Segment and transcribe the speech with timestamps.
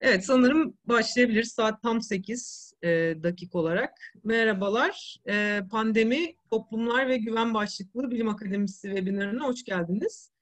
[0.00, 1.44] Evet sanırım başlayabilir.
[1.44, 2.88] Saat tam 8 e,
[3.22, 3.90] dakik olarak.
[4.24, 5.16] Merhabalar.
[5.28, 10.32] E, pandemi, toplumlar ve güven başlıklı Bilim Akademisi webinarına hoş geldiniz.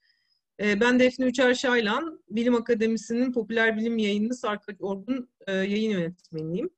[0.61, 6.70] E, ben Defne Üçer Şaylan, Bilim Akademisi'nin popüler bilim yayını Sarkaç Orgun e, yayın yönetmeniyim.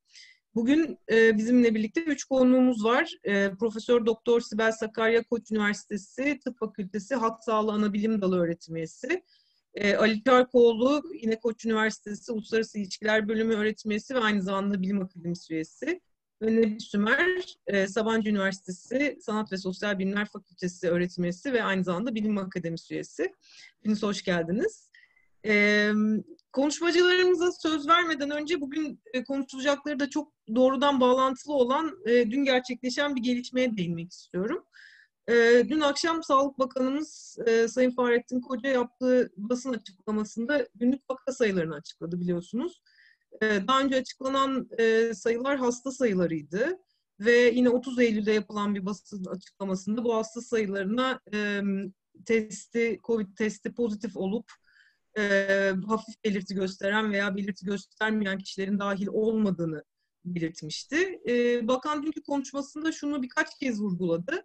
[0.54, 3.14] Bugün e, bizimle birlikte üç konuğumuz var.
[3.24, 9.22] E, Profesör Doktor Sibel Sakarya Koç Üniversitesi Tıp Fakültesi Halk Sağlığı Anabilim Dalı öğretim üyesi.
[9.74, 15.02] E, Ali Çarkoğlu yine Koç Üniversitesi Uluslararası İlişkiler Bölümü öğretim üyesi ve aynı zamanda Bilim
[15.02, 16.00] Akademisi üyesi.
[16.42, 21.84] Ve Nebi Sümer, e, Sabancı Üniversitesi Sanat ve Sosyal Bilimler Fakültesi öğretim üyesi ve aynı
[21.84, 23.34] zamanda Bilim Akademisi üyesi.
[23.76, 24.90] Hepiniz hoş geldiniz.
[25.46, 25.90] E,
[26.52, 33.16] konuşmacılarımıza söz vermeden önce bugün e, konuşulacakları da çok doğrudan bağlantılı olan e, dün gerçekleşen
[33.16, 34.64] bir gelişmeye değinmek istiyorum.
[35.28, 41.74] E, dün akşam Sağlık Bakanımız e, Sayın Fahrettin Koca yaptığı basın açıklamasında günlük vaka sayılarını
[41.74, 42.82] açıkladı biliyorsunuz.
[43.42, 46.78] E, daha önce açıklanan e, sayılar hasta sayılarıydı
[47.20, 51.60] ve yine 30 Eylül'de yapılan bir basın açıklamasında bu hasta sayılarına e,
[52.26, 54.52] testi, COVID testi pozitif olup
[55.86, 59.84] hafif belirti gösteren veya belirti göstermeyen kişilerin dahil olmadığını
[60.24, 61.20] belirtmişti.
[61.68, 64.44] Bakan dünkü konuşmasında şunu birkaç kez vurguladı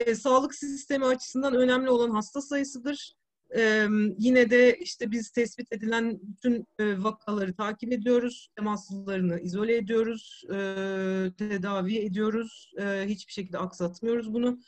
[0.00, 3.14] e, sağlık sistemi açısından önemli olan hasta sayısıdır.
[3.56, 3.86] E,
[4.18, 10.56] yine de işte biz tespit edilen bütün e, vakaları takip ediyoruz, temassızlarını izole ediyoruz, e,
[11.38, 14.60] tedavi ediyoruz, e, hiçbir şekilde aksatmıyoruz bunu.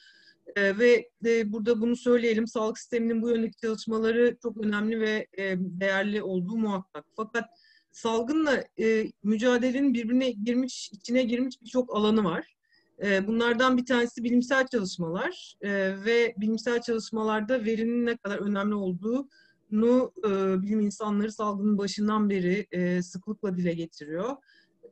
[0.57, 5.57] E, ve de burada bunu söyleyelim, sağlık sisteminin bu yöndeki çalışmaları çok önemli ve e,
[5.59, 7.05] değerli olduğu muhakkak.
[7.17, 7.45] Fakat
[7.91, 12.58] salgınla e, mücadelenin birbirine girmiş, içine girmiş birçok alanı var.
[13.03, 15.71] Ee, bunlardan bir tanesi bilimsel çalışmalar ee,
[16.05, 23.03] ve bilimsel çalışmalarda verinin ne kadar önemli olduğunu e, bilim insanları salgının başından beri e,
[23.03, 24.37] sıklıkla dile getiriyor.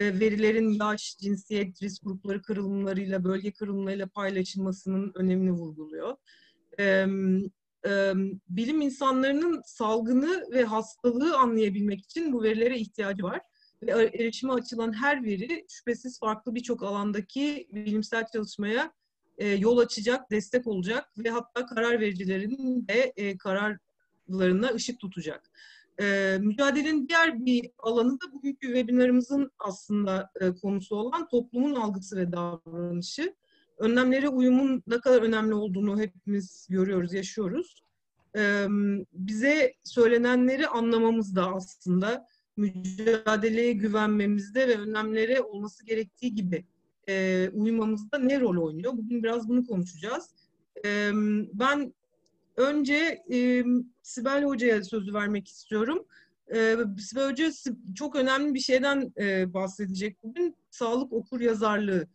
[0.00, 6.16] E, verilerin yaş, cinsiyet, risk grupları kırılımlarıyla, bölge kırılımlarıyla paylaşılmasının önemini vurguluyor.
[8.48, 13.40] bilim insanlarının salgını ve hastalığı anlayabilmek için bu verilere ihtiyacı var
[13.82, 18.92] ve erişime açılan her veri şüphesiz farklı birçok alandaki bilimsel çalışmaya
[19.38, 25.50] e, yol açacak, destek olacak ve hatta karar vericilerin de e, kararlarına ışık tutacak.
[26.00, 32.32] E, mücadelenin diğer bir alanı da bugünkü webinarımızın aslında e, konusu olan toplumun algısı ve
[32.32, 33.34] davranışı.
[33.78, 37.82] Önlemlere uyumun ne kadar önemli olduğunu hepimiz görüyoruz, yaşıyoruz.
[38.36, 38.66] E,
[39.12, 46.64] bize söylenenleri anlamamız da aslında mücadeleye güvenmemizde ve önlemlere olması gerektiği gibi
[47.08, 48.92] e, uymamızda ne rol oynuyor?
[48.92, 50.30] Bugün biraz bunu konuşacağız.
[50.84, 51.10] E,
[51.52, 51.94] ben
[52.56, 53.64] önce e,
[54.02, 56.06] Sibel Hoca'ya sözü vermek istiyorum.
[56.54, 57.50] E, Sibel Hoca
[57.94, 60.56] çok önemli bir şeyden e, bahsedecek bugün.
[60.70, 62.06] Sağlık okur yazarlığı.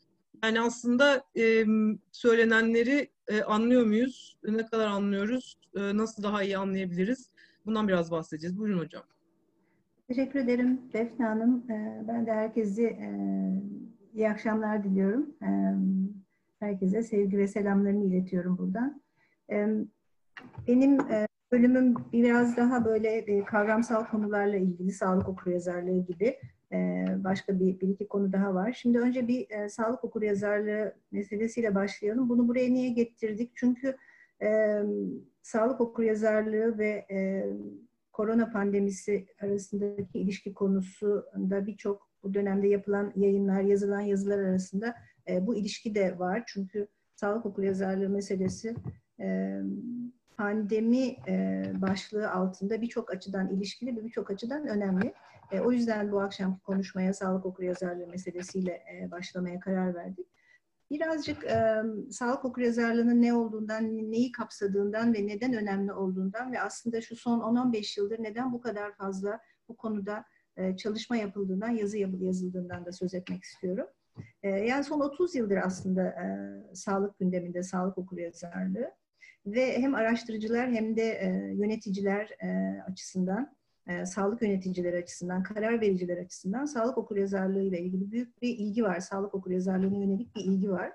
[0.44, 1.66] Yani aslında e,
[2.12, 4.38] söylenenleri e, anlıyor muyuz?
[4.44, 5.58] Ne kadar anlıyoruz?
[5.76, 7.30] E, nasıl daha iyi anlayabiliriz?
[7.66, 8.58] Bundan biraz bahsedeceğiz.
[8.58, 9.04] Buyurun hocam.
[10.12, 11.64] Teşekkür ederim Defne Hanım.
[11.70, 13.10] Ee, ben de herkese e,
[14.14, 15.36] iyi akşamlar diliyorum.
[15.44, 15.76] Ee,
[16.60, 19.02] herkese sevgi ve selamlarımı iletiyorum buradan.
[19.52, 19.68] Ee,
[20.68, 26.38] benim e, bölümüm biraz daha böyle e, kavramsal konularla ilgili, sağlık okuryazarlığı gibi
[27.24, 28.78] başka bir, bir iki konu daha var.
[28.82, 32.30] Şimdi önce bir sağlık okuryazarlığı meselesiyle başlayalım.
[32.30, 33.52] Bunu buraya niye getirdik?
[33.56, 33.98] Çünkü
[35.42, 37.06] sağlık okuryazarlığı ve
[38.14, 44.96] korona pandemisi arasındaki ilişki konusunda birçok bu dönemde yapılan yayınlar, yazılan yazılar arasında
[45.28, 46.44] e, bu ilişki de var.
[46.48, 48.76] Çünkü sağlık okuryazarlığı meselesi
[49.20, 49.60] e,
[50.38, 55.14] pandemi e, başlığı altında birçok açıdan ilişkili ve birçok açıdan önemli.
[55.52, 60.28] E, o yüzden bu akşamki konuşmaya sağlık okuryazarlığı meselesiyle e, başlamaya karar verdik.
[60.92, 61.82] Birazcık e,
[62.12, 68.00] sağlık okuryazarlığının ne olduğundan, neyi kapsadığından ve neden önemli olduğundan ve aslında şu son 10-15
[68.00, 70.26] yıldır neden bu kadar fazla bu konuda
[70.58, 73.88] e, çalışma yapıldığından, yazı yazıldığından da söz etmek istiyorum.
[74.44, 76.26] E, yani son 30 yıldır aslında e,
[76.76, 78.92] sağlık gündeminde sağlık okuryazarlığı
[79.46, 83.56] ve hem araştırıcılar hem de e, yöneticiler e, açısından
[83.88, 89.00] e, sağlık yöneticileri açısından, karar vericiler açısından sağlık okuryazarlığı ile ilgili büyük bir ilgi var.
[89.00, 90.92] Sağlık okuryazarlığına yönelik bir ilgi var.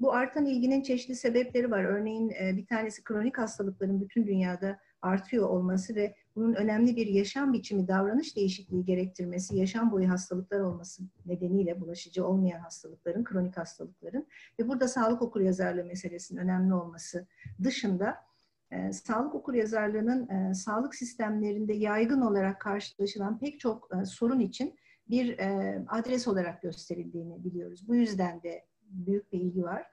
[0.00, 1.84] Bu artan ilginin çeşitli sebepleri var.
[1.84, 7.52] Örneğin e, bir tanesi kronik hastalıkların bütün dünyada artıyor olması ve bunun önemli bir yaşam
[7.52, 14.26] biçimi, davranış değişikliği gerektirmesi, yaşam boyu hastalıklar olması nedeniyle bulaşıcı olmayan hastalıkların, kronik hastalıkların
[14.58, 17.26] ve burada sağlık okuryazarlığı meselesinin önemli olması
[17.64, 18.27] dışında
[18.70, 24.74] e, sağlık okuryazarlığının e, sağlık sistemlerinde yaygın olarak karşılaşılan pek çok e, sorun için
[25.10, 27.88] bir e, adres olarak gösterildiğini biliyoruz.
[27.88, 29.86] Bu yüzden de büyük bir ilgi var.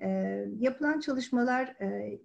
[0.00, 0.08] E,
[0.58, 2.18] yapılan çalışmalar e,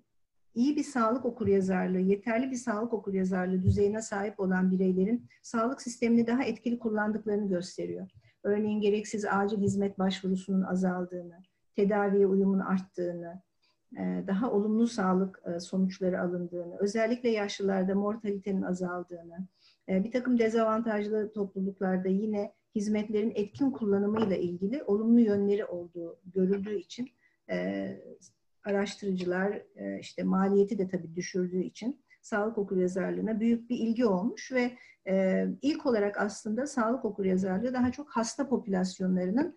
[0.56, 6.44] iyi bir sağlık okuryazarlığı, yeterli bir sağlık okuryazarlığı düzeyine sahip olan bireylerin sağlık sistemini daha
[6.44, 8.10] etkili kullandıklarını gösteriyor.
[8.44, 11.40] Örneğin gereksiz acil hizmet başvurusunun azaldığını,
[11.76, 13.42] tedaviye uyumun arttığını,
[14.28, 19.48] daha olumlu sağlık e, sonuçları alındığını, özellikle yaşlılarda mortalitenin azaldığını,
[19.90, 27.10] e, bir takım dezavantajlı topluluklarda yine hizmetlerin etkin kullanımıyla ilgili olumlu yönleri olduğu görüldüğü için
[28.64, 29.62] araştırıcılar
[30.00, 34.72] işte maliyeti de tabii düşürdüğü için sağlık okuryazarlığına büyük bir ilgi olmuş ve
[35.62, 39.56] ilk olarak aslında sağlık okuryazarlığı daha çok hasta popülasyonlarının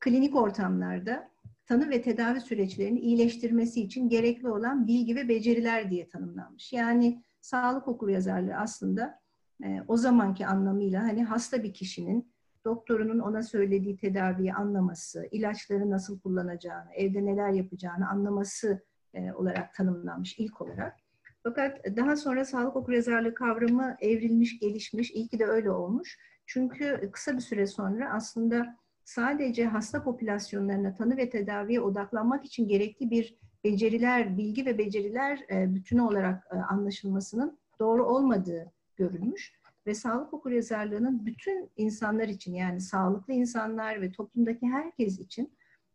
[0.00, 1.31] klinik ortamlarda
[1.72, 6.72] tanı ve tedavi süreçlerini iyileştirmesi için gerekli olan bilgi ve beceriler diye tanımlanmış.
[6.72, 9.20] Yani sağlık okuryazarlığı aslında
[9.64, 12.32] e, o zamanki anlamıyla hani hasta bir kişinin
[12.64, 18.82] doktorunun ona söylediği tedaviyi anlaması, ilaçları nasıl kullanacağını, evde neler yapacağını anlaması
[19.14, 20.96] e, olarak tanımlanmış ilk olarak.
[21.42, 25.10] Fakat daha sonra sağlık okuryazarlığı kavramı evrilmiş, gelişmiş.
[25.10, 26.18] İyi ki de öyle olmuş.
[26.46, 33.10] Çünkü kısa bir süre sonra aslında sadece hasta popülasyonlarına tanı ve tedaviye odaklanmak için gerekli
[33.10, 39.52] bir beceriler, bilgi ve beceriler e, bütünü olarak e, anlaşılmasının doğru olmadığı görülmüş
[39.86, 45.52] ve sağlık okuryazarlığının bütün insanlar için yani sağlıklı insanlar ve toplumdaki herkes için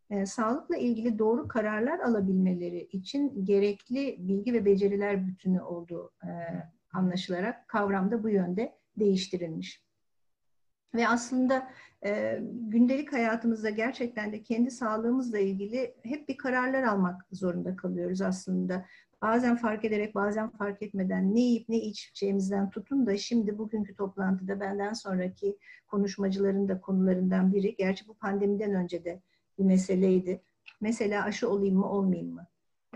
[0.10, 6.30] e, sağlıkla ilgili doğru kararlar alabilmeleri için gerekli bilgi ve beceriler bütünü olduğu e,
[6.94, 9.88] anlaşılarak kavramda bu yönde değiştirilmiş.
[10.96, 11.68] Ve aslında
[12.06, 18.86] e, gündelik hayatımızda gerçekten de kendi sağlığımızla ilgili hep bir kararlar almak zorunda kalıyoruz aslında.
[19.22, 24.60] Bazen fark ederek bazen fark etmeden ne yiyip ne içeceğimizden tutun da şimdi bugünkü toplantıda
[24.60, 25.58] benden sonraki
[25.88, 27.76] konuşmacıların da konularından biri.
[27.76, 29.22] Gerçi bu pandemiden önce de
[29.60, 30.42] bir meseleydi.
[30.82, 32.48] Mesela aşı olayım mı olmayayım mı?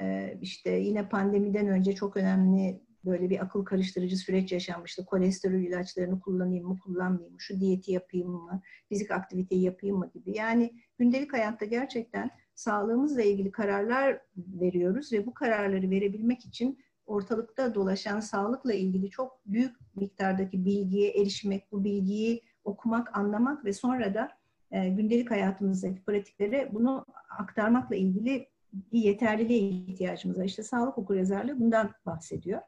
[0.02, 5.06] Ee, işte yine pandemiden önce çok önemli böyle bir akıl karıştırıcı süreç yaşanmıştı.
[5.06, 10.38] Kolesterol ilaçlarını kullanayım mı, kullanmayayım mı, şu diyeti yapayım mı, fizik aktiviteyi yapayım mı gibi.
[10.38, 18.20] Yani gündelik hayatta gerçekten sağlığımızla ilgili kararlar veriyoruz ve bu kararları verebilmek için ortalıkta dolaşan
[18.20, 24.30] sağlıkla ilgili çok büyük miktardaki bilgiye erişmek, bu bilgiyi okumak, anlamak ve sonra da
[24.72, 27.06] e, gündelik hayatımızdaki pratiklere bunu
[27.40, 30.46] aktarmakla ilgili bir yeterliliğe ihtiyacımız var.
[30.46, 32.62] İşte sağlık okuryazarlığı bundan bahsediyor.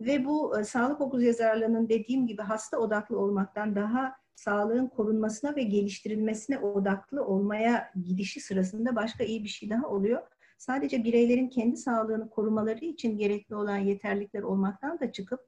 [0.00, 5.62] Ve bu e, sağlık okul yazarlığının dediğim gibi hasta odaklı olmaktan daha sağlığın korunmasına ve
[5.62, 10.22] geliştirilmesine odaklı olmaya gidişi sırasında başka iyi bir şey daha oluyor.
[10.58, 15.40] Sadece bireylerin kendi sağlığını korumaları için gerekli olan yeterlikler olmaktan da çıkıp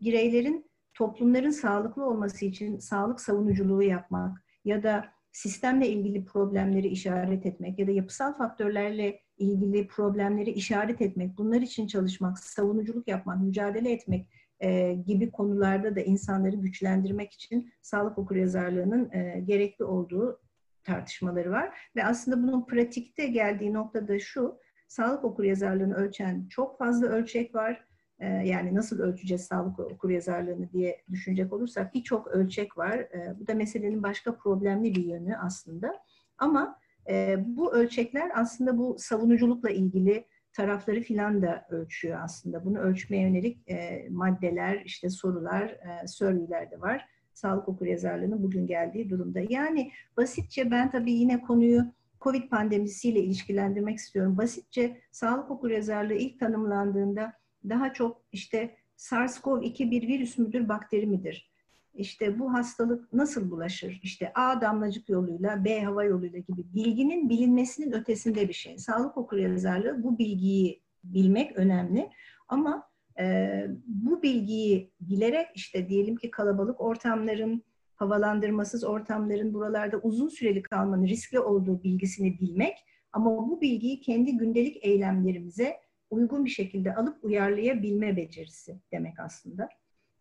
[0.00, 7.78] bireylerin toplumların sağlıklı olması için sağlık savunuculuğu yapmak ya da sistemle ilgili problemleri işaret etmek
[7.78, 14.28] ya da yapısal faktörlerle ilgili problemleri işaret etmek, bunlar için çalışmak, savunuculuk yapmak, mücadele etmek
[14.60, 20.40] e, gibi konularda da insanları güçlendirmek için sağlık okuryazarlığının e, gerekli olduğu
[20.84, 21.78] tartışmaları var.
[21.96, 27.84] Ve aslında bunun pratikte geldiği nokta da şu, sağlık okuryazarlığını ölçen çok fazla ölçek var.
[28.18, 32.98] E, yani nasıl ölçeceğiz sağlık okuryazarlığını diye düşünecek olursak birçok ölçek var.
[32.98, 36.02] E, bu da meselenin başka problemli bir yönü aslında.
[36.38, 42.64] Ama e, bu ölçekler aslında bu savunuculukla ilgili tarafları filan da ölçüyor aslında.
[42.64, 47.08] Bunu ölçmeye yönelik e, maddeler, işte sorular, e, surveyler de var.
[47.34, 49.40] Sağlık okuryazarlığının bugün geldiği durumda.
[49.48, 51.82] Yani basitçe ben tabii yine konuyu
[52.20, 54.38] Covid pandemisiyle ilişkilendirmek istiyorum.
[54.38, 57.32] Basitçe sağlık okuryazarlığı ilk tanımlandığında
[57.68, 61.50] daha çok işte SARS-CoV-2 bir virüs müdür, bakteri midir?
[61.96, 64.00] İşte bu hastalık nasıl bulaşır?
[64.02, 68.78] İşte A damlacık yoluyla, B hava yoluyla gibi bilginin bilinmesinin ötesinde bir şey.
[68.78, 72.10] Sağlık okuryazarlığı bu bilgiyi bilmek önemli.
[72.48, 72.88] Ama
[73.18, 77.62] e, bu bilgiyi bilerek işte diyelim ki kalabalık ortamların,
[77.94, 82.76] havalandırmasız ortamların buralarda uzun süreli kalmanın riskli olduğu bilgisini bilmek
[83.12, 85.76] ama bu bilgiyi kendi gündelik eylemlerimize
[86.10, 89.68] uygun bir şekilde alıp uyarlayabilme becerisi demek aslında.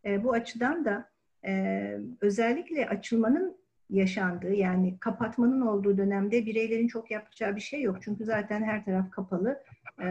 [0.05, 1.09] E, bu açıdan da
[1.45, 3.57] ee, özellikle açılmanın
[3.89, 7.97] yaşandığı yani kapatmanın olduğu dönemde bireylerin çok yapacağı bir şey yok.
[8.01, 9.63] Çünkü zaten her taraf kapalı
[9.99, 10.05] e,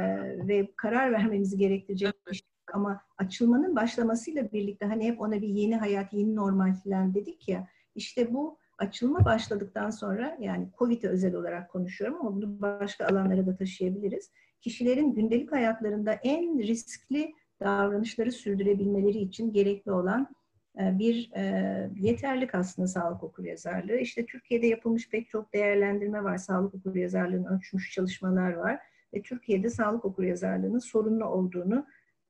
[0.48, 2.48] ve karar vermemizi gerektirecek bir şey.
[2.72, 7.68] Ama açılmanın başlamasıyla birlikte hani hep ona bir yeni hayat, yeni normal falan dedik ya.
[7.94, 13.56] İşte bu açılma başladıktan sonra yani COVID'e özel olarak konuşuyorum ama bunu başka alanlara da
[13.56, 14.30] taşıyabiliriz.
[14.60, 20.28] kişilerin gündelik hayatlarında en riskli davranışları sürdürebilmeleri için gerekli olan
[20.78, 23.96] bir e, yeterlik aslında sağlık okuryazarlığı.
[23.96, 26.36] İşte Türkiye'de yapılmış pek çok değerlendirme var.
[26.36, 28.80] Sağlık okuryazarlığını ölçmüş çalışmalar var.
[29.14, 31.86] Ve Türkiye'de sağlık okuryazarlığının sorunlu olduğunu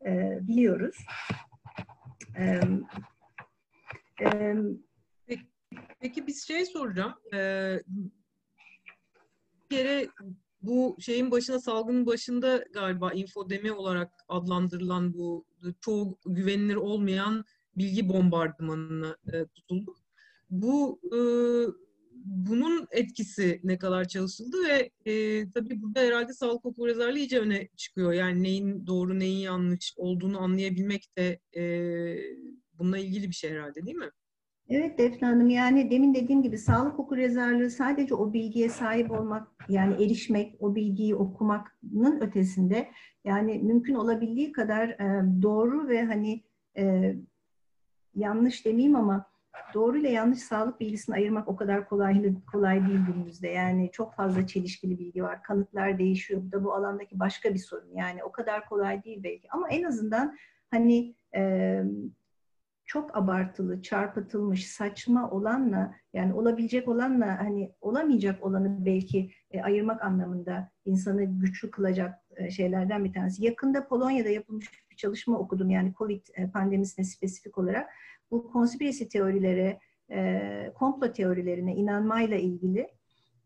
[0.07, 0.97] e, biliyoruz.
[2.39, 2.61] E,
[4.21, 4.57] e,
[5.27, 5.47] peki,
[6.01, 7.15] peki biz şey soracağım.
[9.71, 10.07] Bir kere
[10.63, 15.45] bu şeyin başına salgının başında galiba infodemi olarak adlandırılan bu
[15.81, 17.45] çoğu güvenilir olmayan
[17.77, 19.99] bilgi bombardımanına e, tutulduk.
[20.51, 21.19] Bu e,
[22.25, 28.13] bunun etkisi ne kadar çalışıldı ve e, tabii burada herhalde sağlık okuryazarlığı iyice öne çıkıyor.
[28.13, 31.63] Yani neyin doğru neyin yanlış olduğunu anlayabilmek de e,
[32.79, 34.11] bununla ilgili bir şey herhalde değil mi?
[34.69, 40.05] Evet Defne Hanım yani demin dediğim gibi sağlık okuryazarlığı sadece o bilgiye sahip olmak yani
[40.05, 42.89] erişmek, o bilgiyi okumanın ötesinde
[43.25, 46.45] yani mümkün olabildiği kadar e, doğru ve hani
[46.77, 47.15] e,
[48.15, 49.27] yanlış demeyeyim ama
[49.75, 53.49] doğru ile yanlış sağlık bilgisini ayırmak o kadar kolay, kolay değil günümüzde.
[53.49, 55.43] Yani çok fazla çelişkili bilgi var.
[55.43, 56.43] Kanıtlar değişiyor.
[56.45, 57.95] Bu da bu alandaki başka bir sorun.
[57.95, 59.49] Yani o kadar kolay değil belki.
[59.51, 60.37] Ama en azından
[60.71, 61.83] hani e,
[62.85, 70.71] çok abartılı, çarpıtılmış, saçma olanla yani olabilecek olanla hani olamayacak olanı belki e, ayırmak anlamında
[70.85, 73.45] insanı güçlü kılacak e, şeylerden bir tanesi.
[73.45, 77.91] Yakında Polonya'da yapılmış bir çalışma okudum yani Covid e, pandemisine spesifik olarak.
[78.31, 79.79] Bu konspirasi teorilere,
[80.11, 82.89] e, komplo teorilerine inanmayla ilgili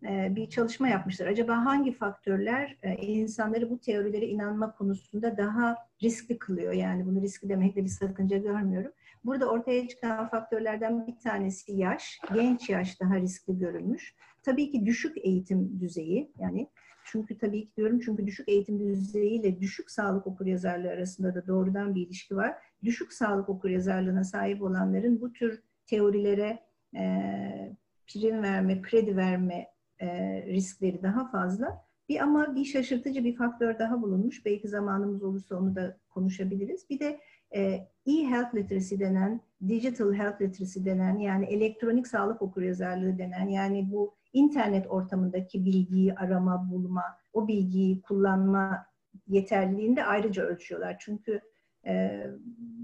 [0.08, 1.26] e, bir çalışma yapmışlar.
[1.26, 6.72] Acaba hangi faktörler insanları bu teorilere inanma konusunda daha riskli kılıyor?
[6.72, 8.92] Yani bunu riskli demekle bir sakınca görmüyorum.
[9.24, 12.18] Burada ortaya çıkan faktörlerden bir tanesi yaş.
[12.34, 14.14] Genç yaş daha riskli görülmüş.
[14.42, 16.68] Tabii ki düşük eğitim düzeyi yani
[17.12, 22.06] çünkü tabii ki diyorum çünkü düşük eğitim düzeyiyle düşük sağlık okuryazarlığı arasında da doğrudan bir
[22.06, 22.54] ilişki var.
[22.84, 26.58] Düşük sağlık okuryazarlığına sahip olanların bu tür teorilere
[26.96, 29.66] e, prim verme, kredi verme
[29.98, 30.08] e,
[30.46, 31.88] riskleri daha fazla.
[32.08, 34.44] Bir ama bir şaşırtıcı bir faktör daha bulunmuş.
[34.44, 36.90] Belki zamanımız olursa onu da konuşabiliriz.
[36.90, 37.20] Bir de
[37.54, 37.60] e,
[38.06, 44.86] e-health literacy denen, digital health literacy denen yani elektronik sağlık okuryazarlığı denen yani bu internet
[44.90, 48.86] ortamındaki bilgiyi arama, bulma, o bilgiyi kullanma
[49.28, 50.96] yeterliliğini de ayrıca ölçüyorlar.
[50.98, 51.40] Çünkü
[51.86, 52.24] e,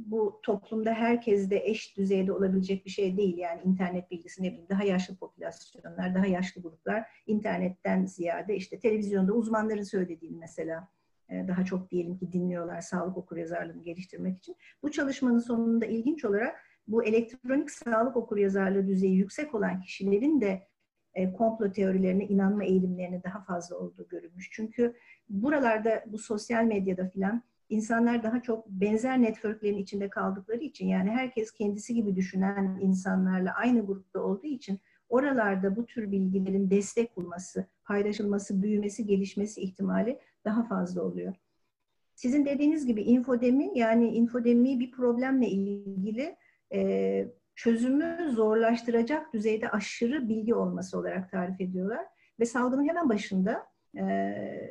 [0.07, 3.39] bu toplumda herkes de eş düzeyde olabilecek bir şey değil.
[3.39, 9.33] Yani internet bilgisi ne bileyim daha yaşlı popülasyonlar, daha yaşlı gruplar internetten ziyade işte televizyonda
[9.33, 10.89] uzmanların söylediğini mesela
[11.29, 14.57] e, daha çok diyelim ki dinliyorlar sağlık okuryazarlığını geliştirmek için.
[14.83, 16.57] Bu çalışmanın sonunda ilginç olarak
[16.89, 20.63] bu elektronik sağlık okuryazarlığı düzeyi yüksek olan kişilerin de
[21.15, 24.49] e, komplo teorilerine inanma eğilimlerine daha fazla olduğu görülmüş.
[24.53, 24.95] Çünkü
[25.29, 31.53] buralarda bu sosyal medyada filan insanlar daha çok benzer networklerin içinde kaldıkları için yani herkes
[31.53, 38.63] kendisi gibi düşünen insanlarla aynı grupta olduğu için oralarda bu tür bilgilerin destek bulması, paylaşılması,
[38.63, 41.35] büyümesi, gelişmesi ihtimali daha fazla oluyor.
[42.15, 46.37] Sizin dediğiniz gibi infodemi yani infodemi bir problemle ilgili
[46.73, 52.07] e, çözümü zorlaştıracak düzeyde aşırı bilgi olması olarak tarif ediyorlar.
[52.41, 54.03] Ve salgının hemen başında e,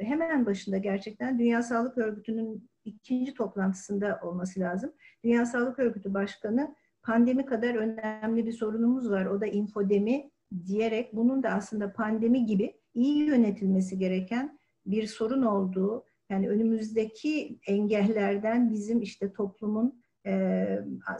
[0.01, 4.93] hemen başında gerçekten Dünya Sağlık Örgütü'nün ikinci toplantısında olması lazım.
[5.23, 9.25] Dünya Sağlık Örgütü Başkanı pandemi kadar önemli bir sorunumuz var.
[9.25, 10.31] O da infodemi
[10.65, 18.71] diyerek bunun da aslında pandemi gibi iyi yönetilmesi gereken bir sorun olduğu, yani önümüzdeki engellerden
[18.71, 20.65] bizim işte toplumun e,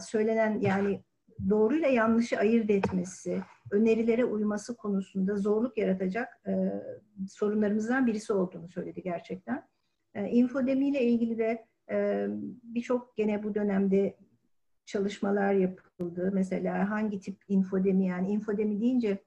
[0.00, 1.04] söylenen yani
[1.50, 6.52] doğruyla yanlışı ayırt etmesi, önerilere uyması konusunda zorluk yaratacak e,
[7.28, 9.68] sorunlarımızdan birisi olduğunu söyledi gerçekten.
[10.14, 12.26] E, infodemi ile ilgili de e,
[12.62, 14.16] birçok gene bu dönemde
[14.84, 16.30] çalışmalar yapıldı.
[16.34, 19.24] Mesela hangi tip infodemi yani infodemi deyince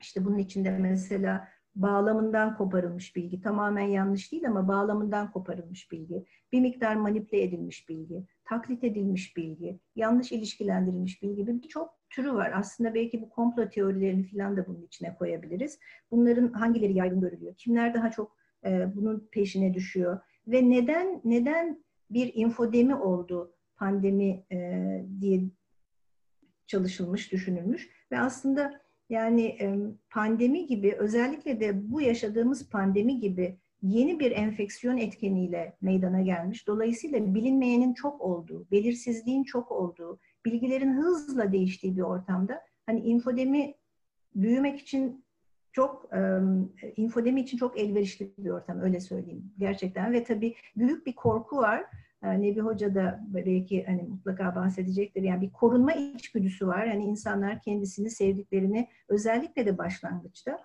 [0.00, 3.40] işte bunun içinde mesela bağlamından koparılmış bilgi.
[3.40, 6.24] Tamamen yanlış değil ama bağlamından koparılmış bilgi.
[6.52, 12.52] Bir miktar manipüle edilmiş bilgi, taklit edilmiş bilgi, yanlış ilişkilendirilmiş bilgi gibi birçok türü var.
[12.54, 15.78] Aslında belki bu komplo teorilerini falan da bunun içine koyabiliriz.
[16.10, 17.54] Bunların hangileri yaygın görülüyor?
[17.56, 20.20] Kimler daha çok e, bunun peşine düşüyor?
[20.46, 24.78] Ve neden neden bir infodemi oldu pandemi e,
[25.20, 25.42] diye
[26.66, 29.58] çalışılmış, düşünülmüş ve aslında yani
[30.10, 36.66] pandemi gibi özellikle de bu yaşadığımız pandemi gibi yeni bir enfeksiyon etkeniyle meydana gelmiş.
[36.66, 43.74] Dolayısıyla bilinmeyenin çok olduğu, belirsizliğin çok olduğu, bilgilerin hızla değiştiği bir ortamda hani infodemi
[44.34, 45.24] büyümek için
[45.72, 46.10] çok
[46.96, 51.84] infodemi için çok elverişli bir ortam öyle söyleyeyim gerçekten ve tabii büyük bir korku var.
[52.22, 55.22] Nebi Hoca da belki hani mutlaka bahsedecektir.
[55.22, 56.88] Yani bir korunma içgüdüsü var.
[56.88, 60.62] Hani insanlar kendisini sevdiklerini özellikle de başlangıçta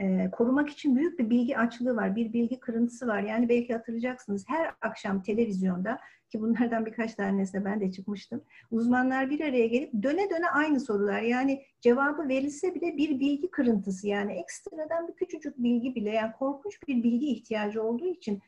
[0.00, 3.22] e, korumak için büyük bir bilgi açlığı var, bir bilgi kırıntısı var.
[3.22, 5.98] Yani belki hatırlayacaksınız her akşam televizyonda
[6.30, 8.44] ki bunlardan birkaç tanesine ben de çıkmıştım.
[8.70, 11.22] Uzmanlar bir araya gelip döne döne aynı sorular.
[11.22, 16.88] Yani cevabı verilse bile bir bilgi kırıntısı yani ekstradan bir küçücük bilgi bile yani korkunç
[16.88, 18.40] bir bilgi ihtiyacı olduğu için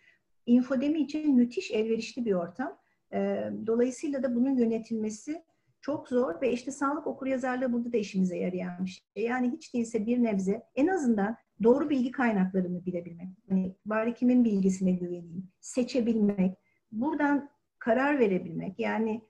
[0.46, 2.78] infodemi için müthiş elverişli bir ortam.
[3.12, 5.42] E, dolayısıyla da bunun yönetilmesi
[5.82, 9.24] çok zor ve işte sağlık okuryazarlığı burada da işimize yarayan bir şey.
[9.24, 13.28] Yani hiç değilse bir nebze en azından doğru bilgi kaynaklarını bilebilmek.
[13.48, 16.58] Hani bari kimin bilgisine güveneyim, seçebilmek,
[16.92, 18.78] buradan karar verebilmek.
[18.78, 19.22] Yani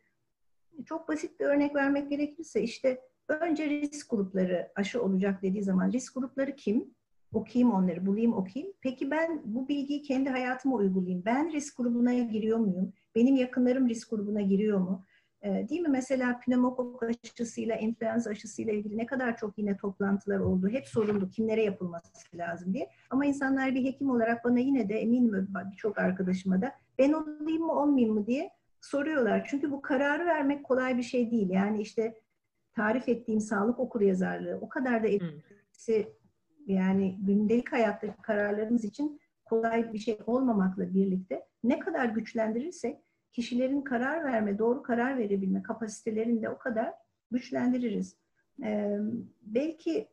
[0.87, 6.14] çok basit bir örnek vermek gerekirse işte önce risk grupları aşı olacak dediği zaman risk
[6.14, 6.94] grupları kim?
[7.32, 8.75] Okuyayım onları, bulayım okuyayım.
[8.80, 11.23] Peki ben bu bilgiyi kendi hayatıma uygulayayım.
[11.25, 12.92] Ben risk grubuna giriyor muyum?
[13.14, 15.04] Benim yakınlarım risk grubuna giriyor mu?
[15.43, 15.89] Ee, değil mi?
[15.89, 20.69] Mesela pneumokok aşısıyla, influenza aşısıyla ilgili ne kadar çok yine toplantılar oldu.
[20.69, 22.91] Hep soruldu kimlere yapılması lazım diye.
[23.11, 27.73] Ama insanlar bir hekim olarak bana yine de eminim birçok arkadaşıma da ben olayım mı
[27.73, 29.47] olmayayım mı diye soruyorlar.
[29.51, 31.51] Çünkü bu kararı vermek kolay bir şey değil.
[31.51, 32.21] Yani işte
[32.77, 36.09] tarif ettiğim sağlık okuryazarlığı o kadar da etkisi
[36.67, 42.99] yani gündelik hayattaki kararlarımız için kolay bir şey olmamakla birlikte ne kadar güçlendirirsek
[43.33, 46.93] kişilerin karar verme, doğru karar verebilme kapasitelerini de o kadar
[47.31, 48.17] güçlendiririz.
[48.62, 48.99] Ee,
[49.43, 50.09] belki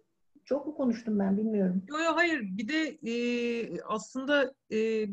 [0.46, 1.84] çok mu konuştum ben bilmiyorum.
[1.88, 2.42] Yok yok hayır.
[2.42, 5.08] Bir de e, aslında e,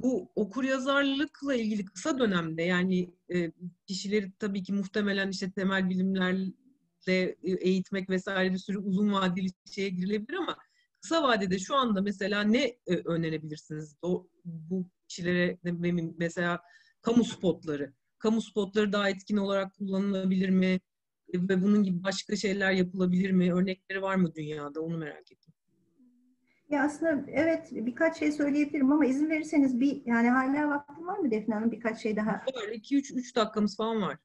[0.00, 3.52] bu okur yazarlıkla ilgili kısa dönemde yani e,
[3.86, 10.38] kişileri tabii ki muhtemelen işte temel bilimlerle eğitmek vesaire bir sürü uzun vadeli şeye girilebilir
[10.38, 10.56] ama
[11.00, 13.96] kısa vadede şu anda mesela ne e, önerebilirsiniz?
[14.02, 15.58] O, bu kişilere
[16.18, 16.60] mesela
[17.02, 17.92] kamu spotları.
[18.18, 20.80] Kamu spotları daha etkin olarak kullanılabilir mi?
[21.34, 23.54] Ve bunun gibi başka şeyler yapılabilir mi?
[23.54, 24.80] Örnekleri var mı dünyada?
[24.80, 25.52] Onu merak ettim.
[26.70, 31.30] Ya aslında evet birkaç şey söyleyebilirim ama izin verirseniz bir yani hala vaktim var mı
[31.30, 32.32] Defne Hanım birkaç şey daha?
[32.32, 32.68] Var.
[32.72, 34.18] 2-3 dakikamız falan var.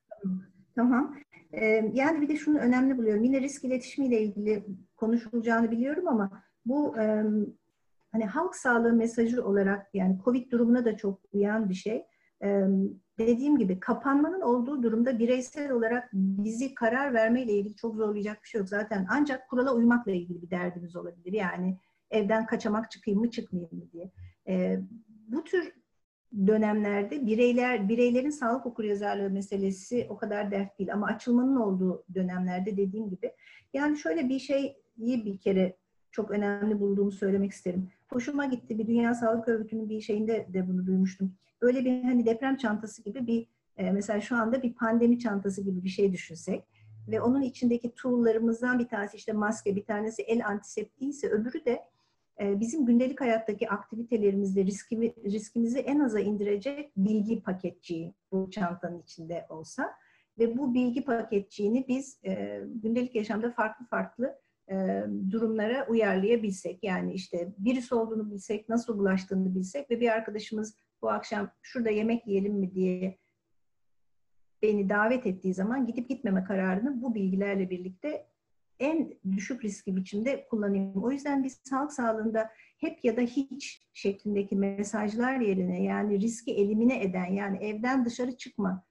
[0.76, 1.16] Tamam.
[1.54, 3.24] Ee, yani bir de şunu önemli buluyorum.
[3.24, 4.64] Yine risk iletişimiyle ilgili
[4.96, 7.24] konuşulacağını biliyorum ama bu e,
[8.14, 12.06] hani halk sağlığı mesajı olarak yani Covid durumuna da çok uyan bir şey.
[12.44, 12.68] E,
[13.20, 18.60] dediğim gibi kapanmanın olduğu durumda bireysel olarak bizi karar vermeyle ilgili çok zorlayacak bir şey
[18.60, 18.70] yok.
[18.70, 21.34] Zaten ancak kurala uymakla ilgili bir derdimiz olabilir.
[21.34, 21.78] Yani
[22.12, 24.12] evden kaçamak çıkayım mı çıkmayayım mı diye.
[24.48, 24.80] E,
[25.28, 25.74] bu tür
[26.48, 33.10] dönemlerde bireyler bireylerin sağlık okuryazarlığı meselesi o kadar dert değil ama açılmanın olduğu dönemlerde dediğim
[33.10, 33.32] gibi
[33.74, 35.78] yani şöyle bir şeyi bir kere
[36.12, 37.90] çok önemli bulduğumu söylemek isterim.
[38.14, 38.80] Hoşuma gitti.
[38.80, 41.34] Bir Dünya Sağlık Örgütü'nün bir şeyinde de bunu duymuştum.
[41.62, 43.48] Böyle bir hani deprem çantası gibi bir
[43.78, 46.64] e, mesela şu anda bir pandemi çantası gibi bir şey düşünsek
[47.08, 51.84] ve onun içindeki tool'larımızdan bir tanesi işte maske, bir tanesi el antiseptiği ise öbürü de
[52.40, 59.46] e, bizim gündelik hayattaki aktivitelerimizde riskimi, riskimizi en aza indirecek bilgi paketçiği bu çantanın içinde
[59.50, 59.94] olsa
[60.40, 64.40] ve bu bilgi paketçiğini biz e, gündelik yaşamda farklı farklı
[64.72, 66.84] e, durumlara uyarlayabilsek.
[66.84, 72.28] Yani işte birisi olduğunu bilsek, nasıl bulaştığını bilsek ve bir arkadaşımız bu akşam şurada yemek
[72.28, 73.18] yiyelim mi diye
[74.62, 78.28] beni davet ettiği zaman gidip gitmeme kararını bu bilgilerle birlikte
[78.80, 81.04] en düşük riski biçimde kullanayım.
[81.04, 87.04] O yüzden biz sağlık sağlığında hep ya da hiç şeklindeki mesajlar yerine yani riski elimine
[87.04, 88.84] eden yani evden dışarı çıkma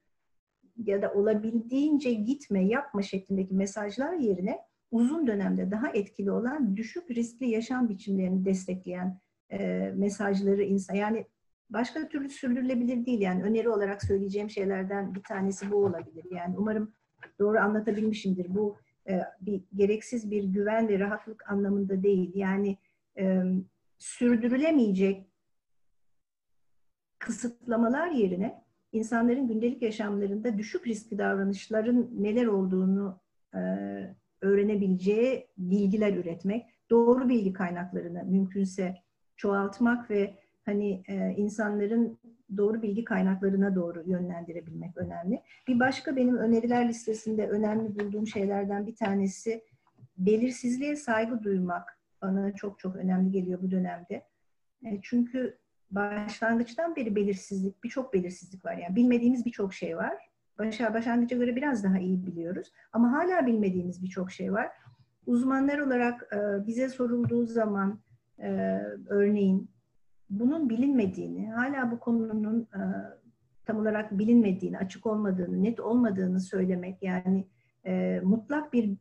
[0.76, 4.58] ya da olabildiğince gitme, yapma şeklindeki mesajlar yerine
[4.92, 11.26] uzun dönemde daha etkili olan düşük riskli yaşam biçimlerini destekleyen e, mesajları insan yani
[11.70, 16.24] başka türlü sürdürülebilir değil yani öneri olarak söyleyeceğim şeylerden bir tanesi bu olabilir.
[16.30, 16.92] Yani umarım
[17.38, 18.54] doğru anlatabilmişimdir.
[18.54, 18.76] Bu
[19.08, 22.32] e, bir gereksiz bir güven ve rahatlık anlamında değil.
[22.34, 22.78] Yani
[23.18, 23.42] e,
[23.98, 25.26] sürdürülemeyecek
[27.18, 33.20] kısıtlamalar yerine insanların gündelik yaşamlarında düşük riskli davranışların neler olduğunu
[33.54, 33.60] e,
[34.42, 38.96] öğrenebileceği bilgiler üretmek, doğru bilgi kaynaklarını mümkünse
[39.36, 42.18] çoğaltmak ve hani e, insanların
[42.56, 45.42] doğru bilgi kaynaklarına doğru yönlendirebilmek önemli.
[45.68, 49.64] Bir başka benim öneriler listesinde önemli bulduğum şeylerden bir tanesi
[50.18, 54.14] belirsizliğe saygı duymak bana çok çok önemli geliyor bu dönemde.
[54.84, 55.58] E, çünkü
[55.90, 58.76] başlangıçtan beri belirsizlik, birçok belirsizlik var.
[58.76, 62.72] Yani bilmediğimiz birçok şey var başa başlangıca göre biraz daha iyi biliyoruz.
[62.92, 64.68] Ama hala bilmediğimiz birçok şey var.
[65.26, 68.00] uzmanlar olarak e, bize sorulduğu zaman
[68.38, 68.48] e,
[69.08, 69.70] örneğin
[70.30, 72.80] bunun bilinmediğini, hala bu konunun e,
[73.66, 77.48] tam olarak bilinmediğini, açık olmadığını, net olmadığını söylemek yani
[77.86, 78.96] e, mutlak bir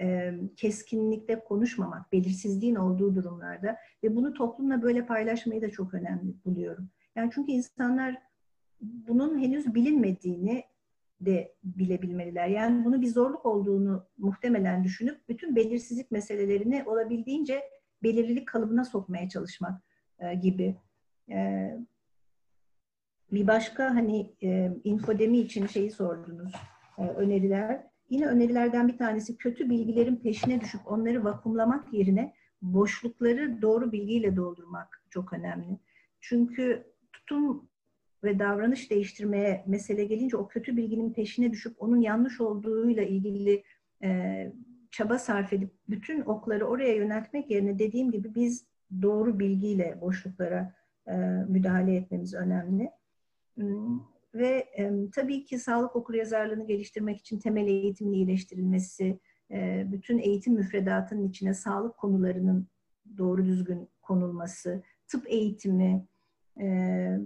[0.00, 6.90] e, keskinlikte konuşmamak, belirsizliğin olduğu durumlarda ve bunu toplumla böyle paylaşmayı da çok önemli buluyorum.
[7.16, 8.16] Yani çünkü insanlar
[8.80, 10.64] bunun henüz bilinmediğini
[11.20, 12.48] de bilebilmeliler.
[12.48, 17.62] Yani bunu bir zorluk olduğunu muhtemelen düşünüp bütün belirsizlik meselelerini olabildiğince
[18.02, 19.82] belirlilik kalıbına sokmaya çalışmak
[20.18, 20.76] e, gibi.
[21.30, 21.70] E,
[23.32, 26.52] bir başka hani e, infodemi için şeyi sordunuz,
[26.98, 27.86] e, öneriler.
[28.10, 35.02] Yine önerilerden bir tanesi kötü bilgilerin peşine düşüp onları vakumlamak yerine boşlukları doğru bilgiyle doldurmak
[35.10, 35.78] çok önemli.
[36.20, 37.68] Çünkü tutum
[38.24, 43.62] ve davranış değiştirmeye mesele gelince o kötü bilginin peşine düşüp onun yanlış olduğuyla ilgili
[44.02, 44.52] e,
[44.90, 48.66] çaba sarf edip bütün okları oraya yöneltmek yerine dediğim gibi biz
[49.02, 50.74] doğru bilgiyle boşluklara
[51.06, 51.16] e,
[51.48, 52.90] müdahale etmemiz önemli.
[53.54, 54.00] Hmm,
[54.34, 59.18] ve e, tabii ki sağlık okuryazarlığını geliştirmek için temel eğitimin iyileştirilmesi,
[59.50, 62.66] e, bütün eğitim müfredatının içine sağlık konularının
[63.18, 66.06] doğru düzgün konulması, tıp eğitimi,
[66.60, 67.18] e,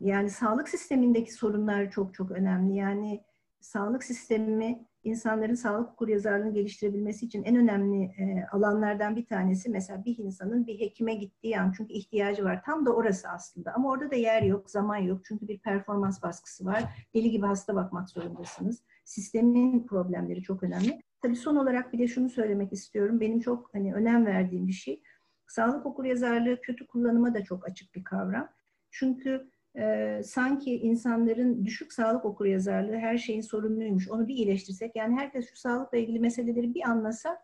[0.00, 2.76] yani sağlık sistemindeki sorunlar çok çok önemli.
[2.76, 3.24] Yani
[3.60, 10.18] sağlık sistemi insanların sağlık okuryazarlığını geliştirebilmesi için en önemli e, alanlardan bir tanesi mesela bir
[10.18, 12.62] insanın bir hekime gittiği an çünkü ihtiyacı var.
[12.64, 13.72] Tam da orası aslında.
[13.74, 15.20] Ama orada da yer yok, zaman yok.
[15.24, 16.84] Çünkü bir performans baskısı var.
[17.14, 18.82] Deli gibi hasta bakmak zorundasınız.
[19.04, 21.02] Sistemin problemleri çok önemli.
[21.22, 23.20] Tabii son olarak bir de şunu söylemek istiyorum.
[23.20, 25.02] Benim çok hani önem verdiğim bir şey.
[25.46, 28.48] Sağlık okuryazarlığı kötü kullanıma da çok açık bir kavram.
[28.90, 34.08] Çünkü e, sanki insanların düşük sağlık okuryazarlığı her şeyin sorunluymuş.
[34.08, 37.38] Onu bir iyileştirsek yani herkes şu sağlıkla ilgili meseleleri bir anlasa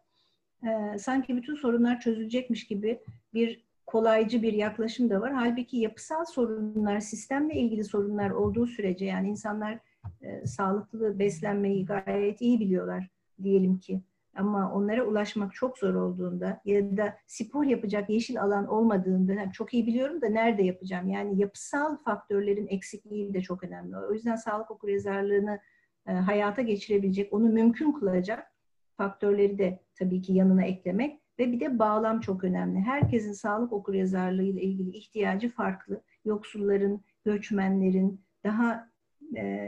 [0.63, 3.01] e, sanki bütün sorunlar çözülecekmiş gibi
[3.35, 5.33] bir kolaycı bir yaklaşım da var.
[5.33, 9.79] Halbuki yapısal sorunlar, sistemle ilgili sorunlar olduğu sürece yani insanlar
[10.23, 13.09] e, sağlıklı beslenmeyi gayet iyi biliyorlar
[13.43, 14.01] diyelim ki
[14.37, 19.87] ama onlara ulaşmak çok zor olduğunda ya da spor yapacak yeşil alan olmadığında çok iyi
[19.87, 21.09] biliyorum da nerede yapacağım?
[21.09, 23.97] Yani yapısal faktörlerin eksikliği de çok önemli.
[23.97, 25.61] O yüzden sağlık okuryazarlığını
[26.07, 28.55] e, hayata geçirebilecek, onu mümkün kılacak
[28.97, 32.81] faktörleri de tabii ki yanına eklemek ve bir de bağlam çok önemli.
[32.81, 36.03] Herkesin sağlık okuryazarlığı ile ilgili ihtiyacı farklı.
[36.25, 38.91] Yoksulların, göçmenlerin, daha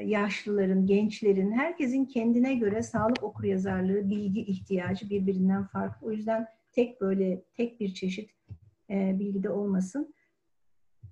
[0.04, 6.06] yaşlıların, gençlerin, herkesin kendine göre sağlık okuryazarlığı, bilgi ihtiyacı birbirinden farklı.
[6.06, 8.30] O yüzden tek böyle, tek bir çeşit
[8.90, 10.14] e, bilgide olmasın.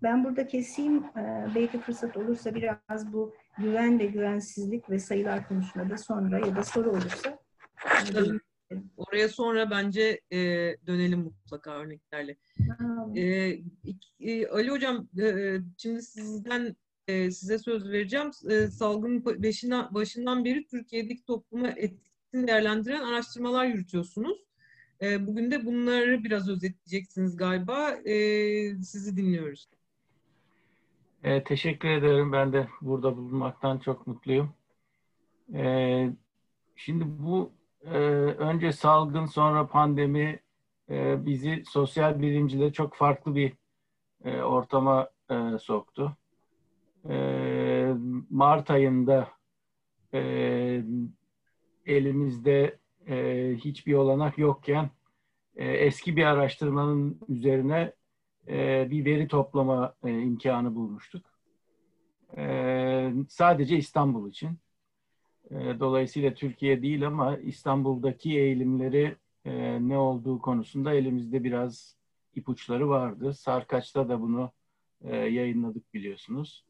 [0.03, 1.05] Ben burada keseyim.
[1.05, 6.57] E, belki fırsat olursa biraz bu güven ve güvensizlik ve sayılar konusunda da sonra ya
[6.57, 7.39] da soru olursa.
[8.13, 8.41] Tabii.
[8.97, 10.39] Oraya sonra bence e,
[10.87, 12.37] dönelim mutlaka örneklerle.
[13.17, 13.23] E,
[14.21, 16.77] e, Ali Hocam, e, şimdi sizden
[17.09, 18.31] e, size söz vereceğim.
[18.51, 24.39] E, salgının başına, başından beri Türkiye'deki topluma etkisini değerlendiren araştırmalar yürütüyorsunuz.
[25.03, 27.91] E, bugün de bunları biraz özetleyeceksiniz galiba.
[27.91, 28.15] E,
[28.83, 29.69] sizi dinliyoruz.
[31.23, 32.33] E, teşekkür ederim.
[32.33, 34.55] Ben de burada bulunmaktan çok mutluyum.
[35.55, 36.11] E,
[36.77, 37.53] şimdi bu
[37.85, 37.99] e,
[38.39, 40.41] önce salgın sonra pandemi
[40.91, 43.53] e, bizi sosyal bilimcide çok farklı bir
[44.25, 46.17] e, ortama e, soktu
[47.09, 47.15] e,
[48.31, 49.29] Mart ayında
[50.15, 50.21] e,
[51.87, 54.91] elimizde e, hiçbir olanak yokken
[55.57, 57.93] e, eski bir araştırmanın üzerine
[58.49, 61.27] e, bir veri toplama e, imkanı bulmuştuk.
[62.37, 64.59] E, sadece İstanbul için.
[65.51, 71.97] E, dolayısıyla Türkiye değil ama İstanbul'daki eğilimleri e, ne olduğu konusunda elimizde biraz
[72.35, 73.35] ipuçları vardı.
[73.35, 74.53] Sarkaç'ta da bunu
[75.03, 76.65] e, yayınladık biliyorsunuz.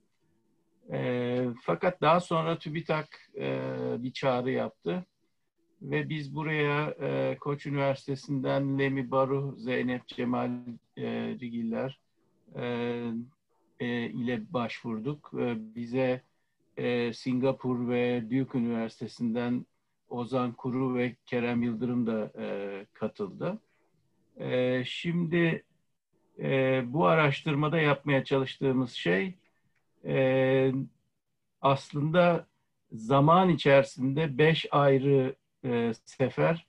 [0.93, 5.07] E, fakat daha sonra TÜBİTAK e, bir çağrı yaptı
[5.83, 10.51] ve biz buraya e, Koç Üniversitesi'nden Lemi Baru, Zeynep Cemal
[10.97, 11.05] e,
[11.41, 11.99] Rigiller
[12.57, 12.65] e,
[13.81, 15.31] e, ile başvurduk.
[15.39, 16.23] E, bize
[16.77, 19.67] e, Singapur ve Duke Üniversitesi'nden
[20.09, 23.59] Ozan Kuru ve Kerem Yıldırım da e, katıldı.
[24.37, 25.65] E, şimdi
[26.39, 29.35] e, bu araştırmada yapmaya çalıştığımız şey
[30.07, 30.73] e,
[31.61, 32.47] aslında
[32.93, 36.67] zaman içerisinde beş ayrı e, sefer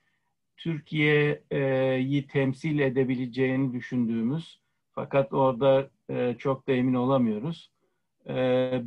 [0.57, 4.59] Türkiye'yi temsil edebileceğini düşündüğümüz
[4.91, 7.71] fakat orada e, çok da emin olamıyoruz.
[8.27, 8.33] E,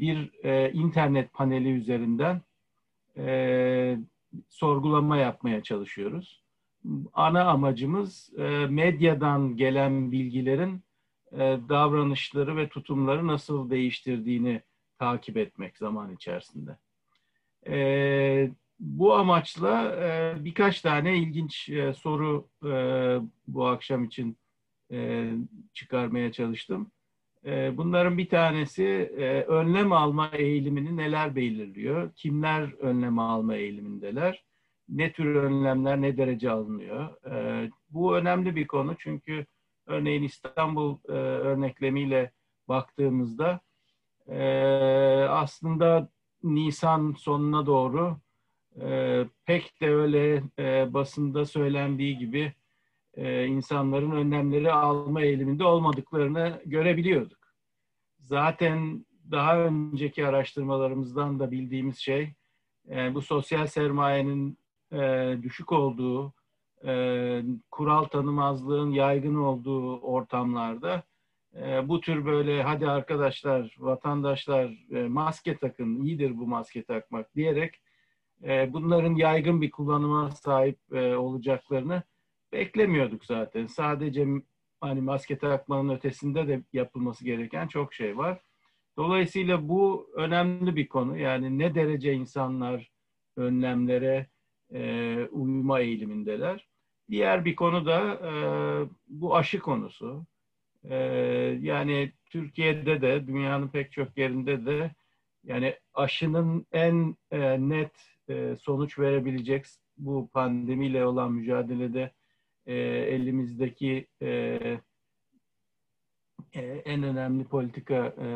[0.00, 2.42] bir e, internet paneli üzerinden
[3.16, 3.98] e,
[4.48, 6.42] sorgulama yapmaya çalışıyoruz.
[7.12, 10.82] Ana amacımız e, medyadan gelen bilgilerin
[11.68, 14.62] davranışları ve tutumları nasıl değiştirdiğini
[14.98, 16.76] takip etmek zaman içerisinde.
[17.66, 22.72] E, bu amaçla e, birkaç tane ilginç e, soru e,
[23.46, 24.36] bu akşam için
[24.92, 25.30] e,
[25.74, 26.90] çıkarmaya çalıştım.
[27.46, 28.84] E, bunların bir tanesi
[29.18, 32.10] e, önlem alma eğilimini neler belirliyor?
[32.16, 34.44] Kimler önlem alma eğilimindeler?
[34.88, 37.26] Ne tür önlemler ne derece alınıyor?
[37.32, 39.46] E, bu önemli bir konu çünkü
[39.88, 42.32] örneğin İstanbul e, örneklemiyle
[42.68, 43.60] baktığımızda
[44.28, 44.42] e,
[45.28, 46.08] aslında
[46.42, 48.16] Nisan sonuna doğru
[48.80, 52.52] e, pek de öyle e, basında söylendiği gibi
[53.14, 57.38] e, insanların önlemleri alma eğiliminde olmadıklarını görebiliyorduk.
[58.18, 62.34] Zaten daha önceki araştırmalarımızdan da bildiğimiz şey
[62.90, 64.58] e, bu sosyal sermayenin
[64.92, 66.32] e, düşük olduğu,
[66.86, 71.02] e, kural tanımazlığın yaygın olduğu ortamlarda
[71.56, 77.80] e, bu tür böyle hadi arkadaşlar, vatandaşlar e, maske takın, iyidir bu maske takmak diyerek
[78.44, 82.02] e, bunların yaygın bir kullanıma sahip e, olacaklarını
[82.52, 83.66] beklemiyorduk zaten.
[83.66, 84.26] Sadece
[84.80, 88.40] hani maske takmanın ötesinde de yapılması gereken çok şey var.
[88.96, 91.18] Dolayısıyla bu önemli bir konu.
[91.18, 92.90] Yani ne derece insanlar
[93.36, 94.26] önlemlere
[94.72, 96.68] e, uyma eğilimindeler.
[97.10, 98.32] Diğer bir konu da e,
[99.08, 100.26] bu aşı konusu.
[100.84, 100.96] E,
[101.60, 104.94] yani Türkiye'de de dünyanın pek çok yerinde de
[105.44, 107.92] yani aşının en e, net
[108.28, 109.66] e, sonuç verebilecek
[109.98, 112.12] bu pandemiyle olan mücadelede
[112.66, 112.74] e,
[113.14, 114.28] elimizdeki e,
[116.52, 118.26] e, en önemli politika e,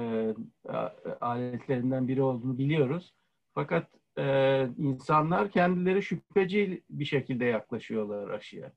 [1.20, 3.14] aletlerinden biri olduğunu biliyoruz.
[3.54, 8.72] Fakat e, insanlar kendileri şüpheci bir şekilde yaklaşıyorlar aşıya.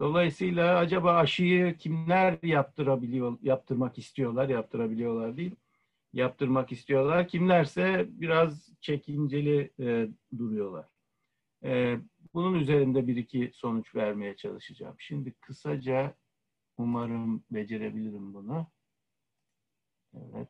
[0.00, 5.56] Dolayısıyla acaba aşıyı kimler yaptırabiliyor, yaptırmak istiyorlar, yaptırabiliyorlar değil,
[6.12, 7.28] yaptırmak istiyorlar.
[7.28, 10.88] Kimlerse biraz çekinceli e, duruyorlar.
[11.64, 11.98] E,
[12.34, 14.96] bunun üzerinde bir iki sonuç vermeye çalışacağım.
[14.98, 16.14] Şimdi kısaca
[16.78, 18.66] umarım becerebilirim bunu.
[20.14, 20.48] Evet.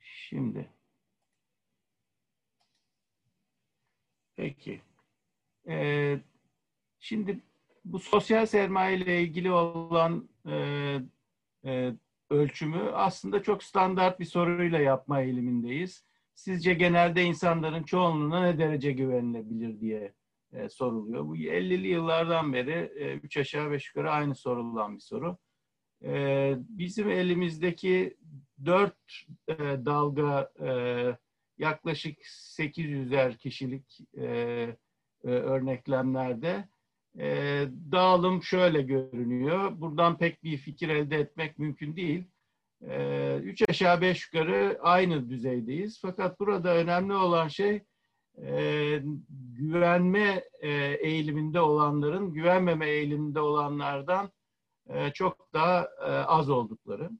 [0.00, 0.77] Şimdi.
[4.38, 4.80] Peki.
[5.68, 6.18] Ee,
[6.98, 7.40] şimdi
[7.84, 10.54] bu sosyal sermaye ile ilgili olan e,
[11.64, 11.92] e,
[12.30, 19.80] ölçümü aslında çok standart bir soruyla yapma eğilimindeyiz sizce genelde insanların çoğunluğuna ne derece güvenilebilir
[19.80, 20.14] diye
[20.52, 21.26] e, soruluyor.
[21.26, 25.38] Bu 50'li yıllardan beri e, üç aşağı beş yukarı aynı sorulan bir soru.
[26.04, 28.16] E, bizim elimizdeki
[28.64, 30.70] dört e, dalga e,
[31.58, 32.18] yaklaşık
[32.58, 34.26] 800'er kişilik e,
[35.24, 36.68] e, örneklemlerde
[37.18, 37.28] e,
[37.92, 39.80] dağılım şöyle görünüyor.
[39.80, 42.24] Buradan pek bir fikir elde etmek mümkün değil.
[42.82, 45.98] Ee, üç aşağı beş yukarı aynı düzeydeyiz.
[46.02, 47.82] Fakat burada önemli olan şey
[48.42, 49.02] e,
[49.58, 54.32] güvenme e, eğiliminde olanların güvenmeme eğiliminde olanlardan
[54.88, 57.10] e, çok daha e, az oldukları.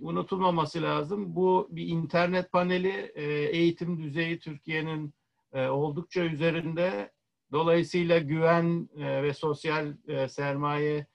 [0.00, 1.36] Unutulmaması lazım.
[1.36, 5.14] Bu bir internet paneli e, eğitim düzeyi Türkiye'nin
[5.52, 7.12] e, oldukça üzerinde.
[7.52, 11.06] Dolayısıyla güven e, ve sosyal e, sermaye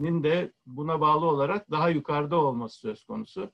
[0.00, 3.52] nin de buna bağlı olarak daha yukarıda olması söz konusu.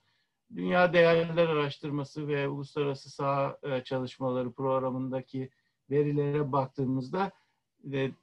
[0.57, 5.51] Dünya Değerler Araştırması ve Uluslararası Saha Çalışmaları programındaki
[5.91, 7.33] verilere baktığımızda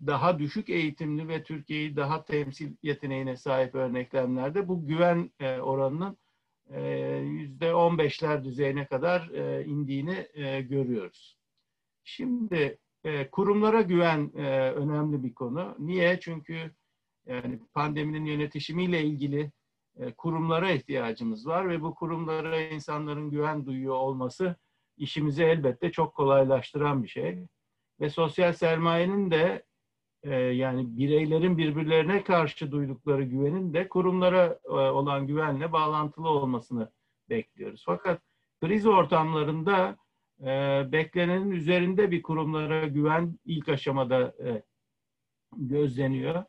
[0.08, 6.18] daha düşük eğitimli ve Türkiye'yi daha temsil yeteneğine sahip örneklemlerde bu güven oranının
[7.28, 9.28] yüzde on beşler düzeyine kadar
[9.66, 10.28] indiğini
[10.70, 11.38] görüyoruz.
[12.04, 12.78] Şimdi
[13.32, 14.38] kurumlara güven
[14.76, 15.76] önemli bir konu.
[15.80, 16.20] Niye?
[16.20, 16.72] Çünkü
[17.28, 19.52] yani pandeminin yönetişimiyle ilgili
[20.00, 24.56] e, kurumlara ihtiyacımız var ve bu kurumlara insanların güven duyuyor olması
[24.98, 27.40] işimizi elbette çok kolaylaştıran bir şey.
[28.02, 29.64] Ve sosyal sermayenin de
[30.24, 36.92] e, yani bireylerin birbirlerine karşı duydukları güvenin de kurumlara e, olan güvenle bağlantılı olmasını
[37.30, 37.84] bekliyoruz.
[37.86, 38.22] Fakat
[38.62, 39.98] kriz ortamlarında
[40.92, 44.34] beklenenin üzerinde bir kurumlara güven ilk aşamada
[45.58, 46.44] gözleniyor.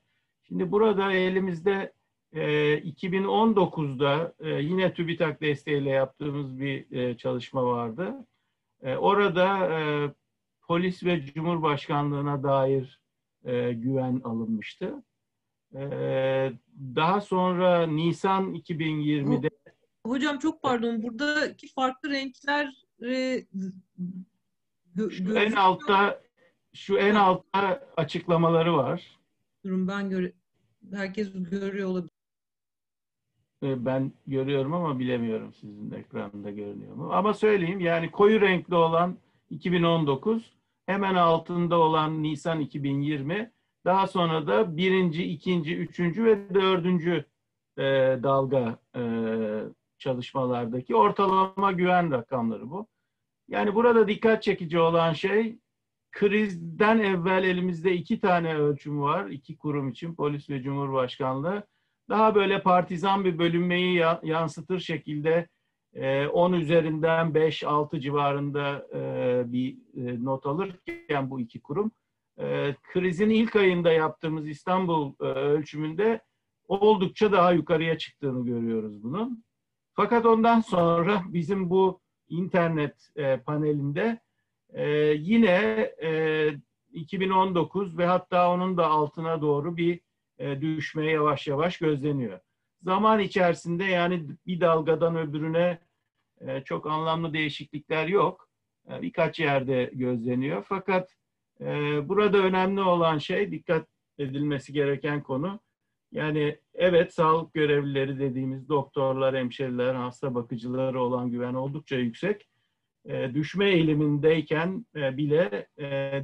[0.49, 1.93] Şimdi burada elimizde
[2.33, 8.27] e, 2019'da e, yine TÜBİTAK desteğiyle yaptığımız bir e, çalışma vardı.
[8.83, 10.11] E, orada e,
[10.69, 13.01] polis ve cumhurbaşkanlığına dair
[13.45, 15.03] e, güven alınmıştı.
[15.75, 15.83] E,
[16.97, 19.51] daha sonra Nisan 2020'de
[20.07, 22.87] Hocam çok pardon buradaki farklı renkler
[25.11, 26.21] Şu en altta
[26.75, 29.19] şu en altta açıklamaları var.
[29.65, 30.33] Durun ben göre
[30.93, 32.11] herkes görüyor olabilir.
[33.63, 37.13] Ee, ben görüyorum ama bilemiyorum sizin ekranda görünüyor mu.
[37.13, 39.19] Ama söyleyeyim yani koyu renkli olan
[39.51, 40.53] 2019,
[40.89, 43.53] hemen altında olan Nisan 2020,
[43.85, 47.25] daha sonra da birinci, ikinci, üçüncü ve dördüncü
[47.79, 47.83] e,
[48.23, 49.03] dalga e,
[49.99, 52.87] çalışmalardaki ortalama güven rakamları bu.
[53.49, 55.59] Yani burada dikkat çekici olan şey
[56.11, 59.27] krizden evvel elimizde iki tane ölçüm var.
[59.27, 61.67] iki kurum için polis ve cumhurbaşkanlığı.
[62.09, 65.49] Daha böyle partizan bir bölünmeyi yansıtır şekilde
[65.97, 68.89] 10 e, üzerinden 5-6 civarında
[69.53, 69.77] bir
[70.25, 71.93] not alırken bu iki kurum
[72.83, 76.21] krizin ilk ayında yaptığımız İstanbul ölçümünde
[76.69, 79.45] oldukça daha yukarıya çıktığını görüyoruz bunun.
[79.93, 83.11] Fakat ondan sonra bizim bu internet
[83.47, 84.21] panelinde
[85.15, 85.91] yine
[86.93, 90.01] 2019 ve hatta onun da altına doğru bir
[90.39, 92.41] düşmeye yavaş yavaş gözleniyor.
[92.83, 95.79] Zaman içerisinde yani bir dalgadan öbürüne
[96.41, 98.49] e, çok anlamlı değişiklikler yok.
[98.91, 100.65] E, birkaç yerde gözleniyor.
[100.69, 101.15] Fakat
[101.61, 101.65] e,
[102.09, 103.89] burada önemli olan şey, dikkat
[104.19, 105.61] edilmesi gereken konu,
[106.13, 112.49] yani evet sağlık görevlileri dediğimiz doktorlar, hemşeriler, hasta bakıcıları olan güven oldukça yüksek.
[113.09, 115.69] düşme eğilimindeyken bile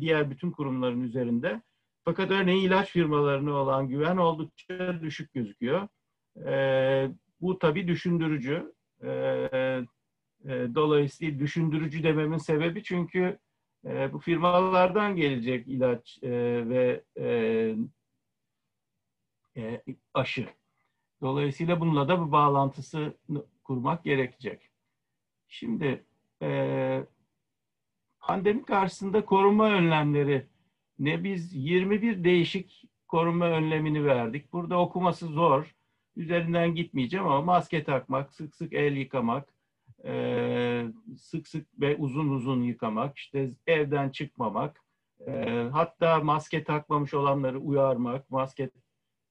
[0.01, 1.63] diğer bütün kurumların üzerinde.
[2.05, 5.89] Fakat örneğin ilaç firmalarına olan güven oldukça düşük gözüküyor.
[7.41, 8.75] Bu tabii düşündürücü.
[10.45, 13.39] E, dolayısıyla düşündürücü dememin sebebi çünkü
[13.87, 16.31] e, bu firmalardan gelecek ilaç e,
[16.69, 17.05] ve
[20.15, 20.49] aşı.
[21.21, 23.19] Dolayısıyla bununla da bir bağlantısı
[23.65, 24.71] kurmak gerekecek.
[25.49, 26.05] Şimdi
[28.21, 30.47] pandemi karşısında koruma önlemleri
[30.99, 34.53] ne biz 21 değişik koruma önlemini verdik.
[34.53, 35.75] Burada okuması zor.
[36.17, 39.49] Üzerinden gitmeyeceğim ama maske takmak, sık sık el yıkamak,
[40.05, 40.85] e,
[41.19, 44.81] sık sık ve uzun uzun yıkamak, işte evden çıkmamak,
[45.27, 45.33] e,
[45.73, 48.71] hatta maske takmamış olanları uyarmak, maske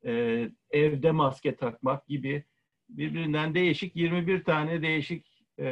[0.05, 2.43] e, evde maske takmak gibi
[2.89, 5.65] birbirinden değişik 21 tane değişik e,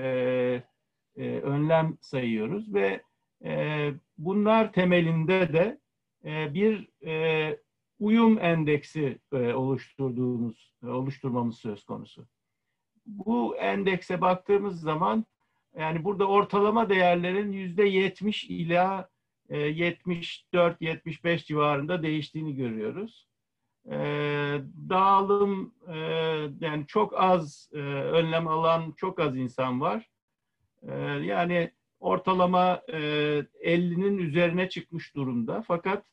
[1.15, 3.01] e, önlem sayıyoruz ve
[3.45, 5.77] e, bunlar temelinde de
[6.25, 7.57] e, bir e,
[8.01, 12.27] uyum endeksi e, oluşturduğumuz, oluşturmamız söz konusu
[13.05, 15.25] bu endekse baktığımız zaman
[15.77, 19.09] yani burada ortalama değerlerin yüzde 70 ila
[19.49, 23.27] 74-75 e, civarında değiştiğini görüyoruz.
[23.91, 23.97] E,
[24.89, 25.97] dağılım e,
[26.59, 30.09] yani çok az önlem alan çok az insan var.
[31.21, 35.63] Yani ortalama 50'nin üzerine çıkmış durumda.
[35.67, 36.05] Fakat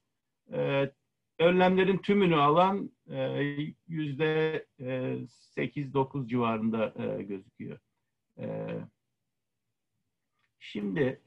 [1.39, 3.43] önlemlerin tümünü alan e,
[3.89, 7.79] yüzde e, sekiz dokuz civarında e, gözüküyor.
[10.59, 11.21] Şimdi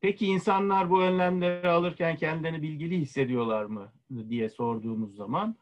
[0.00, 3.92] peki insanlar bu önlemleri alırken kendilerini bilgili hissediyorlar mı
[4.28, 5.56] diye sorduğumuz zaman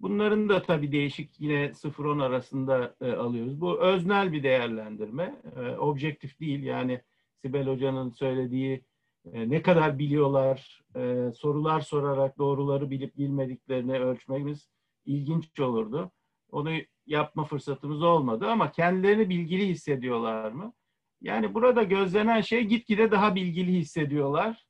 [0.00, 3.60] bunların da tabii değişik yine 0-10 arasında alıyoruz.
[3.60, 5.34] Bu öznel bir değerlendirme,
[5.78, 7.00] objektif değil yani
[7.42, 8.84] Sibel Hoca'nın söylediği
[9.32, 14.68] e, ne kadar biliyorlar, e, sorular sorarak doğruları bilip bilmediklerini ölçmemiz
[15.04, 16.10] ilginç olurdu.
[16.50, 16.70] Onu
[17.06, 20.72] yapma fırsatımız olmadı ama kendilerini bilgili hissediyorlar mı?
[21.20, 24.66] Yani burada gözlenen şey gitgide daha bilgili hissediyorlar.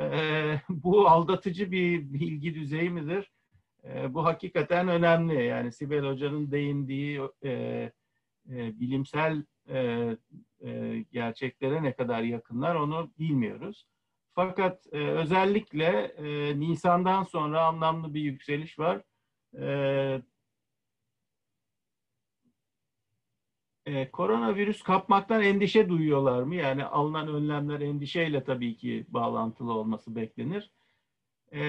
[0.00, 3.32] E, bu aldatıcı bir bilgi düzeyi midir?
[4.08, 5.44] Bu hakikaten önemli.
[5.44, 7.90] Yani Sibel Hoca'nın değindiği e,
[8.48, 10.16] bilimsel e,
[10.64, 13.86] e, gerçeklere ne kadar yakınlar onu bilmiyoruz.
[14.34, 19.02] Fakat e, özellikle e, Nisan'dan sonra anlamlı bir yükseliş var.
[19.58, 20.22] E,
[23.86, 26.54] e, koronavirüs kapmaktan endişe duyuyorlar mı?
[26.54, 30.70] Yani alınan önlemler endişeyle tabii ki bağlantılı olması beklenir.
[31.52, 31.60] E,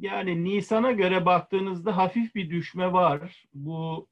[0.00, 3.44] yani Nisan'a göre baktığınızda hafif bir düşme var.
[3.54, 4.08] Bu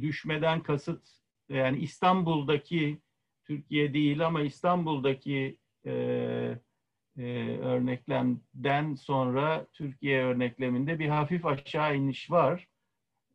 [0.00, 1.08] düşmeden kasıt
[1.48, 2.98] yani İstanbul'daki
[3.44, 5.92] Türkiye değil ama İstanbul'daki e,
[7.18, 12.68] e, örneklemden sonra Türkiye örnekleminde bir hafif aşağı iniş var.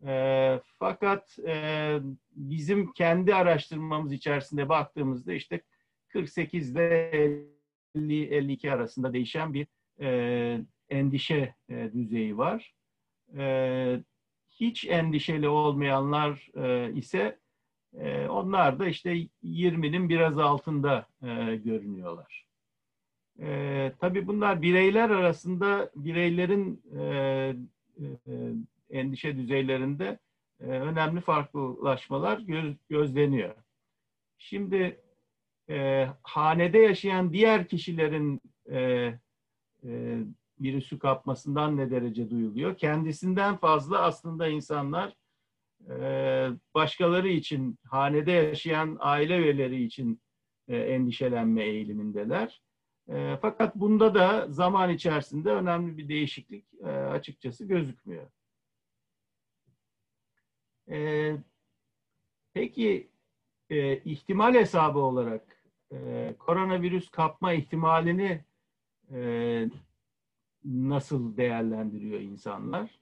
[0.05, 1.97] E, fakat e,
[2.31, 5.61] bizim kendi araştırmamız içerisinde baktığımızda işte
[6.07, 7.11] 48 ile
[7.95, 9.67] 50-52 arasında değişen bir
[10.01, 10.59] e,
[10.89, 12.73] endişe e, düzeyi var.
[13.37, 14.03] E,
[14.49, 17.39] hiç endişeli olmayanlar e, ise
[17.99, 22.45] E, onlar da işte 20'nin biraz altında e, görünüyorlar.
[23.39, 27.03] E, tabii bunlar bireyler arasında bireylerin e,
[27.99, 28.07] e,
[28.89, 30.19] endişe düzeylerinde
[30.59, 33.55] önemli farklılaşmalar göz, gözleniyor.
[34.37, 34.99] Şimdi
[35.69, 38.79] e, hanede yaşayan diğer kişilerin e,
[39.83, 40.19] e,
[40.61, 42.77] virüsü kapmasından ne derece duyuluyor?
[42.77, 45.13] Kendisinden fazla aslında insanlar
[46.73, 50.21] başkaları için, hanede yaşayan aile üyeleri için
[50.67, 52.61] e, endişelenme eğilimindeler.
[53.09, 58.27] E, fakat bunda da zaman içerisinde önemli bir değişiklik e, açıkçası gözükmüyor.
[60.89, 61.31] E,
[62.53, 63.09] peki
[63.69, 65.63] e, ihtimal hesabı olarak
[66.39, 68.45] koronavirüs kapma ihtimalini
[70.65, 72.99] nasıl değerlendiriyor insanlar?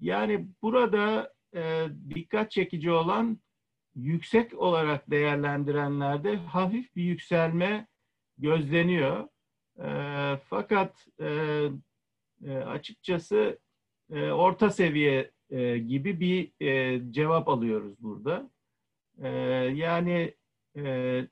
[0.00, 3.40] Yani burada e, dikkat çekici olan
[3.94, 7.86] yüksek olarak değerlendirenlerde hafif bir yükselme
[8.38, 9.28] gözleniyor.
[9.78, 9.88] E,
[10.50, 11.28] fakat e,
[12.44, 13.58] e, açıkçası
[14.10, 18.50] e, orta seviye e, gibi bir e, cevap alıyoruz burada.
[19.22, 19.28] E,
[19.74, 20.34] yani
[20.76, 20.82] e,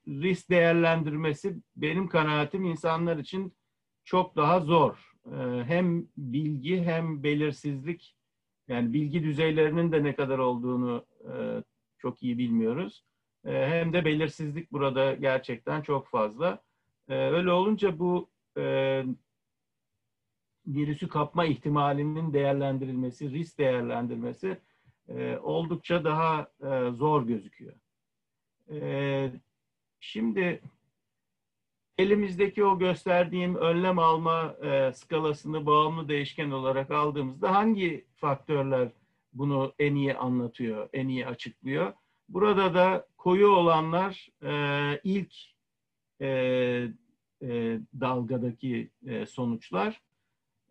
[0.08, 3.56] risk değerlendirmesi benim kanaatim insanlar için
[4.04, 5.12] çok daha zor.
[5.26, 8.17] E, hem bilgi hem belirsizlik
[8.68, 11.62] yani bilgi düzeylerinin de ne kadar olduğunu e,
[11.98, 13.04] çok iyi bilmiyoruz.
[13.44, 16.62] E, hem de belirsizlik burada gerçekten çok fazla.
[17.08, 19.04] E, öyle olunca bu e,
[20.66, 24.58] virüsü kapma ihtimalinin değerlendirilmesi, risk değerlendirmesi
[25.42, 26.48] oldukça daha
[26.92, 27.74] zor gözüküyor.
[30.00, 30.60] Şimdi
[31.98, 38.88] elimizdeki o gösterdiğim önlem alma e, skalasını bağımlı değişken olarak aldığımızda hangi faktörler
[39.32, 41.92] bunu en iyi anlatıyor, en iyi açıklıyor?
[42.28, 44.52] Burada da koyu olanlar e,
[45.04, 45.34] ilk
[46.20, 46.28] e,
[47.42, 50.00] e, dalgadaki e, sonuçlar.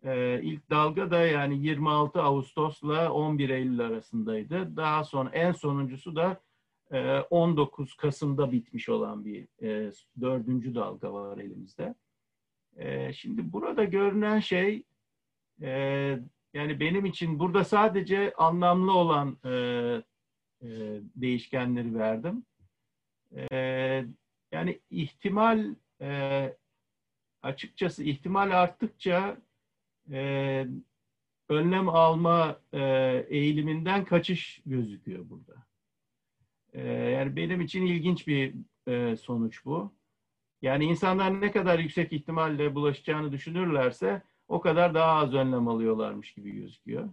[0.02, 4.76] E, ilk dalga da yani 26 Ağustos'la 11 Eylül arasındaydı.
[4.76, 6.40] Daha sonra en sonuncusu da
[7.30, 11.94] 19 Kasım'da bitmiş olan bir e, dördüncü dalga var elimizde.
[12.76, 14.84] E, şimdi burada görünen şey
[15.62, 15.70] e,
[16.54, 19.50] yani benim için burada sadece anlamlı olan e,
[21.16, 22.46] değişkenleri verdim.
[23.52, 24.04] E,
[24.52, 25.74] yani ihtimal
[27.42, 29.36] açıkçası ihtimal arttıkça
[31.48, 32.60] önlem alma
[33.28, 35.67] eğiliminden kaçış gözüküyor burada.
[36.72, 38.54] E, yani benim için ilginç bir
[38.88, 39.92] e, sonuç bu.
[40.62, 46.50] Yani insanlar ne kadar yüksek ihtimalle bulaşacağını düşünürlerse o kadar daha az önlem alıyorlarmış gibi
[46.50, 47.08] gözüküyor.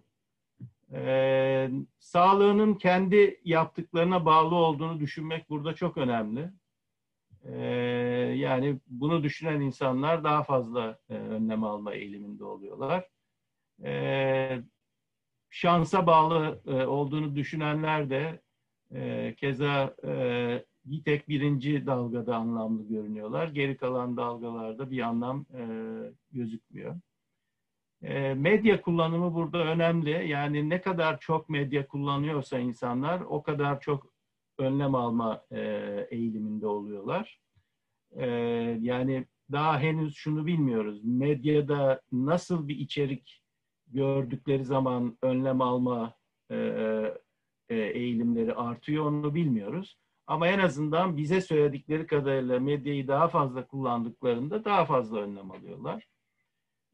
[0.94, 6.52] Ee, sağlığının kendi yaptıklarına bağlı olduğunu düşünmek burada çok önemli.
[7.44, 7.56] Ee,
[8.36, 13.10] yani bunu düşünen insanlar daha fazla e, önlem alma eğiliminde oluyorlar.
[13.84, 14.62] Ee,
[15.50, 18.42] şansa bağlı e, olduğunu düşünenler de
[18.96, 23.48] e, keza e, bir tek birinci dalgada anlamlı görünüyorlar.
[23.48, 25.64] Geri kalan dalgalarda bir anlam e,
[26.32, 26.96] gözükmüyor.
[28.02, 30.28] E, medya kullanımı burada önemli.
[30.30, 34.14] Yani ne kadar çok medya kullanıyorsa insanlar o kadar çok
[34.58, 35.62] önlem alma e,
[36.10, 37.40] eğiliminde oluyorlar.
[38.12, 38.28] E,
[38.82, 41.04] yani daha henüz şunu bilmiyoruz.
[41.04, 43.42] Medyada nasıl bir içerik
[43.88, 46.14] gördükleri zaman önlem alma
[46.52, 46.56] e,
[47.70, 49.98] e, eğilimleri artıyor onu bilmiyoruz.
[50.28, 56.08] Ama en azından bize söyledikleri kadarıyla medyayı daha fazla kullandıklarında daha fazla önlem alıyorlar.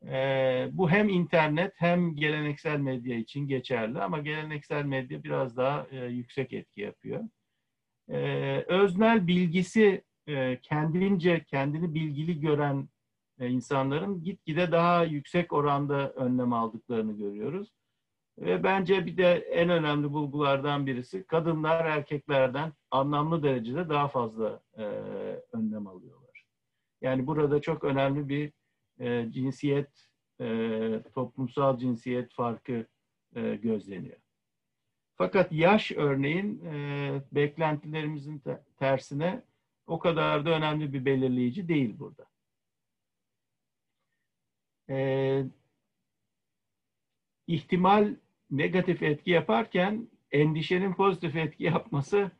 [0.07, 6.05] E, bu hem internet hem geleneksel medya için geçerli ama geleneksel medya biraz daha e,
[6.05, 7.23] yüksek etki yapıyor.
[8.09, 8.19] E,
[8.67, 12.89] öznel bilgisi e, kendince kendini bilgili gören
[13.39, 17.71] e, insanların gitgide daha yüksek oranda önlem aldıklarını görüyoruz.
[18.37, 24.83] Ve bence bir de en önemli bulgulardan birisi kadınlar erkeklerden anlamlı derecede daha fazla e,
[25.53, 26.45] önlem alıyorlar.
[27.01, 28.53] Yani burada çok önemli bir
[28.99, 30.09] e, cinsiyet,
[30.41, 32.85] e, toplumsal cinsiyet farkı
[33.35, 34.17] e, gözleniyor.
[35.15, 39.43] Fakat yaş örneğin e, beklentilerimizin te tersine
[39.87, 42.25] o kadar da önemli bir belirleyici değil burada.
[44.89, 45.45] E,
[47.53, 48.15] ihtimal
[48.51, 52.31] negatif etki yaparken endişenin pozitif etki yapması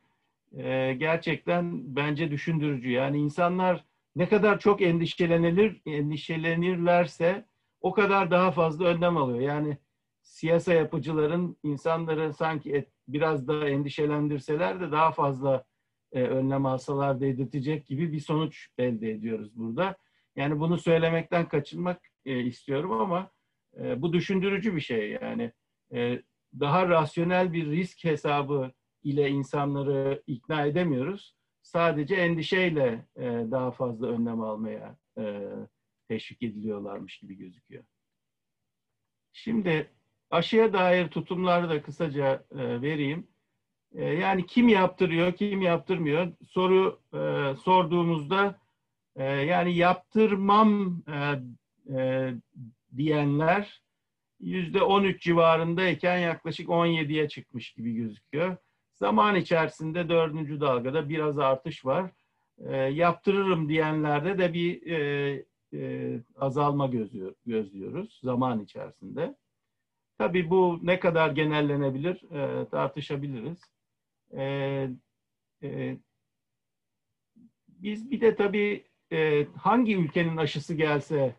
[0.57, 2.91] e, gerçekten bence düşündürücü.
[2.91, 3.85] Yani insanlar
[4.15, 7.45] ne kadar çok endişelenilir, endişelenirlerse
[7.81, 9.39] o kadar daha fazla önlem alıyor.
[9.39, 9.77] Yani
[10.21, 15.63] siyasa yapıcıların insanları sanki et, biraz daha endişelendirseler de daha fazla
[16.11, 19.95] e, önlem alsalar dedirtecek gibi bir sonuç elde ediyoruz burada.
[20.35, 23.31] Yani bunu söylemekten kaçınmak e, istiyorum ama
[23.79, 25.17] e, bu düşündürücü bir şey.
[25.21, 25.51] Yani
[25.93, 26.21] e,
[26.59, 28.71] daha rasyonel bir risk hesabı
[29.03, 31.35] ile insanları ikna edemiyoruz.
[31.61, 35.49] Sadece endişeyle e, daha fazla önlem almaya e,
[36.07, 37.83] teşvik ediliyorlarmış gibi gözüküyor.
[39.33, 39.91] Şimdi
[40.29, 43.27] aşıya dair tutumları da kısaca e, vereyim.
[43.95, 48.59] E, yani kim yaptırıyor, kim yaptırmıyor soru e, sorduğumuzda
[49.15, 51.39] e, yani yaptırmam e,
[51.97, 52.33] e,
[52.97, 53.81] diyenler
[54.39, 58.57] yüzde 13 civarındayken yaklaşık 17'ye çıkmış gibi gözüküyor.
[58.95, 62.11] Zaman içerisinde dördüncü dalgada biraz artış var.
[62.57, 69.35] E, yaptırırım diyenlerde de bir e, e, azalma gözlüyor, gözlüyoruz zaman içerisinde.
[70.17, 73.59] Tabii bu ne kadar genellenebilir e, tartışabiliriz.
[74.37, 74.43] E,
[75.63, 75.97] e,
[77.67, 81.35] biz bir de tabii e, hangi ülkenin aşısı gelse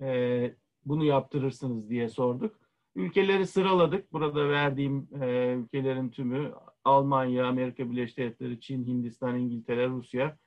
[0.00, 2.60] e, bunu yaptırırsınız diye sorduk.
[2.94, 4.12] Ülkeleri sıraladık.
[4.12, 6.52] Burada verdiğim e, ülkelerin tümü
[6.84, 10.38] Almanya, Amerika Birleşik Devletleri, Çin, Hindistan, İngiltere, Rusya.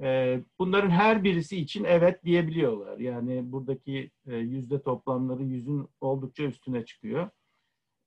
[0.00, 2.98] E, bunların her birisi için evet diyebiliyorlar.
[2.98, 7.30] Yani buradaki e, yüzde toplamları yüzün oldukça üstüne çıkıyor.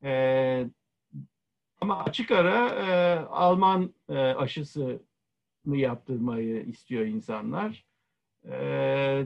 [0.03, 0.69] E,
[1.81, 4.99] ama açık ara e, Alman e, aşısını
[5.65, 7.85] yaptırmayı istiyor insanlar.
[8.51, 9.25] E,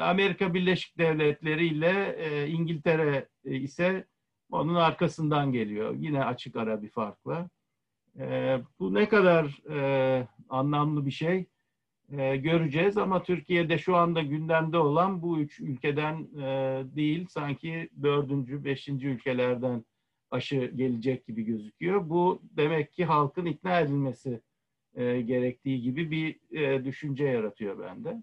[0.00, 4.06] Amerika Birleşik Devletleri ile e, İngiltere e, ise
[4.50, 5.94] onun arkasından geliyor.
[5.98, 7.48] Yine açık ara bir farkla.
[8.18, 11.46] E, bu ne kadar e, anlamlı bir şey
[12.36, 16.26] göreceğiz ama Türkiye'de şu anda gündemde olan bu üç ülkeden
[16.96, 19.84] değil sanki dördüncü, beşinci ülkelerden
[20.30, 22.08] aşı gelecek gibi gözüküyor.
[22.08, 24.40] Bu demek ki halkın ikna edilmesi
[25.26, 26.40] gerektiği gibi bir
[26.84, 28.22] düşünce yaratıyor bende.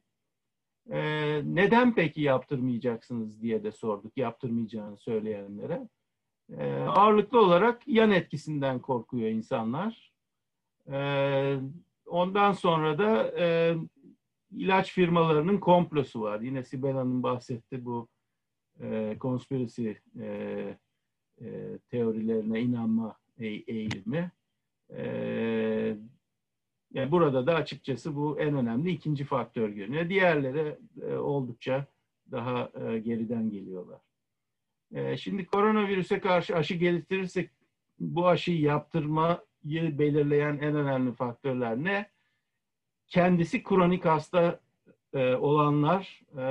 [0.91, 1.01] E,
[1.45, 5.87] neden peki yaptırmayacaksınız diye de sorduk yaptırmayacağını söyleyenlere.
[6.57, 10.13] E, ağırlıklı olarak yan etkisinden korkuyor insanlar.
[10.91, 11.59] E,
[12.05, 13.75] ondan sonra da e,
[14.51, 16.39] ilaç firmalarının komplosu var.
[16.39, 18.07] Yine Sibel Hanım bahsetti bu
[18.81, 20.25] e, conspiracy e,
[21.41, 24.31] e, teorilerine inanma eğilimi.
[24.89, 25.03] E,
[26.95, 30.09] yani burada da açıkçası bu en önemli ikinci faktör görünüyor.
[30.09, 31.85] Diğerleri e, oldukça
[32.31, 34.01] daha e, geriden geliyorlar.
[34.93, 37.49] E, şimdi koronavirüse karşı aşı geliştirirsek
[37.99, 39.39] bu aşıyı yaptırmayı
[39.99, 42.09] belirleyen en önemli faktörler ne?
[43.07, 44.59] Kendisi kronik hasta
[45.13, 46.43] e, olanlar e,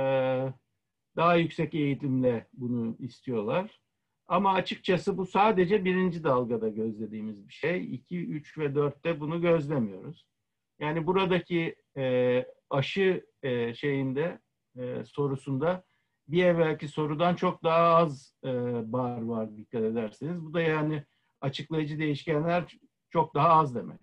[1.15, 3.79] daha yüksek eğitimle bunu istiyorlar.
[4.27, 7.95] Ama açıkçası bu sadece birinci dalgada gözlediğimiz bir şey.
[7.95, 10.34] 2, 3 ve 4'te bunu gözlemiyoruz.
[10.79, 14.39] Yani buradaki e, aşı e, şeyinde
[14.77, 15.83] e, sorusunda
[16.27, 18.51] bir evvelki sorudan çok daha az e,
[18.91, 20.41] bar var dikkat ederseniz.
[20.45, 21.03] Bu da yani
[21.41, 22.77] açıklayıcı değişkenler
[23.09, 23.99] çok daha az demek.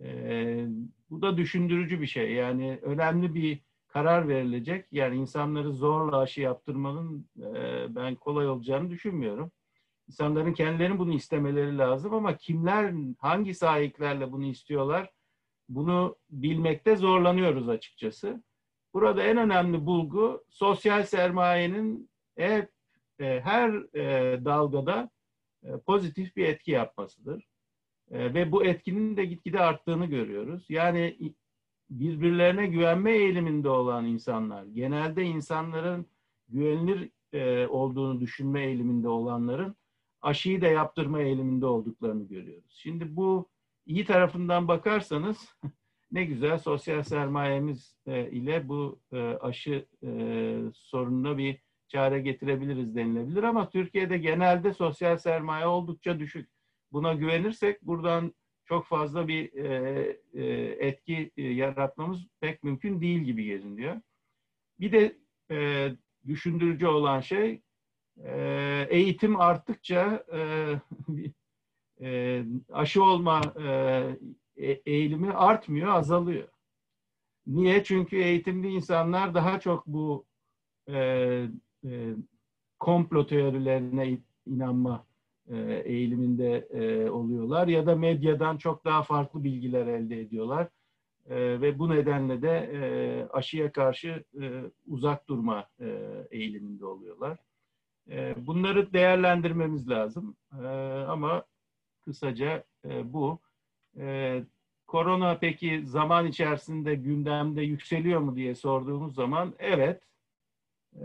[0.00, 0.66] E,
[1.10, 2.32] bu da düşündürücü bir şey.
[2.32, 4.86] Yani önemli bir karar verilecek.
[4.92, 9.52] Yani insanları zorla aşı yaptırmanın e, ben kolay olacağını düşünmüyorum.
[10.08, 15.10] İnsanların kendilerinin bunu istemeleri lazım ama kimler, hangi sahiplerle bunu istiyorlar
[15.68, 18.42] bunu bilmekte zorlanıyoruz açıkçası.
[18.94, 22.70] Burada en önemli bulgu sosyal sermayenin hep
[23.20, 25.10] e, her e, dalgada
[25.62, 27.48] e, pozitif bir etki yapmasıdır.
[28.10, 30.66] E, ve bu etkinin de gitgide arttığını görüyoruz.
[30.68, 31.34] Yani
[31.90, 36.06] birbirlerine güvenme eğiliminde olan insanlar, genelde insanların
[36.48, 39.76] güvenilir e, olduğunu düşünme eğiliminde olanların
[40.22, 42.74] aşıyı da yaptırma eğiliminde olduklarını görüyoruz.
[42.78, 43.48] Şimdi bu
[43.88, 45.56] iyi tarafından bakarsanız
[46.12, 50.10] ne güzel sosyal sermayemiz e, ile bu e, aşı e,
[50.74, 51.58] sorununa bir
[51.88, 56.50] çare getirebiliriz denilebilir ama Türkiye'de genelde sosyal sermaye oldukça düşük.
[56.92, 58.34] Buna güvenirsek buradan
[58.64, 59.52] çok fazla bir
[60.80, 64.00] etki yaratmamız pek mümkün değil gibi görünüyor.
[64.80, 65.16] Bir de
[66.26, 67.62] düşündürücü olan şey
[68.88, 70.24] eğitim arttıkça
[72.02, 72.42] e,
[72.72, 73.66] aşı olma e,
[74.56, 76.48] e, eğilimi artmıyor, azalıyor.
[77.46, 77.84] Niye?
[77.84, 80.24] Çünkü eğitimli insanlar daha çok bu
[80.88, 80.96] e,
[81.84, 82.14] e,
[82.78, 85.06] komplo teorilerine inanma
[85.50, 90.68] e, eğiliminde e, oluyorlar ya da medyadan çok daha farklı bilgiler elde ediyorlar
[91.28, 92.80] e, ve bu nedenle de e,
[93.32, 95.86] aşıya karşı e, uzak durma e,
[96.30, 97.38] eğiliminde oluyorlar.
[98.10, 100.36] E, bunları değerlendirmemiz lazım.
[100.62, 100.66] E,
[101.08, 101.44] ama
[102.08, 103.38] kısaca e, bu.
[103.98, 104.42] E,
[104.86, 110.02] korona peki zaman içerisinde gündemde yükseliyor mu diye sorduğumuz zaman evet.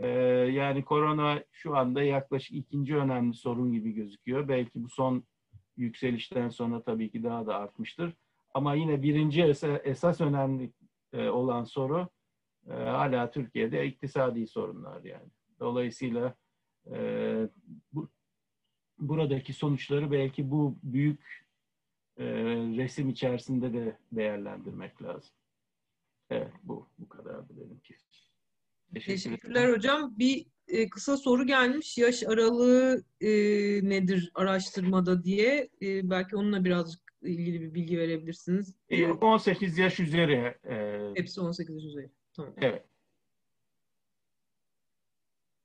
[0.02, 0.08] E,
[0.52, 4.48] yani korona şu anda yaklaşık ikinci önemli sorun gibi gözüküyor.
[4.48, 5.24] Belki bu son
[5.78, 8.14] yükselişten sonra tabii ki daha da artmıştır.
[8.54, 10.72] Ama yine birinci esas, esas önemli
[11.14, 12.08] e, olan soru
[12.70, 15.30] e, hala Türkiye'de iktisadi sorunlar yani.
[15.60, 16.36] Dolayısıyla
[16.92, 16.98] e,
[17.94, 18.10] bu,
[19.10, 21.46] buradaki sonuçları belki bu büyük
[22.18, 22.26] e,
[22.78, 25.32] resim içerisinde de değerlendirmek lazım.
[26.30, 27.96] Evet bu bu kadardı benimki.
[28.94, 30.14] Teşekkür Teşekkürler hocam.
[30.20, 31.98] Bir e, kısa soru gelmiş.
[31.98, 33.30] Yaş aralığı e,
[33.90, 35.70] nedir araştırmada diye.
[35.82, 38.76] E, belki onunla birazcık ilgili bir bilgi verebilirsiniz.
[38.90, 40.56] E, 18 yaş üzeri.
[40.70, 42.10] E, Hepsi 18 yaş üzeri.
[42.34, 42.54] Tamam.
[42.62, 42.86] Evet.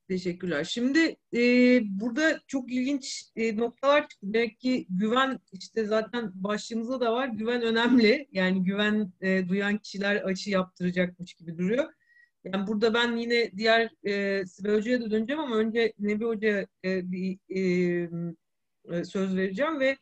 [0.08, 0.64] Teşekkürler.
[0.64, 1.40] Şimdi e,
[1.84, 4.26] burada çok ilginç e, noktalar çıktı.
[4.32, 7.28] Demek ki güven işte zaten başlığımızda da var.
[7.28, 8.28] Güven önemli.
[8.32, 11.92] Yani güven e, duyan kişiler açı yaptıracakmış gibi duruyor.
[12.44, 17.12] Yani burada ben yine diğer e, Sibel Hoca'ya da döneceğim ama önce Nebi Hoca'ya e,
[17.12, 17.60] bir e,
[18.92, 19.96] e, söz vereceğim ve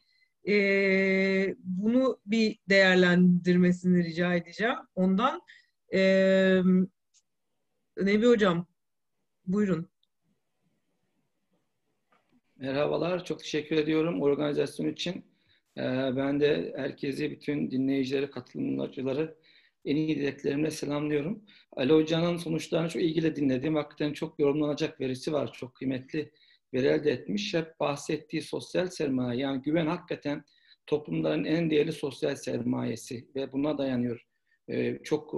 [0.52, 5.40] e, bunu bir değerlendirmesini rica edeceğim ondan.
[5.94, 6.00] E,
[7.96, 8.66] Nebi Hocam,
[9.46, 9.95] buyurun.
[12.58, 15.24] Merhabalar, çok teşekkür ediyorum organizasyon için.
[15.76, 15.82] Ee,
[16.16, 19.36] ben de herkesi, bütün dinleyicileri, katılımcıları
[19.84, 21.44] en iyi dileklerimle selamlıyorum.
[21.76, 23.74] Ali Hoca'nın sonuçlarını çok ilgili dinledim.
[23.74, 25.52] Hakikaten çok yorumlanacak verisi var.
[25.52, 26.30] Çok kıymetli
[26.74, 27.54] veri elde etmiş.
[27.54, 30.44] Hep bahsettiği sosyal sermaye, yani güven hakikaten
[30.86, 34.26] toplumların en değerli sosyal sermayesi ve buna dayanıyor
[34.68, 35.30] ee, çok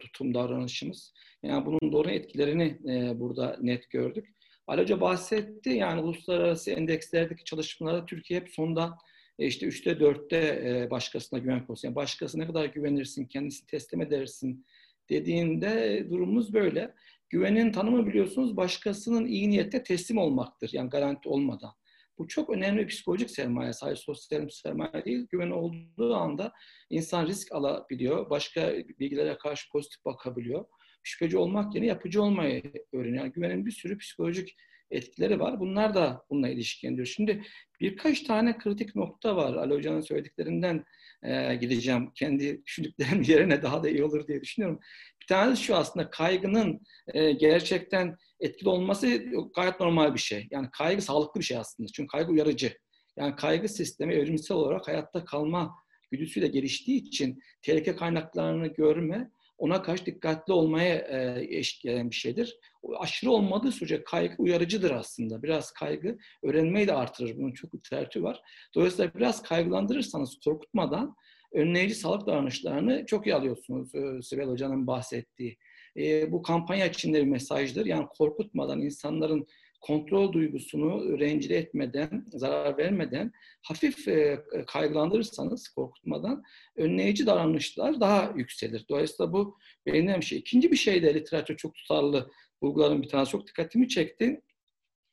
[0.00, 1.14] tutum davranışımız.
[1.42, 4.35] Yani bunun doğru etkilerini e, burada net gördük.
[4.66, 8.98] Ali Hoca bahsetti yani uluslararası endekslerdeki çalışmalarda Türkiye hep sonda
[9.38, 11.86] e, işte üçte dörtte e, başkasına güven konusu.
[11.86, 14.66] Yani başkasına ne kadar güvenirsin, kendisini teslim edersin
[15.10, 16.94] dediğinde durumumuz böyle.
[17.28, 20.70] Güvenin tanımı biliyorsunuz başkasının iyi niyette teslim olmaktır.
[20.72, 21.72] Yani garanti olmadan.
[22.18, 23.72] Bu çok önemli bir psikolojik sermaye.
[23.72, 25.26] Sadece sosyal sermaye değil.
[25.30, 26.52] Güven olduğu anda
[26.90, 28.30] insan risk alabiliyor.
[28.30, 30.64] Başka bilgilere karşı pozitif bakabiliyor.
[31.06, 33.24] Şüpheci olmak yerine yapıcı olmayı öğreniyor.
[33.24, 34.56] Yani güvenin bir sürü psikolojik
[34.90, 35.60] etkileri var.
[35.60, 37.06] Bunlar da bununla ilişkilendiriyor.
[37.06, 37.42] Şimdi
[37.80, 39.54] birkaç tane kritik nokta var.
[39.54, 40.84] Ali Hoca'nın söylediklerinden
[41.22, 42.10] e, gideceğim.
[42.14, 44.80] Kendi düşündüklerim yerine daha da iyi olur diye düşünüyorum.
[45.22, 46.80] Bir tanesi şu aslında kaygının
[47.14, 49.24] e, gerçekten etkili olması
[49.56, 50.48] gayet normal bir şey.
[50.50, 51.88] Yani kaygı sağlıklı bir şey aslında.
[51.92, 52.72] Çünkü kaygı uyarıcı.
[53.16, 55.74] Yani kaygı sistemi evrimsel olarak hayatta kalma
[56.10, 62.58] güdüsüyle geliştiği için tehlike kaynaklarını görme ona karşı dikkatli olmaya e, eden bir şeydir.
[62.82, 65.42] O aşırı olmadığı sürece kaygı uyarıcıdır aslında.
[65.42, 67.36] Biraz kaygı öğrenmeyi de artırır.
[67.36, 68.42] Bunun çok literatürü var.
[68.74, 71.16] Dolayısıyla biraz kaygılandırırsanız korkutmadan
[71.52, 75.56] önleyici sağlık davranışlarını çok iyi alıyorsunuz e, Sibel Hoca'nın bahsettiği.
[75.96, 77.86] E, bu kampanya içinde bir mesajdır.
[77.86, 79.46] Yani korkutmadan insanların
[79.86, 83.32] kontrol duygusunu rencide etmeden, zarar vermeden,
[83.62, 86.42] hafif e, kaygılandırırsanız korkutmadan
[86.76, 88.86] önleyici davranışlar daha yükselir.
[88.90, 90.38] Dolayısıyla bu benim bir şey.
[90.38, 92.30] İkinci bir şey de literatür çok tutarlı
[92.62, 94.40] bulguların bir tanesi çok dikkatimi çekti.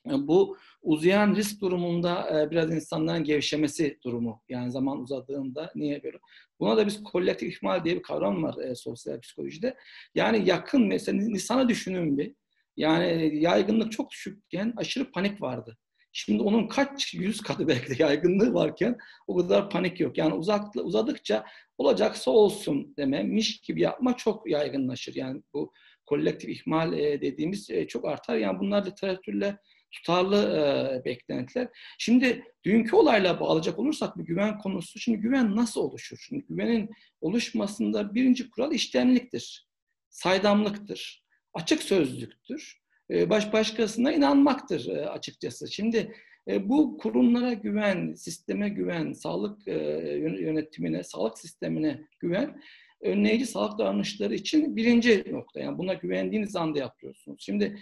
[0.05, 4.41] Bu uzayan risk durumunda e, biraz insanların gevşemesi durumu.
[4.49, 6.19] Yani zaman uzadığında niye böyle?
[6.59, 9.77] Buna da biz kolektif ihmal diye bir kavram var e, sosyal psikolojide.
[10.15, 12.35] Yani yakın mesela Nisan'ı düşünün bir.
[12.77, 15.77] Yani yaygınlık çok düşükken aşırı panik vardı.
[16.15, 18.97] Şimdi onun kaç yüz katı belki de yaygınlığı varken
[19.27, 20.17] o kadar panik yok.
[20.17, 21.45] Yani uzak, uzadıkça
[21.77, 25.15] olacaksa olsun dememiş gibi yapma çok yaygınlaşır.
[25.15, 25.73] Yani bu
[26.05, 28.37] kolektif ihmal e, dediğimiz e, çok artar.
[28.37, 29.57] Yani bunlar literatürle
[29.91, 31.67] tutarlı e, beklentiler.
[31.97, 34.99] Şimdi dünkü olayla bağlayacak olursak bir güven konusu.
[34.99, 36.17] Şimdi güven nasıl oluşur?
[36.17, 36.89] Şimdi güvenin
[37.21, 39.67] oluşmasında birinci kural iştenliktir,
[40.09, 41.22] saydamlıktır
[41.53, 42.83] açık sözlüktür.
[43.11, 45.71] E, baş başkasına inanmaktır e, açıkçası.
[45.71, 46.15] Şimdi
[46.47, 52.61] e, bu kurumlara güven, sisteme güven, sağlık yönetimine, sağlık sistemine güven
[53.01, 55.59] önleyici sağlık davranışları için birinci nokta.
[55.59, 57.37] Yani buna güvendiğiniz anda yapıyorsunuz.
[57.41, 57.79] Şimdi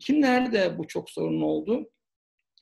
[0.00, 1.90] kimlerde bu çok sorun oldu?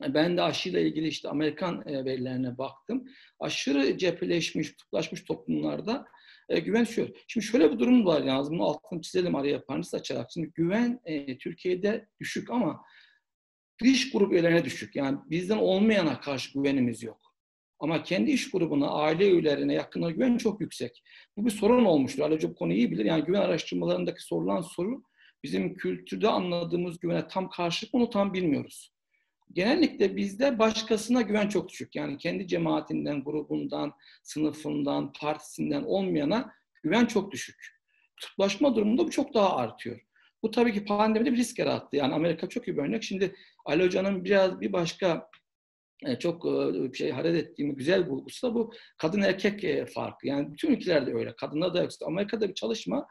[0.09, 3.05] Ben de aşıyla ilgili işte Amerikan verilerine baktım.
[3.41, 6.07] Aşırı cepheleşmiş, kutuplaşmış toplumlarda
[6.49, 7.09] e, güven şu.
[7.29, 10.31] Şimdi şöyle bir durum var yalnız bunu altını çizelim araya parantez açarak.
[10.35, 12.83] Şimdi güven e, Türkiye'de düşük ama
[13.83, 14.97] dış grup üyelerine düşük.
[14.97, 17.21] Yani bizden olmayana karşı güvenimiz yok.
[17.79, 21.03] Ama kendi iş grubuna, aile üyelerine, yakınına güven çok yüksek.
[21.37, 22.23] Bu bir sorun olmuştur.
[22.23, 23.05] Ali Hoca bu konuyu iyi bilir.
[23.05, 25.03] Yani güven araştırmalarındaki sorulan soru
[25.45, 28.93] bizim kültürde anladığımız güvene tam karşılık onu tam bilmiyoruz.
[29.53, 31.97] Genellikle bizde başkasına güven çok düşük.
[31.97, 33.93] Yani kendi cemaatinden, grubundan,
[34.23, 37.83] sınıfından, partisinden olmayana güven çok düşük.
[38.21, 40.01] Kutuplaşma durumunda bu çok daha artıyor.
[40.43, 41.97] Bu tabii ki pandemide bir risk yarattı.
[41.97, 43.03] Yani Amerika çok iyi bir örnek.
[43.03, 43.35] Şimdi
[43.65, 45.29] Ali Hoca'nın biraz bir başka
[46.07, 50.27] e, çok e, şey hareket ettiğim güzel bulgusu da bu kadın erkek e, farkı.
[50.27, 51.37] Yani bütün ülkelerde öyle.
[51.37, 53.07] Kadınlar da yoksa Amerika'da bir çalışma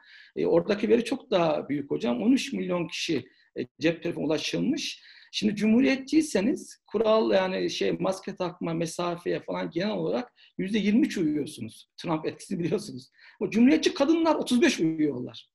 [0.45, 2.21] oradaki veri çok daha büyük hocam.
[2.21, 3.25] 13 milyon kişi
[3.79, 5.03] cep telefonu ulaşılmış.
[5.31, 11.89] Şimdi cumhuriyetçiyseniz kural yani şey maske takma, mesafeye falan genel olarak yüzde 23 uyuyorsunuz.
[11.97, 13.09] Trump etkisini biliyorsunuz.
[13.39, 15.51] O cumhuriyetçi kadınlar 35 uyuyorlar.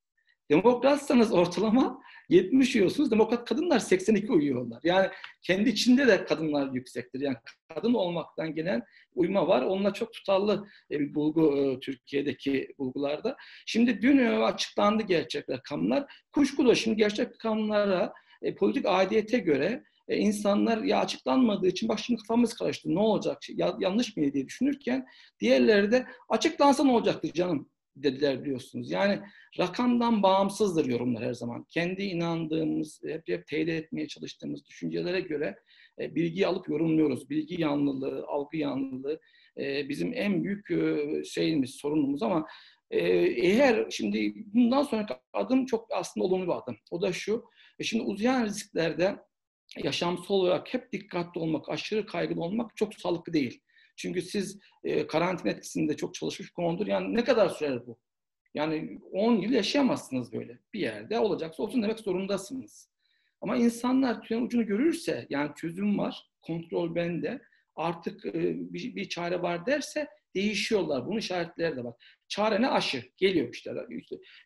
[0.51, 3.11] Demokratsanız ortalama 70 uyuyorsunuz.
[3.11, 4.81] Demokrat kadınlar 82 uyuyorlar.
[4.85, 5.09] Yani
[5.43, 7.20] kendi içinde de kadınlar yüksektir.
[7.20, 7.37] Yani
[7.74, 8.83] kadın olmaktan gelen
[9.14, 9.62] uyuma var.
[9.62, 13.37] Onunla çok tutarlı e, bir bulgu e, Türkiye'deki bulgularda.
[13.66, 16.24] Şimdi dün e, açıklandı gerçek rakamlar.
[16.33, 18.12] Kuşkulu şimdi gerçek rakamlara
[18.55, 24.16] politik aidiyete göre insanlar ya açıklanmadığı için bak şimdi kafamız karıştı ne olacak ya, yanlış
[24.16, 25.07] mı diye düşünürken
[25.40, 28.90] diğerleri de açıklansa ne olacaktı canım dediler biliyorsunuz.
[28.90, 29.20] Yani
[29.59, 31.64] rakamdan bağımsızdır yorumlar her zaman.
[31.64, 35.57] Kendi inandığımız, hep, hep teyit etmeye çalıştığımız düşüncelere göre
[36.01, 37.30] e, bilgiyi alıp yorumluyoruz.
[37.30, 39.20] Bilgi yanlılığı, algı yanlılığı
[39.59, 42.47] e, bizim en büyük e, şeyimiz, sorunumuz ama
[42.90, 46.76] e, eğer şimdi bundan sonraki adım çok aslında olumlu bir adım.
[46.90, 47.44] O da şu,
[47.79, 49.16] e, şimdi uzayan risklerde
[49.77, 53.62] yaşamsal olarak hep dikkatli olmak, aşırı kaygılı olmak çok sağlıklı değil.
[53.97, 56.87] Çünkü siz e, karantina etkisinde çok çalışmış konudur.
[56.87, 57.99] Yani ne kadar sürer bu?
[58.55, 60.59] Yani 10 yıl yaşayamazsınız böyle.
[60.74, 62.91] Bir yerde olacaksa olsun demek zorundasınız.
[63.41, 67.41] Ama insanlar tüyen ucunu görürse, yani çözüm var, kontrol bende,
[67.77, 68.33] artık e,
[68.72, 71.07] bir, bir çare var derse değişiyorlar.
[71.07, 71.95] Bunun işaretleri de var.
[72.29, 72.68] Çare ne?
[72.68, 73.05] Aşı.
[73.16, 73.70] Geliyor işte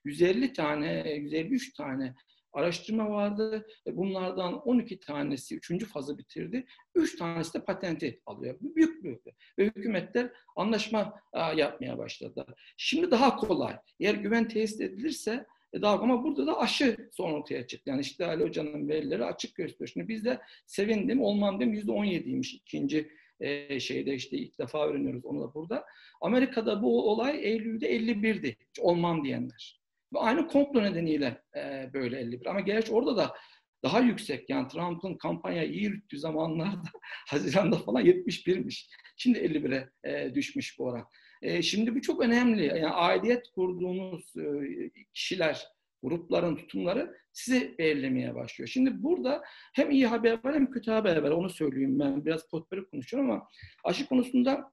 [0.04, 2.14] 150 tane, 153 tane
[2.52, 3.66] araştırma vardı.
[3.86, 5.84] Bunlardan 12 tanesi 3.
[5.84, 6.66] fazı bitirdi.
[6.94, 8.56] 3 tanesi de patenti alıyor.
[8.60, 9.20] Büyük büyük.
[9.58, 11.20] Ve hükümetler anlaşma
[11.56, 12.46] yapmaya başladı.
[12.76, 13.76] Şimdi daha kolay.
[14.00, 17.90] Eğer güven tesis edilirse e, daha ama burada da aşı son ortaya çıktı.
[17.90, 19.88] Yani işte Ali Hoca'nın verileri açık gösteriyor.
[19.88, 25.40] Şimdi biz de sevindim, olmam dem %17'ymiş ikinci e, şeyde işte ilk defa öğreniyoruz onu
[25.42, 25.84] da burada.
[26.20, 28.56] Amerika'da bu olay Eylül'de 51'di.
[28.70, 29.79] Hiç olmam diyenler.
[30.14, 32.46] Aynı komplo nedeniyle e, böyle 51.
[32.46, 33.34] Ama gerçi orada da
[33.82, 34.50] daha yüksek.
[34.50, 36.88] Yani Trump'ın kampanya iyi yürüttüğü zamanlarda
[37.28, 38.88] Haziran'da falan 71'miş.
[39.16, 41.06] Şimdi 51'e e, düşmüş bu oran.
[41.42, 42.66] E, şimdi bu çok önemli.
[42.66, 45.66] Yani aidiyet kurduğunuz e, kişiler,
[46.02, 48.68] grupların tutumları sizi belirlemeye başlıyor.
[48.68, 49.42] Şimdi burada
[49.74, 51.30] hem iyi haber var hem kötü haber var.
[51.30, 52.24] Onu söyleyeyim ben.
[52.24, 53.48] Biraz potperi konuşuyorum ama
[53.84, 54.72] aşı konusunda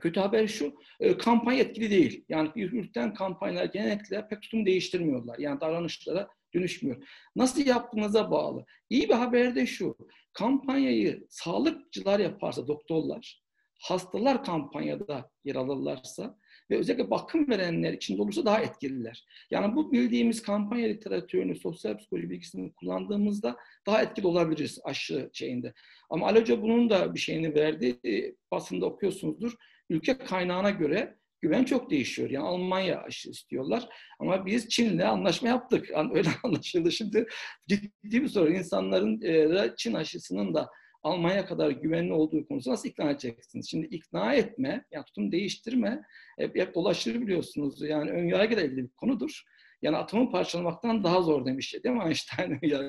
[0.00, 2.24] Kötü haber şu, e, kampanya etkili değil.
[2.28, 5.38] Yani yürüten kampanyalar genellikle pek tutum değiştirmiyorlar.
[5.38, 7.08] Yani davranışlara dönüşmüyor.
[7.36, 8.64] Nasıl yaptığınıza bağlı.
[8.90, 9.96] İyi bir haber de şu,
[10.32, 13.42] kampanyayı sağlıkçılar yaparsa, doktorlar,
[13.80, 16.38] hastalar kampanyada yer alırlarsa
[16.72, 19.24] ve özellikle bakım verenler içinde olursa daha etkililer.
[19.50, 23.56] Yani bu bildiğimiz kampanya literatürünü, sosyal psikoloji bilgisini kullandığımızda
[23.86, 25.72] daha etkili olabiliriz aşı şeyinde.
[26.10, 27.98] Ama Aloca bunun da bir şeyini verdi.
[28.06, 29.52] E, basında okuyorsunuzdur
[29.90, 32.30] ülke kaynağına göre güven çok değişiyor.
[32.30, 35.90] Yani Almanya aşı istiyorlar ama biz Çin'le anlaşma yaptık.
[36.14, 36.92] Öyle anlaşıldı.
[36.92, 37.26] Şimdi
[37.68, 38.52] ciddi bir soru.
[38.52, 40.68] İnsanların e, Çin aşısının da
[41.02, 43.70] Almanya kadar güvenli olduğu konusunda nasıl ikna edeceksiniz?
[43.70, 46.02] Şimdi ikna etme, yani tutum değiştirme
[46.38, 47.82] hep, hep dolaşır biliyorsunuz.
[47.82, 49.42] Yani ön yargı da bir konudur.
[49.82, 52.60] Yani atomu parçalamaktan daha zor demiş değil mi Einstein?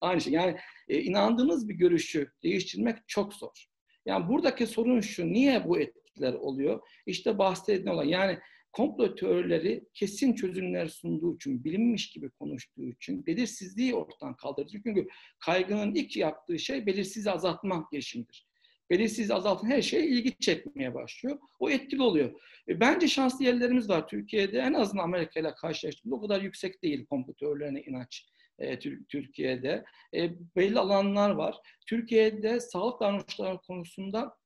[0.00, 0.32] Aynı şey.
[0.32, 0.56] Yani
[0.88, 3.66] e, inandığınız bir görüşü değiştirmek çok zor.
[4.06, 6.80] Yani buradaki sorun şu, niye bu et, etkiler oluyor.
[7.06, 8.38] İşte bahsedilen olan yani
[8.72, 14.68] komplo teorileri kesin çözümler sunduğu için, bilinmiş gibi konuştuğu için belirsizliği ortadan kaldırır.
[14.84, 15.08] Çünkü
[15.38, 18.46] kaygının ilk yaptığı şey belirsiz azaltma girişimidir.
[18.90, 21.38] Belirsiz azaltın her şeye ilgi çekmeye başlıyor.
[21.58, 22.40] O etkili oluyor.
[22.68, 24.58] E, bence şanslı yerlerimiz var Türkiye'de.
[24.58, 28.26] En azından Amerika ile karşılaştığımızda o kadar yüksek değil komplo teorilerine inanç.
[28.58, 29.84] E, Türkiye'de.
[30.14, 31.56] E, belli alanlar var.
[31.86, 34.36] Türkiye'de sağlık davranışları konusunda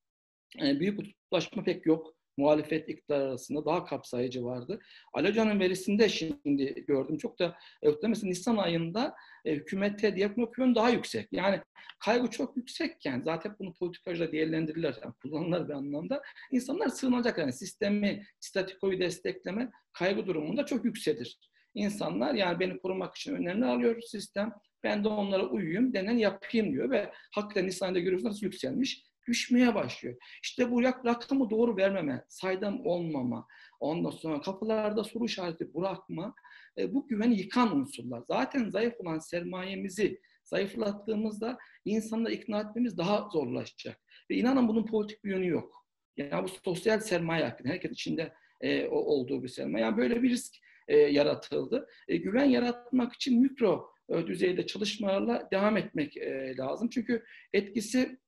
[0.62, 2.15] e, büyük kutuplaşma pek yok.
[2.36, 4.80] Muhalefet iktidar arasında daha kapsayıcı vardı.
[5.12, 9.14] Ali verisinde şimdi gördüm çok da e, mesela Nisan ayında
[9.44, 11.28] e, hükümete diyagnoz daha yüksek.
[11.32, 11.60] Yani
[12.04, 16.22] kaygı çok yüksekken zaten bunu politikacıda değerlendirirler, yani kullanırlar bir anlamda.
[16.50, 21.38] İnsanlar sığınacak yani sistemi, statikoyu destekleme kaygı durumunda çok yükselir.
[21.74, 24.52] İnsanlar yani beni korumak için önlemler alıyor sistem.
[24.82, 30.16] Ben de onlara uyuyayım, denen yapayım diyor ve hakikaten Nisan'da görüyorsunuz yükselmiş düşmeye başlıyor.
[30.42, 33.46] İşte bu rakamı doğru vermeme, saydam olmama,
[33.80, 36.34] ondan sonra kapılarda soru işareti bırakma,
[36.78, 38.22] e, bu güveni yıkan unsurlar.
[38.28, 44.00] Zaten zayıf olan sermayemizi zayıflattığımızda insanları ikna etmemiz daha zorlaşacak.
[44.30, 45.86] Ve inanın bunun politik bir yönü yok.
[46.16, 49.84] Yani bu sosyal sermaye hakkında, herkes içinde e, olduğu bir sermaye.
[49.84, 50.54] Yani böyle bir risk
[50.88, 51.88] e, yaratıldı.
[52.08, 56.88] E, güven yaratmak için mikro e, düzeyde çalışmalarla devam etmek e, lazım.
[56.88, 58.18] Çünkü etkisi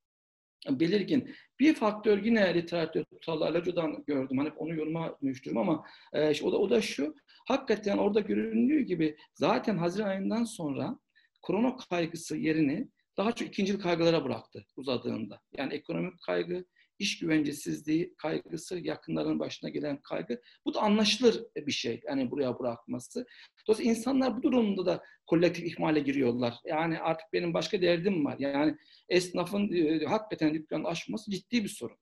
[0.71, 1.35] belirgin.
[1.61, 4.39] Bir faktör yine literatür Talalaco'dan gördüm.
[4.39, 7.15] Hani onu yoruma dönüştürüm ama e, o, da, o da şu.
[7.47, 10.99] Hakikaten orada göründüğü gibi zaten Haziran ayından sonra
[11.43, 15.41] korona kaygısı yerini daha çok ikincil kaygılara bıraktı uzadığında.
[15.57, 16.65] Yani ekonomik kaygı,
[16.99, 20.41] iş güvencesizliği kaygısı, yakınların başına gelen kaygı.
[20.65, 23.27] Bu da anlaşılır bir şey yani buraya bırakması.
[23.67, 26.55] Dolayısıyla insanlar bu durumda da kolektif ihmale giriyorlar.
[26.65, 28.37] Yani artık benim başka derdim var.
[28.39, 28.77] Yani
[29.09, 31.97] esnafın e, hakikaten dükkan açması ciddi bir sorun.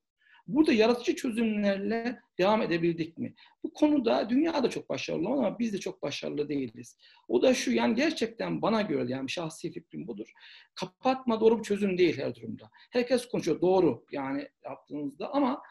[0.47, 3.35] Burada yaratıcı çözümlerle devam edebildik mi?
[3.63, 6.97] Bu konuda dünya da çok başarılı ama biz de çok başarılı değiliz.
[7.27, 10.31] O da şu yani gerçekten bana göre yani şahsi fikrim budur.
[10.75, 12.69] Kapatma doğru bir çözüm değil her durumda.
[12.71, 15.61] Herkes konuşuyor doğru yani yaptığınızda ama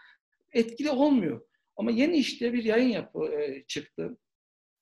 [0.53, 1.41] etkili olmuyor.
[1.77, 4.19] Ama yeni işte bir yayın yapı e, çıktı.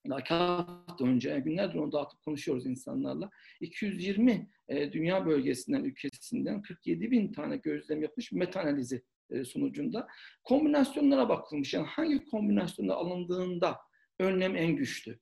[0.08, 3.30] Daha hafta önce, günlerdir onu dağıtıp konuşuyoruz insanlarla.
[3.60, 9.00] 220 e, dünya bölgesinden, ülkesinden 47 bin tane gözlem yapmış meta analizi e,
[9.44, 10.08] sonucunda
[10.44, 11.74] kombinasyonlara bakılmış.
[11.74, 13.78] Yani hangi kombinasyonda alındığında
[14.18, 15.18] önlem en güçlü.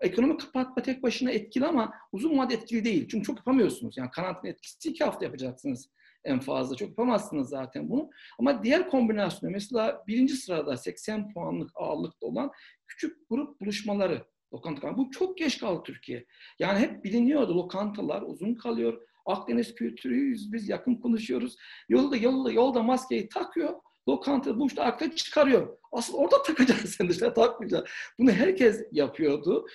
[0.00, 3.08] Ekonomik kapatma tek başına etkili ama uzun vade etkili değil.
[3.10, 3.96] Çünkü çok yapamıyorsunuz.
[3.96, 5.90] Yani karantina etkisi iki hafta yapacaksınız
[6.24, 6.76] en fazla.
[6.76, 8.10] Çok yapamazsınız zaten bunu.
[8.38, 12.50] Ama diğer kombinasyonu mesela birinci sırada 80 puanlık ağırlıkta olan
[12.86, 16.26] küçük grup buluşmaları lokanta Bu çok geç kaldı Türkiye.
[16.58, 19.02] Yani hep biliniyordu lokantalar uzun kalıyor.
[19.28, 21.56] Akdeniz kültürüyüz biz yakın konuşuyoruz.
[21.88, 23.74] Yolda yolda yolda maskeyi takıyor.
[24.08, 25.78] Lokanta bu işte arka çıkarıyor.
[25.92, 27.88] Asıl orada takacaksın sen dışarı takmayacaksın.
[28.18, 29.66] Bunu herkes yapıyordu.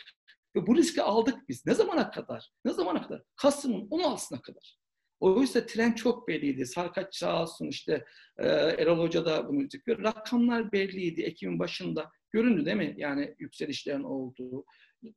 [0.56, 1.66] Ve bu riski aldık biz.
[1.66, 2.52] Ne zamana kadar?
[2.66, 3.22] Ne zamana kadar?
[3.36, 4.78] Kasım'ın 16'sına kadar.
[5.20, 6.66] O yüzden tren çok belliydi.
[6.66, 8.06] Sarkaç sağ olsun işte
[8.38, 10.04] e, Erol Hoca da bunu diyor.
[10.04, 12.12] Rakamlar belliydi Ekim'in başında.
[12.32, 12.94] Göründü değil mi?
[12.98, 14.66] Yani yükselişlerin olduğu.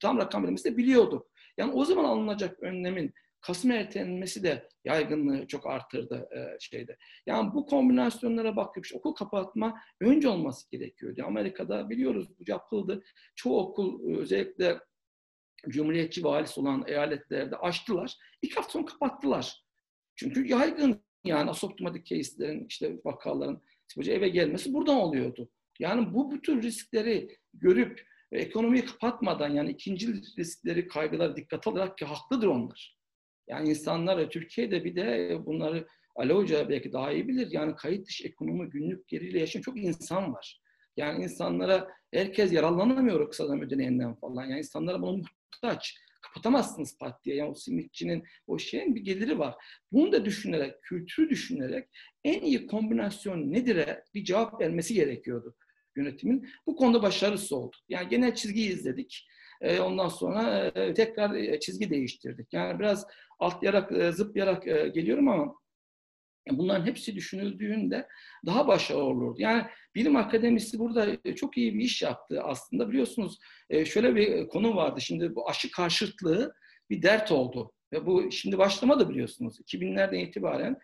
[0.00, 1.26] Tam rakam de biliyorduk.
[1.58, 3.12] Yani o zaman alınacak önlemin
[3.46, 6.96] Kasım ertelenmesi de yaygınlığı çok artırdı e, şeyde.
[7.26, 11.22] Yani bu kombinasyonlara işte okul kapatma önce olması gerekiyordu.
[11.26, 13.04] Amerika'da biliyoruz bu yapıldı.
[13.34, 14.78] Çoğu okul e, özellikle
[15.68, 18.16] Cumhuriyetçi valisi olan eyaletlerde açtılar.
[18.42, 19.64] İlk hafta sonra kapattılar.
[20.16, 23.62] Çünkü yaygın yani asoptomatik case'lerin işte vakaların
[24.06, 25.50] eve gelmesi buradan oluyordu.
[25.80, 32.46] Yani bu bütün riskleri görüp ekonomiyi kapatmadan yani ikinci riskleri, kaygıları dikkat alarak ki haklıdır
[32.46, 32.95] onlar.
[33.48, 35.86] Yani insanlar Türkiye'de bir de bunları
[36.16, 37.48] Ali Hoca belki daha iyi bilir.
[37.50, 40.60] Yani kayıt dışı ekonomi günlük geriyle yaşayan çok insan var.
[40.96, 44.44] Yani insanlara herkes yararlanamıyor kısa dönem ödeneğinden falan.
[44.44, 45.98] Yani insanlara bunu muhtaç.
[46.22, 47.36] Kapatamazsınız pat diye.
[47.36, 49.54] Yani o simitçinin o şeyin bir geliri var.
[49.92, 51.88] Bunu da düşünerek, kültürü düşünerek
[52.24, 55.56] en iyi kombinasyon nedir'e bir cevap vermesi gerekiyordu
[55.96, 56.48] yönetimin.
[56.66, 57.76] Bu konuda başarısı oldu.
[57.88, 59.26] Yani genel çizgiyi izledik.
[59.60, 62.52] E, ondan sonra e, tekrar e, çizgi değiştirdik.
[62.52, 63.06] Yani biraz
[63.38, 65.54] atlayarak, zıplayarak geliyorum ama
[66.50, 68.08] bunların hepsi düşünüldüğünde
[68.46, 69.36] daha başarılı olurdu.
[69.38, 72.88] Yani bilim akademisi burada çok iyi bir iş yaptı aslında.
[72.90, 73.38] Biliyorsunuz
[73.86, 75.00] şöyle bir konu vardı.
[75.00, 76.54] Şimdi bu aşı karşıtlığı
[76.90, 77.72] bir dert oldu.
[77.92, 79.60] Ve bu şimdi başlamadı biliyorsunuz.
[79.60, 80.78] 2000'lerden itibaren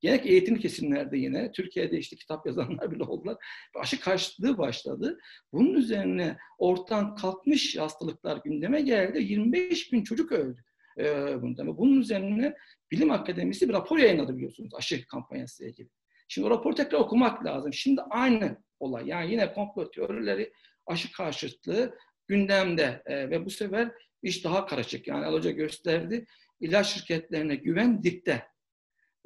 [0.00, 3.36] Gerek eğitim kesimlerde yine, Türkiye'de işte kitap yazanlar bile oldular.
[3.80, 5.18] Aşı karşıtlığı başladı.
[5.52, 9.22] Bunun üzerine ortadan kalkmış hastalıklar gündeme geldi.
[9.22, 10.64] 25 bin çocuk öldü.
[10.98, 12.54] Ee, bunun üzerine
[12.90, 15.88] Bilim Akademisi bir rapor yayınladı biliyorsunuz aşı kampanyası ile ilgili.
[16.28, 17.72] Şimdi o raporu tekrar okumak lazım.
[17.72, 19.08] Şimdi aynı olay.
[19.08, 20.52] Yani yine komplo teorileri,
[20.86, 21.94] aşı karşıtlığı
[22.26, 23.92] gündemde ee, ve bu sefer
[24.22, 25.08] iş daha karışık.
[25.08, 26.26] Yani Aloca gösterdi.
[26.60, 28.46] İlaç şirketlerine güven dikte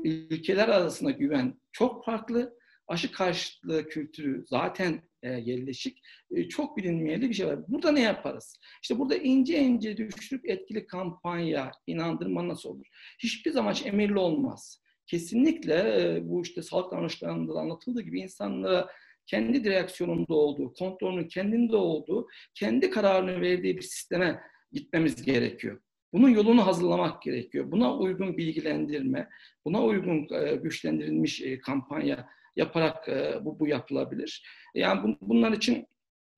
[0.05, 2.59] ülkeler arasında güven çok farklı.
[2.89, 5.99] Aşı karşıtlığı kültürü zaten e, yerleşik.
[6.31, 7.59] E, çok bilinmeyeli bir şey var.
[7.69, 8.59] Burada ne yaparız?
[8.83, 12.87] İşte burada ince ince düşürüp etkili kampanya, inandırma nasıl olur?
[13.19, 14.83] Hiçbir zaman emirli olmaz.
[15.07, 18.89] Kesinlikle e, bu işte sağlık davranışlarında anlatıldığı gibi insanlara
[19.27, 24.41] kendi direksiyonunda olduğu, kontrolünün kendinde olduğu, kendi kararını verdiği bir sisteme
[24.73, 25.81] gitmemiz gerekiyor.
[26.13, 27.73] Bunun yolunu hazırlamak gerekiyor.
[27.73, 29.29] Buna uygun bilgilendirme,
[29.65, 34.47] buna uygun e, güçlendirilmiş e, kampanya yaparak e, bu, bu yapılabilir.
[34.75, 35.87] Yani bunlar için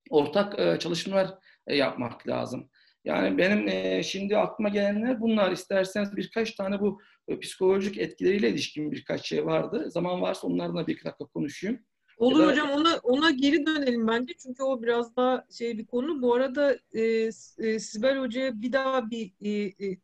[0.09, 1.29] ortak çalışmalar
[1.69, 2.69] yapmak lazım.
[3.05, 5.51] Yani benim şimdi aklıma gelenler bunlar.
[5.51, 7.01] İsterseniz birkaç tane bu
[7.41, 9.91] psikolojik etkileriyle ilişkin birkaç şey vardı.
[9.91, 11.79] Zaman varsa onlarla bir dakika konuşayım.
[12.17, 12.47] Olur da...
[12.47, 16.21] hocam ona ona geri dönelim bence çünkü o biraz daha şey bir konu.
[16.21, 17.01] Bu arada e,
[17.57, 19.97] e, Sibel Hoca'ya bir daha bir e, e,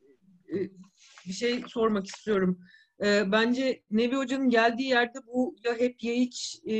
[1.28, 2.60] bir şey sormak istiyorum.
[3.04, 6.76] E, bence Nevi Hoca'nın geldiği yerde bu ya hep ya hiç e,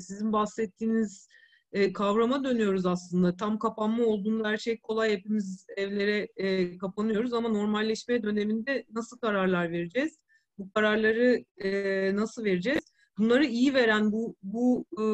[0.00, 1.28] sizin bahsettiğiniz
[1.72, 3.36] e, kavrama dönüyoruz aslında.
[3.36, 5.12] Tam kapanma olduğunda her şey kolay.
[5.12, 10.18] Hepimiz evlere e, kapanıyoruz ama normalleşme döneminde nasıl kararlar vereceğiz?
[10.58, 11.70] Bu kararları e,
[12.16, 12.95] nasıl vereceğiz?
[13.18, 15.04] Bunları iyi veren, bu bu e,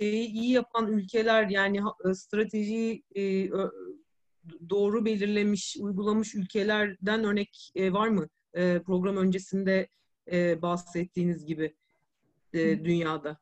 [0.00, 1.80] şeyi iyi yapan ülkeler yani
[2.14, 3.02] stratejiyi
[4.70, 8.28] doğru belirlemiş, uygulamış ülkelerden örnek e, var mı?
[8.54, 9.88] E, program öncesinde
[10.32, 11.74] e, bahsettiğiniz gibi
[12.54, 13.38] dünyada.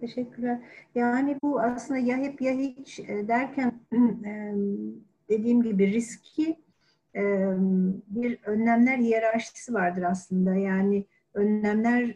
[0.00, 0.60] Teşekkürler.
[0.94, 3.80] Yani bu aslında ya hep ya hiç derken
[5.28, 6.56] dediğim gibi riski
[8.08, 10.54] bir önlemler hiyerarşisi vardır aslında.
[10.54, 11.06] Yani
[11.36, 12.14] önlemler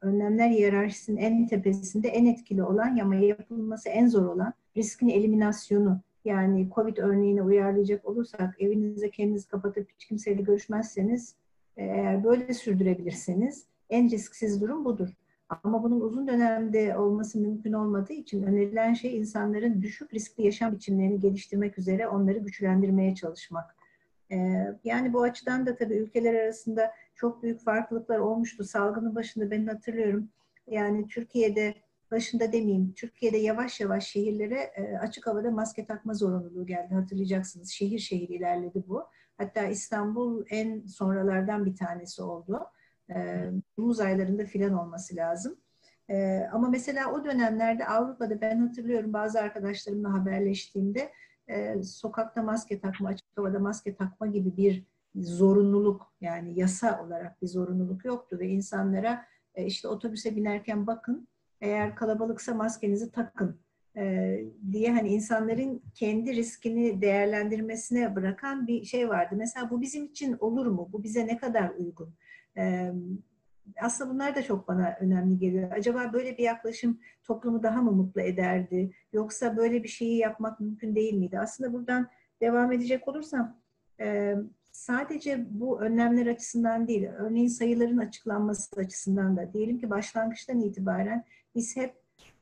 [0.00, 6.00] önlemler hiyerarşisinin en tepesinde en etkili olan ama yapılması en zor olan riskin eliminasyonu.
[6.24, 11.34] Yani COVID örneğine uyarlayacak olursak evinize kendinizi kapatıp hiç kimseyle görüşmezseniz
[11.76, 15.08] eğer böyle sürdürebilirseniz en risksiz durum budur.
[15.62, 21.20] Ama bunun uzun dönemde olması mümkün olmadığı için önerilen şey insanların düşük riskli yaşam biçimlerini
[21.20, 23.76] geliştirmek üzere onları güçlendirmeye çalışmak.
[24.32, 28.64] Ee, yani bu açıdan da tabii ülkeler arasında çok büyük farklılıklar olmuştu.
[28.64, 30.28] Salgının başında ben hatırlıyorum.
[30.66, 31.74] Yani Türkiye'de
[32.10, 36.94] başında demeyeyim, Türkiye'de yavaş yavaş şehirlere e, açık havada maske takma zorunluluğu geldi.
[36.94, 37.70] Hatırlayacaksınız.
[37.70, 39.04] Şehir şehir ilerledi bu.
[39.38, 42.60] Hatta İstanbul en sonralardan bir tanesi oldu.
[43.10, 43.14] E,
[43.76, 45.56] Temmuz aylarında filan olması lazım.
[46.10, 51.12] E, ama mesela o dönemlerde Avrupa'da ben hatırlıyorum bazı arkadaşlarımla haberleştiğimde
[51.82, 54.84] sokakta maske takma, açık havada maske takma gibi bir
[55.14, 61.28] zorunluluk yani yasa olarak bir zorunluluk yoktu ve insanlara e, işte otobüse binerken bakın
[61.60, 63.60] eğer kalabalıksa maskenizi takın
[63.96, 64.40] e,
[64.72, 69.34] diye hani insanların kendi riskini değerlendirmesine bırakan bir şey vardı.
[69.38, 70.88] Mesela bu bizim için olur mu?
[70.92, 72.14] Bu bize ne kadar uygun?
[72.56, 72.92] E,
[73.80, 75.70] aslında bunlar da çok bana önemli geliyor.
[75.72, 78.92] Acaba böyle bir yaklaşım toplumu daha mı mutlu ederdi?
[79.12, 81.38] Yoksa böyle bir şeyi yapmak mümkün değil miydi?
[81.38, 82.08] Aslında buradan
[82.40, 83.60] devam edecek olursam
[84.74, 91.76] sadece bu önlemler açısından değil, örneğin sayıların açıklanması açısından da diyelim ki başlangıçtan itibaren biz
[91.76, 91.94] hep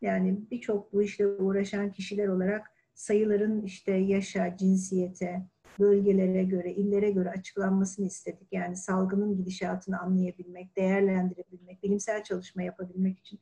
[0.02, 5.46] yani birçok bu işle uğraşan kişiler olarak sayıların işte yaşa, cinsiyete,
[5.78, 8.48] bölgelere göre, illere göre açıklanmasını istedik.
[8.52, 13.40] Yani salgının gidişatını anlayabilmek, değerlendirebilmek, bilimsel çalışma yapabilmek için.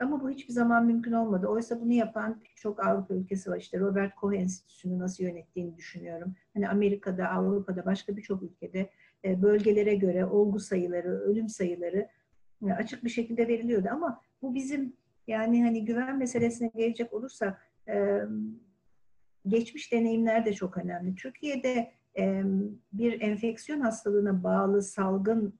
[0.00, 1.46] Ama bu hiçbir zaman mümkün olmadı.
[1.46, 3.58] Oysa bunu yapan çok Avrupa ülkesi var.
[3.58, 6.34] İşte Robert Koch Enstitüsü'nü nasıl yönettiğini düşünüyorum.
[6.54, 8.90] Hani Amerika'da, Avrupa'da, başka birçok ülkede
[9.24, 12.08] e, bölgelere göre olgu sayıları, ölüm sayıları
[12.66, 13.88] e, açık bir şekilde veriliyordu.
[13.92, 14.96] Ama bu bizim
[15.26, 18.20] yani hani güven meselesine gelecek olursak e,
[19.46, 21.14] geçmiş deneyimler de çok önemli.
[21.14, 21.92] Türkiye'de
[22.92, 25.54] bir enfeksiyon hastalığına bağlı salgın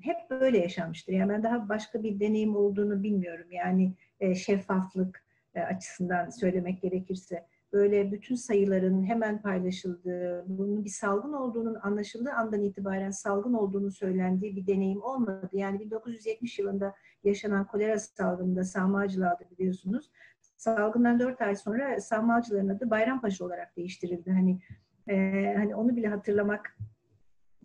[0.00, 1.12] hep böyle yaşanmıştır.
[1.12, 3.46] Yani ben daha başka bir deneyim olduğunu bilmiyorum.
[3.50, 3.94] Yani
[4.34, 5.24] şeffaflık
[5.54, 13.10] açısından söylemek gerekirse böyle bütün sayıların hemen paylaşıldığı, bunun bir salgın olduğunun anlaşıldığı andan itibaren
[13.10, 15.50] salgın olduğunu söylendiği bir deneyim olmadı.
[15.52, 20.10] Yani 1970 yılında yaşanan kolera salgınında Sağmacılar'da biliyorsunuz.
[20.56, 24.30] Salgından 4 ay sonra Sağmacıların adı Bayrampaşa olarak değiştirildi.
[24.30, 24.60] Hani
[25.08, 26.78] e, hani onu bile hatırlamak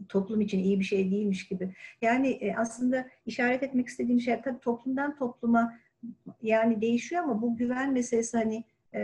[0.09, 1.73] toplum için iyi bir şey değilmiş gibi.
[2.01, 5.73] Yani e, aslında işaret etmek istediğim şey tabii toplumdan topluma
[6.41, 9.01] yani değişiyor ama bu güven meselesi hani e,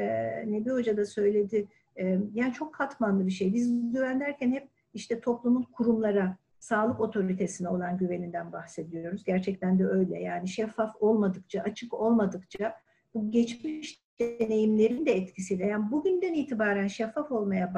[0.51, 1.67] Nebi Hoca da söyledi.
[1.99, 3.53] E, yani çok katmanlı bir şey.
[3.53, 9.23] Biz güven derken hep işte toplumun kurumlara, sağlık otoritesine olan güveninden bahsediyoruz.
[9.23, 10.19] Gerçekten de öyle.
[10.19, 12.75] Yani şeffaf olmadıkça, açık olmadıkça
[13.13, 17.73] bu geçmiş deneyimlerin de etkisiyle yani bugünden itibaren şeffaf olmaya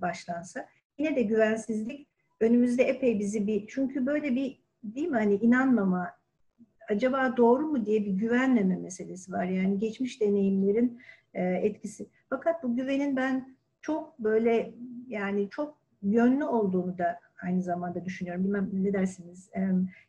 [0.00, 0.66] başlansa
[0.98, 2.08] yine de güvensizlik
[2.40, 6.12] önümüzde epey bizi bir çünkü böyle bir değil mi hani inanmama
[6.88, 9.44] acaba doğru mu diye bir güvenmeme meselesi var.
[9.44, 11.00] Yani geçmiş deneyimlerin
[11.34, 12.06] e, etkisi.
[12.28, 14.74] Fakat bu güvenin ben çok böyle
[15.08, 18.44] yani çok yönlü olduğunu da aynı zamanda düşünüyorum.
[18.44, 19.50] Bilmem ne dersiniz?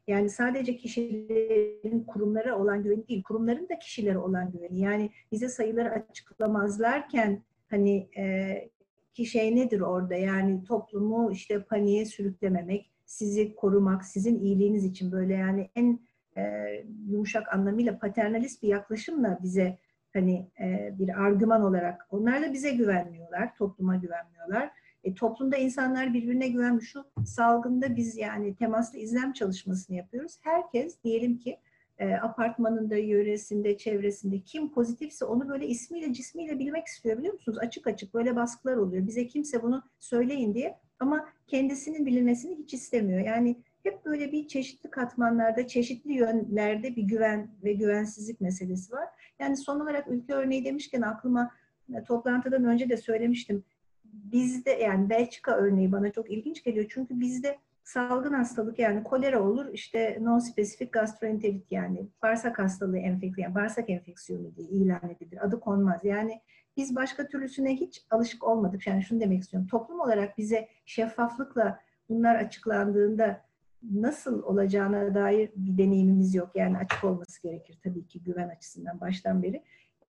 [0.08, 4.80] Yani sadece kişilerin kurumlara olan güveni değil, kurumların da kişilere olan güveni.
[4.80, 8.70] Yani bize sayıları açıklamazlarken hani e,
[9.18, 10.16] ki şey nedir orada?
[10.16, 16.00] Yani toplumu işte paniğe sürüklememek, sizi korumak, sizin iyiliğiniz için böyle yani en
[16.38, 16.42] e,
[17.08, 19.78] yumuşak anlamıyla paternalist bir yaklaşımla bize
[20.14, 24.72] hani e, bir argüman olarak onlar da bize güvenmiyorlar, topluma güvenmiyorlar.
[25.04, 26.92] E, toplumda insanlar birbirine güvenmiş.
[26.92, 30.40] Şu salgında biz yani temaslı izlem çalışmasını yapıyoruz.
[30.44, 31.58] Herkes diyelim ki
[32.00, 37.58] e, apartmanında, yöresinde, çevresinde kim pozitifse onu böyle ismiyle, cismiyle bilmek istiyor biliyor musunuz?
[37.62, 39.08] Açık açık böyle baskılar oluyor.
[39.08, 40.80] Bize kimse bunu söyleyin diye.
[41.00, 43.20] Ama kendisinin bilinmesini hiç istemiyor.
[43.20, 49.08] Yani hep böyle bir çeşitli katmanlarda, çeşitli yönlerde bir güven ve güvensizlik meselesi var.
[49.40, 51.52] Yani son olarak ülke örneği demişken aklıma
[51.96, 53.64] e, toplantıdan önce de söylemiştim.
[54.04, 56.86] Bizde yani Belçika örneği bana çok ilginç geliyor.
[56.90, 57.58] Çünkü bizde
[57.88, 64.56] salgın hastalık yani kolera olur işte non-spesifik gastroenterit yani bağırsak hastalığı enfeksiyonu, yani bağırsak enfeksiyonu
[64.56, 65.46] diye ilan edilir.
[65.46, 66.06] Adı konmaz.
[66.06, 66.42] Yani
[66.78, 68.88] biz başka türlüsüne hiç alışık olmadık.
[68.88, 69.68] Yani şunu demek istiyorum.
[69.68, 71.80] Toplum olarak bize şeffaflıkla
[72.10, 73.42] bunlar açıklandığında
[73.92, 76.52] nasıl olacağına dair bir deneyimimiz yok.
[76.56, 79.64] Yani açık olması gerekir tabii ki güven açısından baştan beri.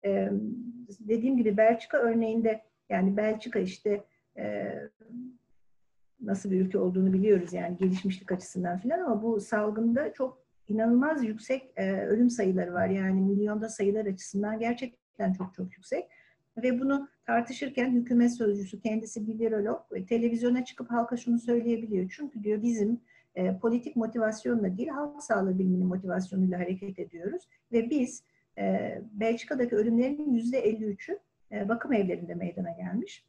[0.05, 0.31] Ee,
[0.99, 4.03] dediğim gibi Belçika örneğinde yani Belçika işte
[4.37, 4.73] e,
[6.21, 11.73] nasıl bir ülke olduğunu biliyoruz yani gelişmişlik açısından filan ama bu salgında çok inanılmaz yüksek
[11.75, 12.87] e, ölüm sayıları var.
[12.87, 16.05] Yani milyonda sayılar açısından gerçekten çok çok yüksek.
[16.63, 22.09] Ve bunu tartışırken hükümet sözcüsü kendisi bir virolog televizyona çıkıp halka şunu söyleyebiliyor.
[22.15, 23.01] Çünkü diyor bizim
[23.35, 27.43] e, politik motivasyonla değil halk sağlığı biliminin motivasyonuyla hareket ediyoruz.
[27.71, 28.23] Ve biz
[28.57, 31.19] e, Belçika'daki ölümlerin yüzde 53'ü
[31.51, 33.25] e, bakım evlerinde meydana gelmiş.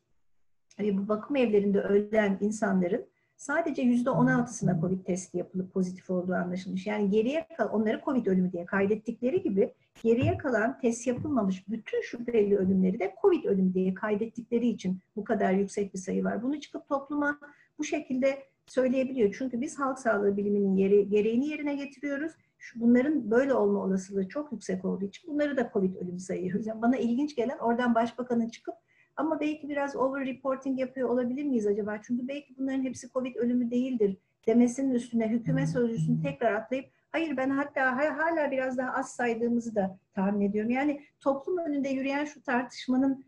[0.79, 3.07] Hani bu bakım evlerinde ölen insanların
[3.37, 6.87] sadece yüzde 16'sına COVID testi yapılıp pozitif olduğu anlaşılmış.
[6.87, 12.57] Yani geriye kal onları COVID ölümü diye kaydettikleri gibi geriye kalan test yapılmamış bütün şüpheli
[12.57, 16.43] ölümleri de COVID ölümü diye kaydettikleri için bu kadar yüksek bir sayı var.
[16.43, 17.39] Bunu çıkıp topluma
[17.79, 19.35] bu şekilde söyleyebiliyor.
[19.39, 22.33] Çünkü biz halk sağlığı biliminin yeri, gereğini yerine getiriyoruz.
[22.59, 26.67] Şu, bunların böyle olma olasılığı çok yüksek olduğu için bunları da COVID ölümü sayıyoruz.
[26.67, 28.75] Yani bana ilginç gelen oradan başbakanın çıkıp
[29.19, 32.01] ama belki biraz over reporting yapıyor olabilir miyiz acaba?
[32.03, 34.17] Çünkü belki bunların hepsi COVID ölümü değildir
[34.47, 39.99] demesinin üstüne hükümet sözcüsünü tekrar atlayıp hayır ben hatta hala biraz daha az saydığımızı da
[40.15, 40.71] tahmin ediyorum.
[40.71, 43.25] Yani toplum önünde yürüyen şu tartışmanın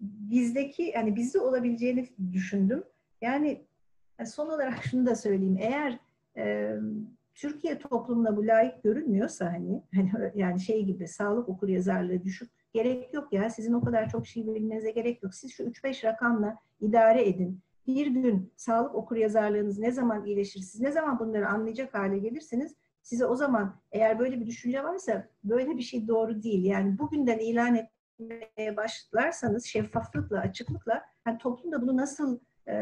[0.00, 2.84] bizdeki yani bizde olabileceğini düşündüm.
[3.20, 3.64] Yani
[4.26, 5.58] son olarak şunu da söyleyeyim.
[5.60, 5.98] Eğer
[6.36, 6.74] e,
[7.34, 13.14] Türkiye toplumuna bu layık görünmüyorsa hani, hani yani şey gibi sağlık okur yazarlığı düşük gerek
[13.14, 13.50] yok ya.
[13.50, 15.34] Sizin o kadar çok şey bilmenize gerek yok.
[15.34, 17.60] Siz şu 3-5 rakamla idare edin.
[17.86, 22.74] Bir gün sağlık okur yazarlığınız ne zaman iyileşir, siz ne zaman bunları anlayacak hale gelirsiniz,
[23.02, 26.64] size o zaman eğer böyle bir düşünce varsa böyle bir şey doğru değil.
[26.64, 32.74] Yani bugünden ilan etmeye başlarsanız şeffaflıkla, açıklıkla yani toplum da bunu nasıl e,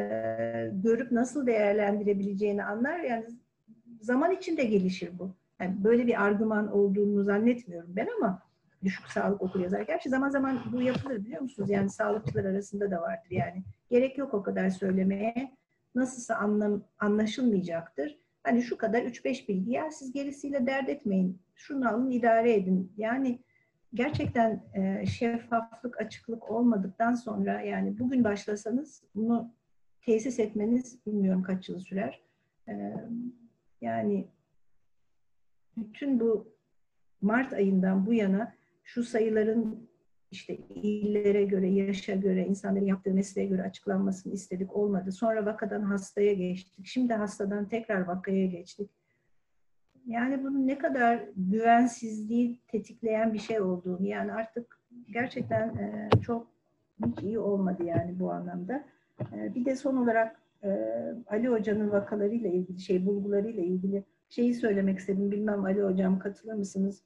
[0.72, 2.98] görüp nasıl değerlendirebileceğini anlar.
[2.98, 3.26] Yani
[4.00, 5.34] zaman içinde gelişir bu.
[5.60, 8.47] Yani böyle bir argüman olduğunu zannetmiyorum ben ama
[8.84, 9.80] düşük sağlık okur yazar.
[9.80, 11.70] Gerçi zaman zaman bu yapılır biliyor musunuz?
[11.70, 13.62] Yani sağlıkçılar arasında da vardır yani.
[13.90, 15.52] Gerek yok o kadar söylemeye.
[15.94, 18.18] Nasılsa anlam, anlaşılmayacaktır.
[18.42, 21.40] Hani şu kadar 3-5 bilgi ya siz gerisiyle dert etmeyin.
[21.54, 22.92] Şunu alın idare edin.
[22.96, 23.38] Yani
[23.94, 29.54] gerçekten e, şeffaflık, açıklık olmadıktan sonra yani bugün başlasanız bunu
[30.00, 32.20] tesis etmeniz bilmiyorum kaç yıl sürer.
[32.68, 32.94] E,
[33.80, 34.28] yani
[35.76, 36.58] bütün bu
[37.20, 38.57] Mart ayından bu yana
[38.88, 39.88] şu sayıların
[40.30, 44.76] işte illere göre, yaşa göre, insanların yaptığı mesleğe göre açıklanmasını istedik.
[44.76, 45.12] Olmadı.
[45.12, 46.86] Sonra vakadan hastaya geçtik.
[46.86, 48.90] Şimdi hastadan tekrar vakaya geçtik.
[50.06, 54.80] Yani bunun ne kadar güvensizliği tetikleyen bir şey olduğunu yani artık
[55.12, 56.46] gerçekten e, çok
[57.06, 58.84] hiç iyi olmadı yani bu anlamda.
[59.32, 60.68] E, bir de son olarak e,
[61.26, 65.30] Ali Hoca'nın vakalarıyla ilgili şey, bulgularıyla ilgili şeyi söylemek istedim.
[65.30, 67.02] Bilmem Ali Hocam katılır mısınız?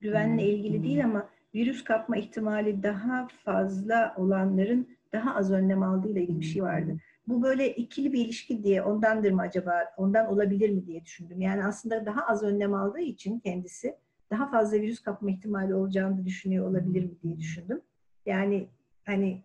[0.00, 0.50] Güvenle hmm.
[0.50, 6.44] ilgili değil ama virüs kapma ihtimali daha fazla olanların daha az önlem aldığıyla ilgili bir
[6.44, 6.96] şey vardı.
[7.28, 11.40] Bu böyle ikili bir ilişki diye ondandır mı acaba, ondan olabilir mi diye düşündüm.
[11.40, 13.96] Yani aslında daha az önlem aldığı için kendisi
[14.30, 17.80] daha fazla virüs kapma ihtimali olacağını düşünüyor olabilir mi diye düşündüm.
[18.26, 18.68] Yani
[19.04, 19.42] hani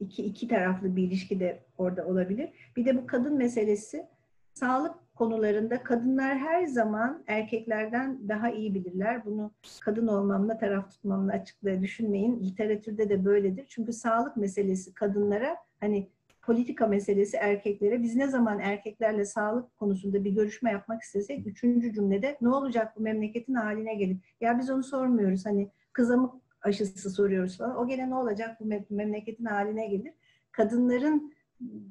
[0.00, 2.48] iki, iki taraflı bir ilişki de orada olabilir.
[2.76, 4.06] Bir de bu kadın meselesi
[4.54, 9.24] sağlık konularında kadınlar her zaman erkeklerden daha iyi bilirler.
[9.24, 12.40] Bunu kadın olmamla, taraf tutmamla açıklığa düşünmeyin.
[12.40, 13.66] Literatürde de böyledir.
[13.68, 16.08] Çünkü sağlık meselesi kadınlara, hani
[16.42, 18.02] politika meselesi erkeklere.
[18.02, 23.00] Biz ne zaman erkeklerle sağlık konusunda bir görüşme yapmak istesek, üçüncü cümlede ne olacak bu
[23.00, 25.46] memleketin haline gelip, ya biz onu sormuyoruz.
[25.46, 27.76] Hani kızamık aşısı soruyoruz falan.
[27.76, 30.12] O gene ne olacak bu memleketin haline gelir.
[30.52, 31.32] Kadınların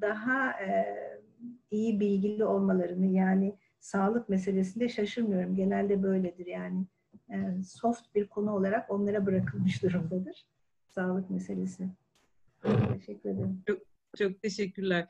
[0.00, 0.86] daha e,
[1.70, 5.56] iyi bilgili olmalarını yani sağlık meselesinde şaşırmıyorum.
[5.56, 6.86] Genelde böyledir yani.
[7.28, 10.46] yani e, soft bir konu olarak onlara bırakılmış durumdadır.
[10.90, 11.88] Sağlık meselesi.
[12.92, 13.62] Teşekkür ederim.
[13.66, 13.78] Çok,
[14.16, 15.08] çok teşekkürler.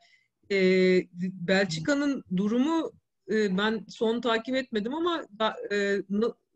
[0.50, 2.90] Ee, Belçika'nın durumu
[3.30, 6.02] e, ben son takip etmedim ama da, e,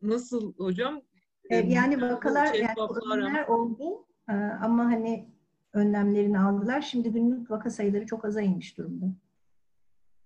[0.03, 1.03] nasıl hocam?
[1.51, 4.33] Evet, yani vakalar yani oldu e,
[4.63, 5.29] ama hani
[5.73, 6.81] önlemlerini aldılar.
[6.81, 9.07] Şimdi günlük vaka sayıları çok aza inmiş durumda.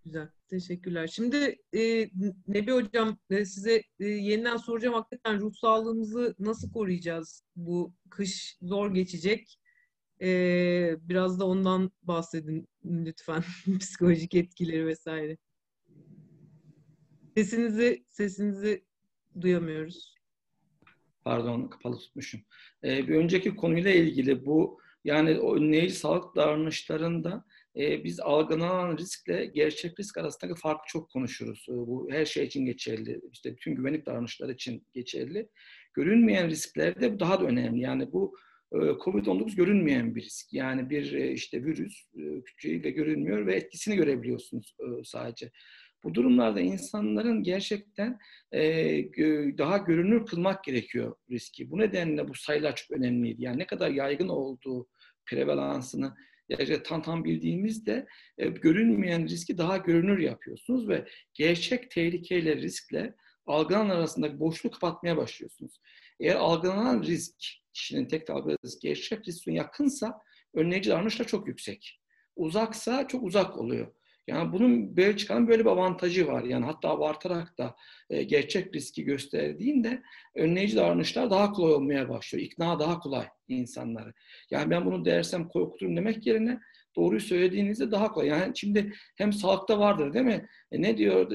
[0.04, 1.06] Güzel, teşekkürler.
[1.06, 2.10] Şimdi e,
[2.48, 4.94] Nebi Hocam e, size e, yeniden soracağım.
[4.94, 7.44] Hakikaten ruh sağlığımızı nasıl koruyacağız?
[7.56, 9.60] Bu kış zor geçecek.
[10.22, 10.28] E,
[11.00, 13.44] biraz da ondan bahsedin lütfen.
[13.80, 15.36] Psikolojik etkileri vesaire.
[17.36, 18.84] Sesinizi sesinizi
[19.40, 20.14] duyamıyoruz.
[21.24, 22.40] Pardon, kapalı tutmuşum.
[22.84, 27.44] Ee, bir önceki konuyla ilgili bu yani önleyici sağlık davranışlarında
[27.76, 31.66] e, biz algılanan riskle gerçek risk arasındaki farkı çok konuşuruz.
[31.68, 33.20] E, bu her şey için geçerli.
[33.32, 35.48] İşte bütün güvenlik davranışları için geçerli.
[35.94, 37.80] Görünmeyen risklerde bu daha da önemli.
[37.80, 38.36] Yani bu
[38.72, 40.52] e, COVID-19 görünmeyen bir risk.
[40.52, 45.50] Yani bir e, işte virüs e, küçüğüyle görünmüyor ve etkisini görebiliyorsunuz e, sadece.
[46.04, 48.18] Bu durumlarda insanların gerçekten
[48.52, 48.62] e,
[49.58, 51.70] daha görünür kılmak gerekiyor riski.
[51.70, 53.42] Bu nedenle bu sayılar çok önemliydi.
[53.42, 54.88] Yani ne kadar yaygın olduğu
[55.26, 56.14] prevalansını
[56.58, 58.06] gerçekten tam tam bildiğimizde
[58.38, 63.14] e, görünmeyen riski daha görünür yapıyorsunuz ve gerçek tehlikeyle riskle
[63.46, 65.80] algılanan arasındaki boşluğu kapatmaya başlıyorsunuz.
[66.20, 67.34] Eğer algılanan risk,
[67.72, 70.20] kişinin tek algıladığı risk gerçek riskine yakınsa
[70.54, 72.00] önleyici davranışlar çok yüksek.
[72.36, 73.94] Uzaksa çok uzak oluyor.
[74.26, 76.42] Yani bunun Belçika'nın böyle bir avantajı var.
[76.42, 77.76] Yani hatta abartarak da
[78.10, 80.02] e, gerçek riski gösterdiğinde
[80.34, 82.44] önleyici davranışlar daha kolay olmaya başlıyor.
[82.44, 84.12] İkna daha kolay insanları.
[84.50, 86.60] Yani ben bunu dersem korkuturum demek yerine
[86.96, 88.28] doğruyu söylediğinizde daha kolay.
[88.28, 90.48] Yani şimdi hem sağlıkta vardır değil mi?
[90.72, 91.30] E, ne diyor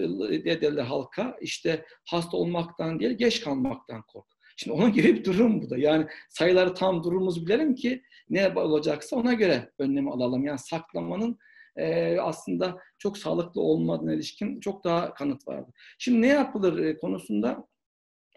[0.46, 1.38] derler halka?
[1.42, 4.28] İşte hasta olmaktan değil, geç kalmaktan kork.
[4.58, 5.78] Şimdi onun gibi bir durum bu da.
[5.78, 10.46] Yani sayıları tam durumumuzu bilelim ki ne olacaksa ona göre önlemi alalım.
[10.46, 11.38] Yani saklamanın
[11.78, 15.72] e, aslında çok sağlıklı olmadığına ilişkin çok daha kanıt vardı.
[16.00, 17.68] Şimdi ne yapılır konusunda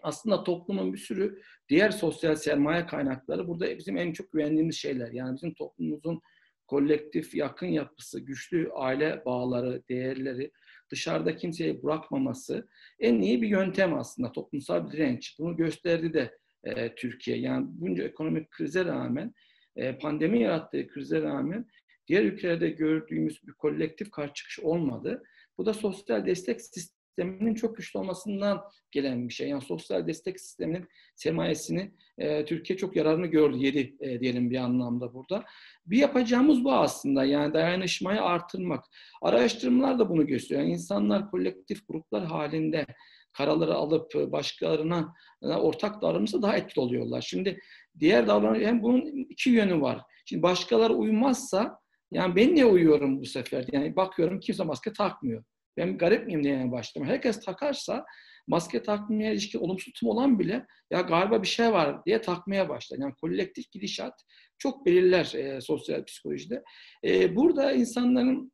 [0.03, 5.11] aslında toplumun bir sürü diğer sosyal sermaye kaynakları burada bizim en çok güvendiğimiz şeyler.
[5.11, 6.21] Yani bizim toplumumuzun
[6.67, 10.51] kolektif yakın yapısı, güçlü aile bağları, değerleri,
[10.91, 12.67] dışarıda kimseyi bırakmaması
[12.99, 15.35] en iyi bir yöntem aslında toplumsal bir direnç.
[15.39, 17.37] Bunu gösterdi de e, Türkiye.
[17.37, 19.33] Yani bunca ekonomik krize rağmen,
[19.75, 21.65] e, pandemi yarattığı krize rağmen
[22.09, 25.23] diğer ülkelerde gördüğümüz bir kolektif karşı çıkış olmadı.
[25.57, 28.61] Bu da sosyal destek sisteminin çok güçlü olmasından
[28.91, 29.49] gelen bir şey.
[29.49, 35.13] Yani sosyal destek sisteminin sermayesini e, Türkiye çok yararını gördü, yedi e, diyelim bir anlamda
[35.13, 35.43] burada.
[35.85, 38.83] Bir yapacağımız bu aslında yani dayanışmayı artırmak.
[39.21, 40.61] Araştırmalar da bunu gösteriyor.
[40.61, 42.85] Yani insanlar kolektif gruplar halinde
[43.33, 47.21] karaları alıp başkalarına ortak davranırsa daha etkili oluyorlar.
[47.21, 47.59] Şimdi
[47.99, 50.01] diğer davranış hem bunun iki yönü var.
[50.25, 51.79] Şimdi başkaları uymazsa
[52.11, 53.65] yani ben niye uyuyorum bu sefer?
[53.71, 55.43] Yani bakıyorum kimse maske takmıyor.
[55.77, 57.07] Ben garip miyim diye başladım.
[57.07, 58.05] Herkes takarsa
[58.47, 62.97] maske takmaya ilişkin olumsuz tutum olan bile ya galiba bir şey var diye takmaya başlar.
[62.97, 64.13] Yani kolektif gidişat
[64.57, 66.63] çok belirler e, sosyal psikolojide.
[67.03, 68.51] E, burada insanların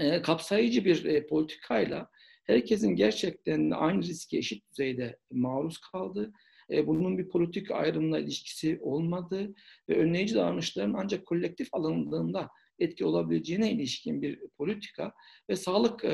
[0.00, 2.08] e, kapsayıcı bir e, politikayla
[2.44, 6.32] herkesin gerçekten aynı riske eşit düzeyde maruz kaldığı,
[6.70, 9.54] e, bunun bir politik ayrımla ilişkisi olmadığı
[9.88, 12.48] ve önleyici davranışların ancak kolektif alındığında
[12.82, 15.12] etki olabileceğine ilişkin bir politika
[15.50, 16.08] ve sağlık e,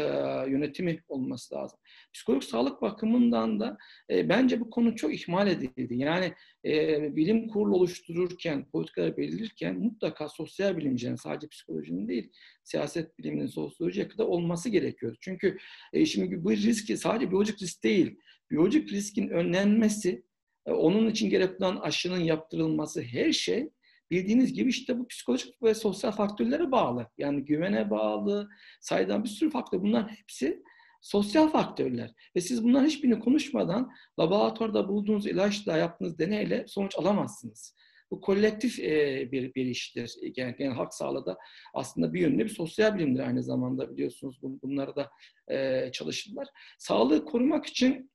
[0.49, 1.79] yönetimi olması lazım.
[2.15, 3.79] Psikolojik sağlık bakımından da
[4.11, 5.95] e, bence bu konu çok ihmal edildi.
[5.95, 6.33] Yani
[6.65, 12.33] e, bilim kurulu oluştururken, politikaları belirlerken mutlaka sosyal bilimcilerin sadece psikolojinin değil,
[12.65, 15.17] siyaset biliminin sosyolojiye kadar olması gerekiyor.
[15.21, 15.59] Çünkü
[15.93, 18.17] e, şimdi bu riski sadece biyolojik risk değil,
[18.51, 20.29] biyolojik riskin önlenmesi,
[20.67, 23.69] onun için gerekli olan aşının yaptırılması her şey
[24.11, 27.07] bildiğiniz gibi işte bu psikolojik ve sosyal faktörlere bağlı.
[27.19, 28.49] Yani güvene bağlı,
[28.81, 29.83] sayıdan bir sürü faktör.
[29.83, 30.63] Bunlar hepsi
[31.01, 32.15] sosyal faktörler.
[32.37, 37.75] Ve siz bunların hiçbirini konuşmadan laboratuvarda bulduğunuz ilaçla yaptığınız deneyle sonuç alamazsınız.
[38.11, 40.15] Bu kolektif e, bir, bir iştir.
[40.37, 41.39] Yani, yani halk sağlığı da
[41.75, 44.39] aslında bir yönde bir sosyal bilimdir aynı zamanda biliyorsunuz.
[44.43, 45.11] Bunları da
[45.49, 46.49] e, çalışırlar.
[46.79, 48.11] Sağlığı korumak için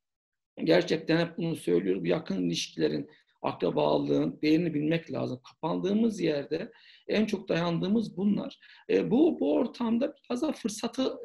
[0.64, 2.08] gerçekten hep bunu söylüyoruz.
[2.08, 3.10] Yakın ilişkilerin
[3.44, 5.40] akrabalığın değerini bilmek lazım.
[5.52, 6.72] Kapandığımız yerde
[7.08, 8.60] en çok dayandığımız bunlar.
[8.90, 11.18] E, bu bu ortamda biraz da fırsatı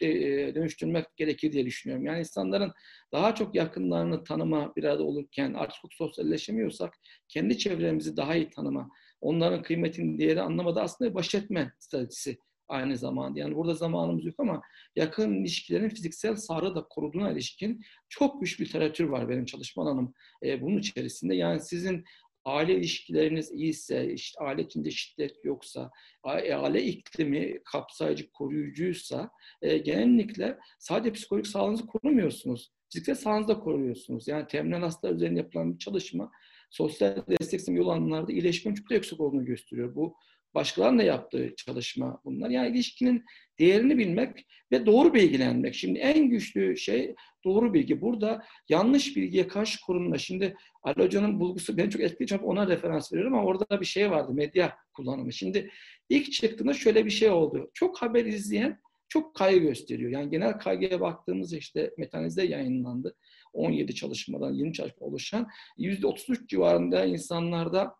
[0.00, 2.06] e, dönüştürmek gerekir diye düşünüyorum.
[2.06, 2.72] Yani insanların
[3.12, 6.94] daha çok yakınlarını tanıma bir arada olurken artık çok sosyalleşemiyorsak
[7.28, 8.88] kendi çevremizi daha iyi tanıma,
[9.20, 12.38] onların kıymetini, değeri anlamada aslında baş etme stratejisi
[12.68, 13.38] aynı zamanda.
[13.40, 14.62] Yani burada zamanımız yok ama
[14.96, 20.60] yakın ilişkilerin fiziksel sağlığı da koruduğuna ilişkin çok güçlü literatür var benim çalışma alanım e,
[20.62, 21.34] bunun içerisinde.
[21.34, 22.04] Yani sizin
[22.44, 25.90] aile ilişkileriniz iyiyse, işte aile içinde şiddet yoksa,
[26.24, 29.30] aile iklimi kapsayıcı, koruyucuysa
[29.62, 32.72] e, genellikle sadece psikolojik sağlığınızı korumuyorsunuz.
[32.92, 34.28] Fiziksel sağlığınızı da koruyorsunuz.
[34.28, 36.30] Yani terminal hastalar üzerine yapılan bir çalışma
[36.70, 39.94] sosyal destek sistemi yol alanlarda iyileşmenin çok da yüksek olduğunu gösteriyor.
[39.94, 40.16] Bu
[40.56, 42.50] başkalarının da yaptığı çalışma bunlar.
[42.50, 43.24] Yani ilişkinin
[43.58, 45.74] değerini bilmek ve doğru bilgilenmek.
[45.74, 47.14] Şimdi en güçlü şey
[47.44, 48.00] doğru bilgi.
[48.00, 50.18] Burada yanlış bilgiye karşı korunma.
[50.18, 52.44] Şimdi Ali Hoca'nın bulgusu beni çok etkiledi.
[52.44, 54.32] Ona referans veriyorum ama orada da bir şey vardı.
[54.32, 55.32] Medya kullanımı.
[55.32, 55.70] Şimdi
[56.08, 57.70] ilk çıktığında şöyle bir şey oldu.
[57.74, 60.10] Çok haber izleyen çok kaygı gösteriyor.
[60.10, 63.14] Yani genel kaygıya baktığımız işte metanizde yayınlandı.
[63.52, 65.46] 17 çalışmadan 20 çalışma oluşan
[65.78, 67.94] %33 civarında insanlarda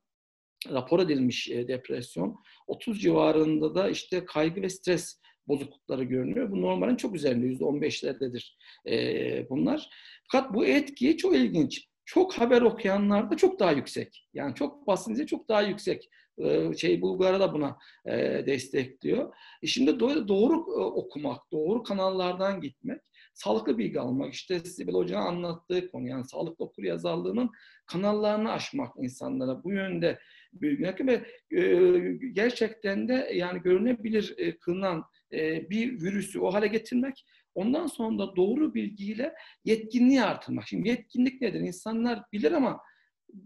[0.72, 2.36] rapor edilmiş e, depresyon.
[2.66, 6.50] 30 civarında da işte kaygı ve stres bozuklukları görünüyor.
[6.50, 8.56] Bu normalin çok üzerinde %15'lerdedir
[8.88, 9.90] e, bunlar.
[10.32, 11.86] Fakat bu etki çok ilginç.
[12.04, 14.28] Çok haber okuyanlarda çok daha yüksek.
[14.34, 19.34] Yani çok basınca çok daha yüksek e, şey Bulgar'a da buna e, destekliyor.
[19.66, 23.00] Şimdi doğru, doğru okumak, doğru kanallardan gitmek,
[23.34, 27.50] sağlıklı bilgi almak, işte Sibel Hoca'nın anlattığı konu yani sağlıklı okur yazarlığının
[27.86, 30.18] kanallarını aşmak insanlara bu yönde
[30.52, 31.24] bilgiler ve
[32.32, 35.04] gerçekten de yani görünebilir kılınan
[35.70, 37.24] bir virüsü o hale getirmek
[37.54, 40.68] ondan sonra da doğru bilgiyle yetkinliği artırmak.
[40.68, 41.60] Şimdi yetkinlik nedir?
[41.60, 42.80] İnsanlar bilir ama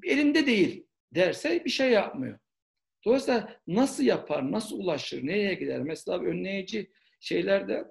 [0.04, 2.38] elinde değil derse bir şey yapmıyor.
[3.04, 5.80] Dolayısıyla nasıl yapar, nasıl ulaşır, nereye gider?
[5.80, 6.90] Mesela önleyici
[7.20, 7.84] şeylerde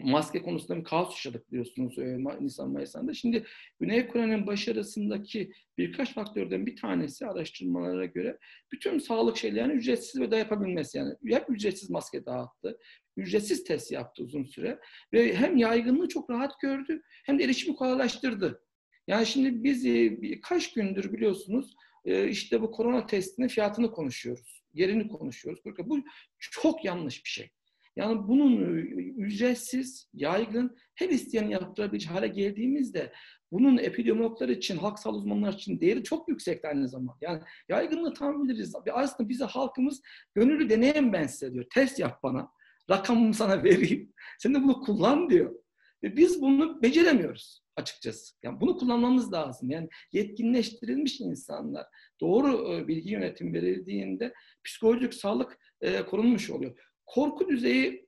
[0.00, 3.14] maske konusunda bir kaos yaşadık biliyorsunuz e, Nisan Mayıs'ında.
[3.14, 3.44] Şimdi
[3.80, 8.38] Güney Kore'nin başarısındaki birkaç faktörden bir tanesi araştırmalara göre
[8.72, 10.98] bütün sağlık şeylerini ücretsiz ve de yapabilmesi.
[10.98, 12.78] Yani hep ücretsiz maske dağıttı.
[13.16, 14.78] Ücretsiz test yaptı uzun süre.
[15.12, 18.62] Ve hem yaygınlığı çok rahat gördü hem de erişimi kolaylaştırdı.
[19.06, 21.74] Yani şimdi biz e, birkaç gündür biliyorsunuz
[22.04, 24.62] e, işte bu korona testinin fiyatını konuşuyoruz.
[24.74, 25.60] Yerini konuşuyoruz.
[25.64, 26.02] Bu
[26.38, 27.50] çok yanlış bir şey.
[27.96, 28.80] Yani bunun e,
[29.22, 33.12] ücretsiz, yaygın, her isteyen yaptırabileceği hale geldiğimizde
[33.52, 37.18] bunun epidemiologlar için, halk sağlığı uzmanları için değeri çok yüksek aynı zamanda.
[37.20, 38.74] Yani yaygınlığı tam biliriz.
[38.92, 40.02] Aslında bize halkımız
[40.34, 41.64] gönüllü deneyim ben size diyor.
[41.74, 42.48] Test yap bana.
[42.90, 44.12] Rakamımı sana vereyim.
[44.38, 45.54] Sen de bunu kullan diyor.
[46.02, 48.34] Ve biz bunu beceremiyoruz açıkçası.
[48.42, 49.70] Yani bunu kullanmamız lazım.
[49.70, 51.86] Yani yetkinleştirilmiş insanlar
[52.20, 56.91] doğru e, bilgi yönetimi verildiğinde psikolojik sağlık e, korunmuş oluyor.
[57.14, 58.06] Korku düzeyi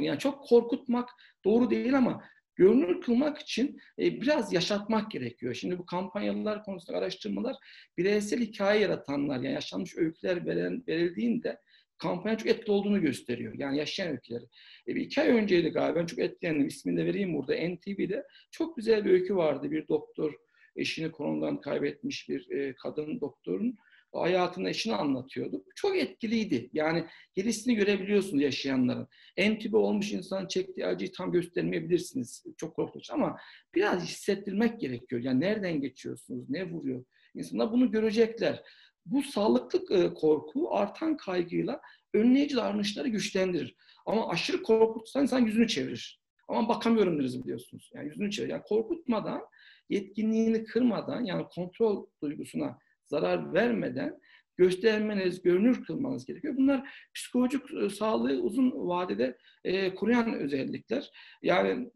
[0.00, 1.08] yani çok korkutmak
[1.44, 2.24] doğru değil ama
[2.56, 5.54] görünür kılmak için e, biraz yaşatmak gerekiyor.
[5.54, 7.56] Şimdi bu kampanyalar konusunda araştırmalar
[7.98, 11.60] bireysel hikaye yaratanlar yani yaşanmış öyküler veren, verildiğinde
[11.98, 13.54] kampanya çok etkili olduğunu gösteriyor.
[13.58, 14.44] Yani yaşayan öyküleri.
[14.88, 16.00] E, bir iki ay önceydi galiba.
[16.00, 16.66] Ben çok etkilendim.
[16.66, 17.54] İsmini de vereyim burada.
[17.54, 19.70] NTV'de çok güzel bir öykü vardı.
[19.70, 20.34] Bir doktor
[20.76, 23.78] eşini koronadan kaybetmiş bir e, kadın doktorun
[24.14, 25.64] hayatını eşini anlatıyordu.
[25.74, 26.70] Çok etkiliydi.
[26.72, 29.08] Yani gerisini görebiliyorsunuz yaşayanların.
[29.36, 32.44] Entübe olmuş insan çektiği acıyı tam göstermeyebilirsiniz.
[32.56, 33.36] Çok korkunç ama
[33.74, 35.22] biraz hissettirmek gerekiyor.
[35.22, 37.04] Yani nereden geçiyorsunuz, ne vuruyor?
[37.34, 38.62] İnsanlar bunu görecekler.
[39.06, 41.80] Bu sağlıklı e, korku artan kaygıyla
[42.14, 43.76] önleyici davranışları güçlendirir.
[44.06, 46.20] Ama aşırı korkutsan insan yüzünü çevirir.
[46.48, 47.90] Ama bakamıyorum deriz biliyorsunuz.
[47.94, 48.52] Yani yüzünü çevirir.
[48.52, 49.42] Yani korkutmadan,
[49.88, 54.20] yetkinliğini kırmadan yani kontrol duygusuna zarar vermeden
[54.56, 56.56] göstermeniz, görünür kılmanız gerekiyor.
[56.56, 61.10] Bunlar psikolojik e, sağlığı uzun vadede e, koruyan özellikler.
[61.42, 61.90] Yani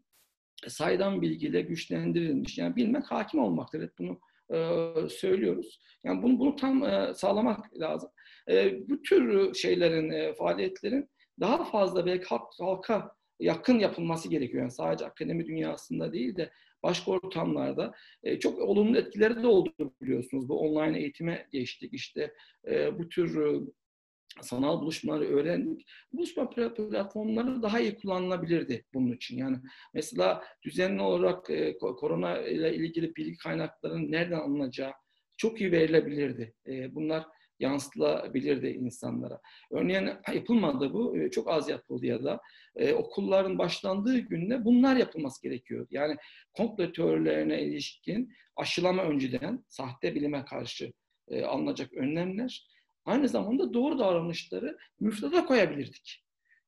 [0.67, 2.57] saydam bilgiyle güçlendirilmiş.
[2.57, 3.83] Yani bilmek hakim olmaktır.
[3.83, 4.19] Hep bunu
[4.53, 5.79] e, söylüyoruz.
[6.03, 8.09] Yani bunu, bunu tam e, sağlamak lazım.
[8.49, 11.09] E, bu tür şeylerin, e, faaliyetlerin
[11.39, 14.63] daha fazla belki halk, halka yakın yapılması gerekiyor.
[14.63, 16.51] Yani sadece akademi dünyasında değil de
[16.83, 17.93] başka ortamlarda
[18.23, 20.49] e, çok olumlu etkileri de oldu biliyorsunuz.
[20.49, 21.93] Bu online eğitime geçtik.
[21.93, 22.33] İşte
[22.67, 23.59] e, bu tür e,
[24.41, 25.85] sanal buluşmaları öğrendik.
[26.13, 29.37] Buluşma platformları daha iyi kullanılabilirdi bunun için.
[29.37, 29.57] Yani
[29.93, 34.91] mesela düzenli olarak e, korona ile ilgili bilgi kaynaklarının nereden alınacağı
[35.37, 36.55] çok iyi verilebilirdi.
[36.67, 37.25] E, bunlar
[37.59, 39.41] yansıtılabilirdi insanlara.
[39.71, 42.39] Örneğin yapılmadı bu, e, çok az yapıldı ya da
[42.75, 45.87] e, okulların başlandığı günde bunlar yapılması gerekiyor.
[45.91, 46.15] Yani
[46.53, 50.93] komplo teorilerine ilişkin aşılama önceden sahte bilime karşı
[51.27, 52.67] e, alınacak önlemler,
[53.05, 56.23] aynı zamanda doğru davranışları müfredata koyabilirdik.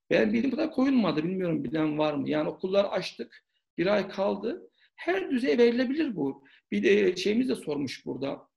[0.09, 2.30] Ben bilim kadar koyulmadı, bilmiyorum bilen var mı?
[2.30, 3.45] Yani okullar açtık,
[3.77, 4.69] bir ay kaldı.
[4.95, 6.43] Her düzey verilebilir bu.
[6.72, 8.51] Bir de şeyimiz de sormuş burada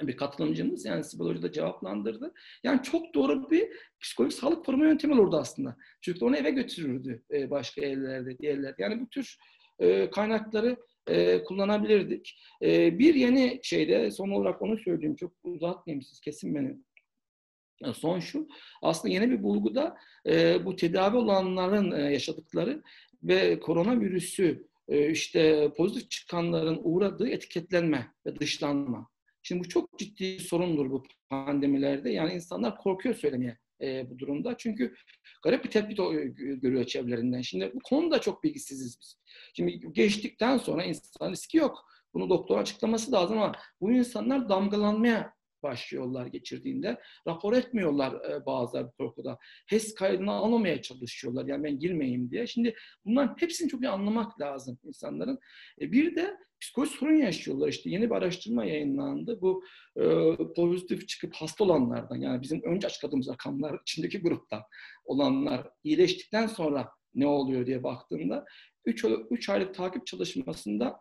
[0.00, 2.34] bir katılımcımız yani Sibel da cevaplandırdı.
[2.64, 3.68] Yani çok doğru bir
[4.00, 5.76] psikolojik sağlık koruma yöntemi olurdu aslında.
[6.00, 8.74] Çünkü onu eve götürürdü e, başka evlerde, diğerler.
[8.78, 9.38] Yani bu tür
[9.78, 12.38] e, kaynakları e, kullanabilirdik.
[12.62, 15.16] Bir yeni şeyde son olarak onu söyleyeyim.
[15.16, 16.76] Çok uzatmayayım siz kesin beni.
[17.94, 18.48] Son şu,
[18.82, 19.96] aslında yeni bir bulguda
[20.64, 22.82] bu tedavi olanların yaşadıkları
[23.22, 29.11] ve koronavirüsü işte pozitif çıkanların uğradığı etiketlenme ve dışlanma.
[29.42, 32.10] Şimdi bu çok ciddi bir sorundur bu pandemilerde.
[32.10, 34.56] Yani insanlar korkuyor söylemeye e, bu durumda.
[34.58, 34.94] Çünkü
[35.44, 35.94] garip bir tepki
[36.36, 37.40] görüyor çevrelerinden.
[37.40, 39.18] Şimdi bu konuda çok bilgisiziz biz.
[39.54, 41.84] Şimdi geçtikten sonra insan riski yok.
[42.14, 47.00] Bunu doktor açıklaması lazım ama bu insanlar damgalanmaya başlıyorlar geçirdiğinde.
[47.26, 49.38] Rapor etmiyorlar e, bazıları bu korkuda.
[49.66, 51.46] HES kaydını almamaya çalışıyorlar.
[51.46, 52.46] Yani ben girmeyeyim diye.
[52.46, 52.74] Şimdi
[53.04, 55.38] bunların hepsini çok iyi anlamak lazım insanların.
[55.80, 57.68] E, bir de psikolojik sorun yaşıyorlar.
[57.68, 59.40] İşte yeni bir araştırma yayınlandı.
[59.40, 59.64] Bu
[59.96, 60.04] e,
[60.56, 64.62] pozitif çıkıp hasta olanlardan yani bizim önce açıkladığımız rakamlar içindeki gruptan
[65.04, 68.44] olanlar iyileştikten sonra ne oluyor diye baktığımda
[68.84, 71.00] 3, 3 aylık takip çalışmasında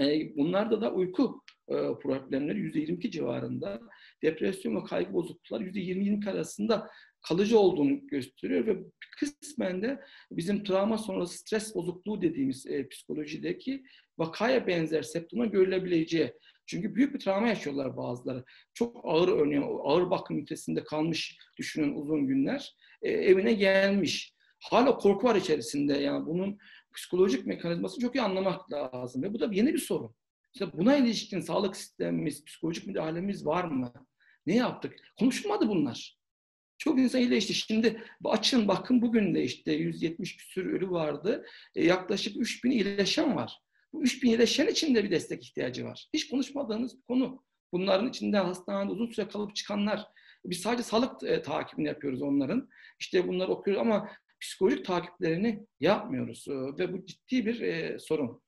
[0.00, 3.80] e, bunlarda da uyku e, problemleri %22 civarında,
[4.22, 6.90] depresyon ve kaygı bozuklukları %20-22 arasında
[7.28, 8.76] kalıcı olduğunu gösteriyor ve
[9.18, 10.00] kısmen de
[10.30, 13.84] bizim travma sonrası stres bozukluğu dediğimiz e, psikolojideki
[14.18, 16.32] vakaya benzer septuma görülebileceği.
[16.66, 18.44] Çünkü büyük bir travma yaşıyorlar bazıları.
[18.74, 22.76] Çok ağır örneğin ağır bakım ünitesinde kalmış düşünün uzun günler.
[23.02, 24.34] Evine gelmiş.
[24.58, 25.92] Hala korku var içerisinde.
[25.98, 26.58] Yani bunun
[26.96, 29.22] psikolojik mekanizmasını çok iyi anlamak lazım.
[29.22, 30.14] Ve bu da yeni bir sorun.
[30.54, 33.92] İşte buna ilişkin sağlık sistemimiz, psikolojik müdahalemiz var mı?
[34.46, 34.94] Ne yaptık?
[35.18, 36.18] Konuşulmadı bunlar.
[36.78, 37.54] Çok insan iyileşti.
[37.54, 41.46] Şimdi açın bakın bugün de işte 170 küsür ölü vardı.
[41.74, 43.60] E, yaklaşık 3000 iyileşen var.
[43.92, 46.08] Bu 3000 iyileşen için de bir destek ihtiyacı var.
[46.14, 47.44] Hiç konuşmadığınız bir konu.
[47.72, 50.06] Bunların içinde hastanede uzun süre kalıp çıkanlar.
[50.44, 52.68] Biz sadece sağlık e, takibini yapıyoruz onların.
[52.98, 54.10] İşte bunları okuyoruz ama
[54.46, 56.48] psikolojik takiplerini yapmıyoruz.
[56.48, 58.42] E, ve bu ciddi bir e, sorun.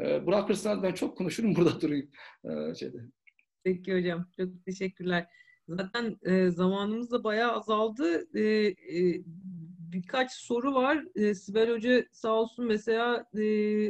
[0.00, 2.10] E, bırakırsanız ben çok konuşurum burada durayım.
[2.44, 2.98] E, şeyde.
[3.64, 4.28] Peki hocam.
[4.36, 5.26] Çok teşekkürler.
[5.68, 8.38] Zaten e, zamanımız da bayağı azaldı.
[8.38, 8.74] E,
[9.92, 11.04] birkaç soru var.
[11.34, 13.26] Sibel Hoca sağ olsun mesela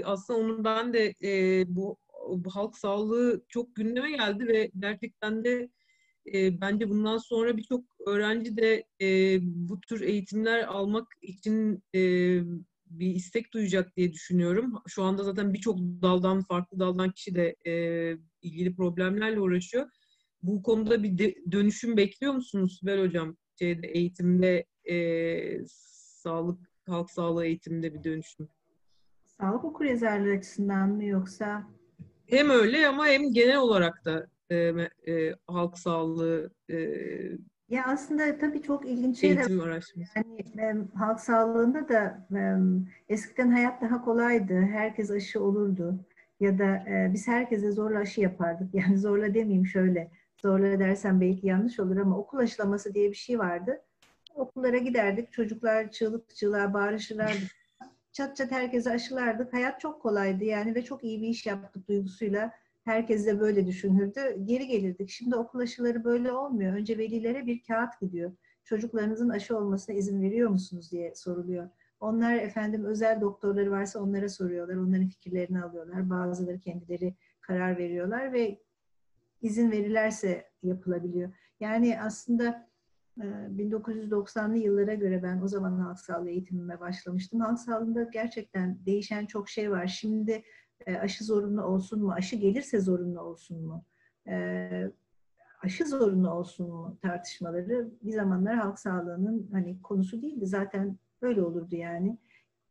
[0.04, 1.14] aslında onun ben de
[1.68, 5.68] bu, bu halk sağlığı çok gündeme geldi ve gerçekten de
[6.32, 12.00] e, bence bundan sonra birçok öğrenci de e, bu tür eğitimler almak için e,
[12.86, 14.72] bir istek duyacak diye düşünüyorum.
[14.86, 17.72] Şu anda zaten birçok daldan, farklı daldan kişi de e,
[18.42, 19.88] ilgili problemlerle uğraşıyor.
[20.42, 23.36] Bu konuda bir de, dönüşüm bekliyor musunuz Sibel Hocam?
[23.58, 25.66] Şeyde, eğitimde, e,
[26.22, 28.48] sağlık, halk sağlığı eğitiminde bir dönüşüm.
[29.24, 31.66] Sağlık okuryazarlığı açısından mı yoksa?
[32.26, 36.76] Hem öyle ama hem genel olarak da e, e, halk sağlığı e,
[37.68, 40.12] ya aslında tabii çok ilginç eğitim araştırması.
[40.16, 42.40] Yani e, halk sağlığında da e,
[43.08, 44.60] eskiden hayat daha kolaydı.
[44.60, 45.98] Herkes aşı olurdu.
[46.40, 48.68] Ya da e, biz herkese zorla aşı yapardık.
[48.74, 50.10] Yani zorla demeyeyim şöyle.
[50.36, 53.80] Zorla dersem belki yanlış olur ama okul aşılaması diye bir şey vardı.
[54.34, 55.32] Okullara giderdik.
[55.32, 57.38] Çocuklar çığlık çığlığa bağırışırlardı.
[58.12, 59.52] Çat çat herkese aşılardık.
[59.52, 62.52] Hayat çok kolaydı yani ve çok iyi bir iş yaptık duygusuyla
[62.84, 64.20] Herkes de böyle düşünürdü.
[64.44, 65.10] Geri gelirdik.
[65.10, 66.72] Şimdi okul aşıları böyle olmuyor.
[66.74, 68.32] Önce velilere bir kağıt gidiyor.
[68.64, 71.68] Çocuklarınızın aşı olmasına izin veriyor musunuz diye soruluyor.
[72.00, 74.76] Onlar efendim özel doktorları varsa onlara soruyorlar.
[74.76, 76.10] Onların fikirlerini alıyorlar.
[76.10, 78.60] Bazıları kendileri karar veriyorlar ve
[79.42, 81.32] izin verirlerse yapılabiliyor.
[81.60, 82.68] Yani aslında
[83.18, 87.40] 1990'lı yıllara göre ben o zaman halk sağlığı eğitimime başlamıştım.
[87.40, 89.86] Halk sağlığında gerçekten değişen çok şey var.
[89.86, 90.42] Şimdi
[90.86, 92.12] e, aşı zorunlu olsun mu?
[92.12, 93.84] Aşı gelirse zorunlu olsun mu?
[94.28, 94.68] E,
[95.62, 100.46] aşı zorunlu olsun mu tartışmaları bir zamanlar halk sağlığının hani konusu değildi.
[100.46, 102.18] Zaten böyle olurdu yani.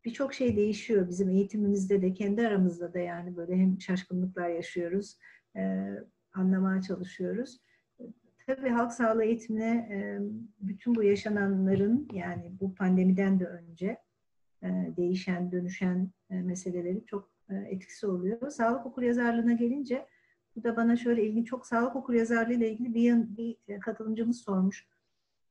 [0.05, 5.17] Birçok şey değişiyor bizim eğitimimizde de kendi aramızda da yani böyle hem şaşkınlıklar yaşıyoruz,
[5.55, 5.93] e,
[6.33, 7.59] anlamaya çalışıyoruz.
[8.47, 9.89] Tabii halk sağlığı eğitimine
[10.59, 13.97] bütün bu yaşananların yani bu pandemiden de önce
[14.97, 18.49] değişen, dönüşen meseleleri çok etkisi oluyor.
[18.49, 20.07] Sağlık okuryazarlığına gelince
[20.55, 24.87] bu da bana şöyle ilginç çok sağlık okuryazarlığı ile ilgili bir, bir e, katılımcımız sormuş.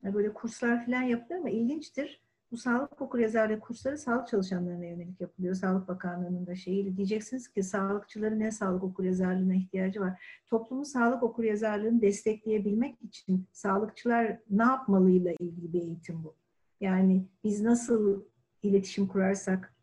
[0.03, 2.23] E, böyle kurslar falan yapılıyor ama ilginçtir.
[2.51, 5.55] Bu sağlık okuryazarlığı kursları sağlık çalışanlarına yönelik yapılıyor.
[5.55, 6.97] Sağlık Bakanlığı'nın da şeyi.
[6.97, 10.23] Diyeceksiniz ki sağlıkçıların ne sağlık okuryazarlığına ihtiyacı var?
[10.47, 16.35] Toplumun sağlık okuryazarlığını destekleyebilmek için sağlıkçılar ne yapmalıyla ilgili bir eğitim bu.
[16.81, 18.23] Yani biz nasıl
[18.63, 19.73] iletişim kurarsak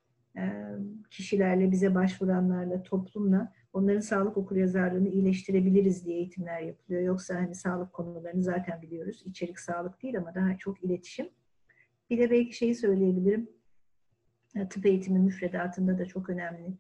[1.11, 7.03] kişilerle, bize başvuranlarla, toplumla onların sağlık okuryazarlığını iyileştirebiliriz diye eğitimler yapılıyor.
[7.03, 9.23] Yoksa hani sağlık konularını zaten biliyoruz.
[9.27, 11.29] İçerik sağlık değil ama daha çok iletişim.
[12.11, 13.51] Bir de belki şeyi söyleyebilirim.
[14.71, 16.75] Tıp eğitimi müfredatında da çok önemli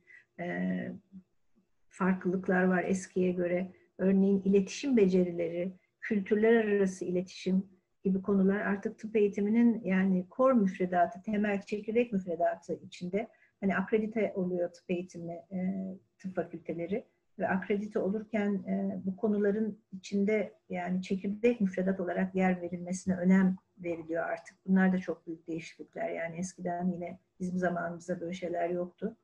[1.89, 3.72] farklılıklar var eskiye göre.
[3.98, 7.66] Örneğin iletişim becerileri, kültürler arası iletişim
[8.02, 13.28] gibi konular artık tıp eğitiminin yani kor müfredatı, temel çekirdek müfredatı içinde
[13.61, 15.85] hani akredite oluyor tıp eğitimi, e,
[16.19, 17.05] tıp fakülteleri.
[17.39, 24.24] ve akredite olurken e, bu konuların içinde yani çekirdek müfredat olarak yer verilmesine önem veriliyor
[24.24, 24.57] artık.
[24.66, 26.11] Bunlar da çok büyük değişiklikler.
[26.11, 29.16] Yani eskiden yine bizim zamanımızda böyle şeyler yoktu.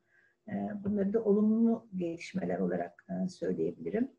[0.48, 0.52] E,
[0.84, 4.10] bunları da olumlu gelişmeler olarak e, söyleyebilirim.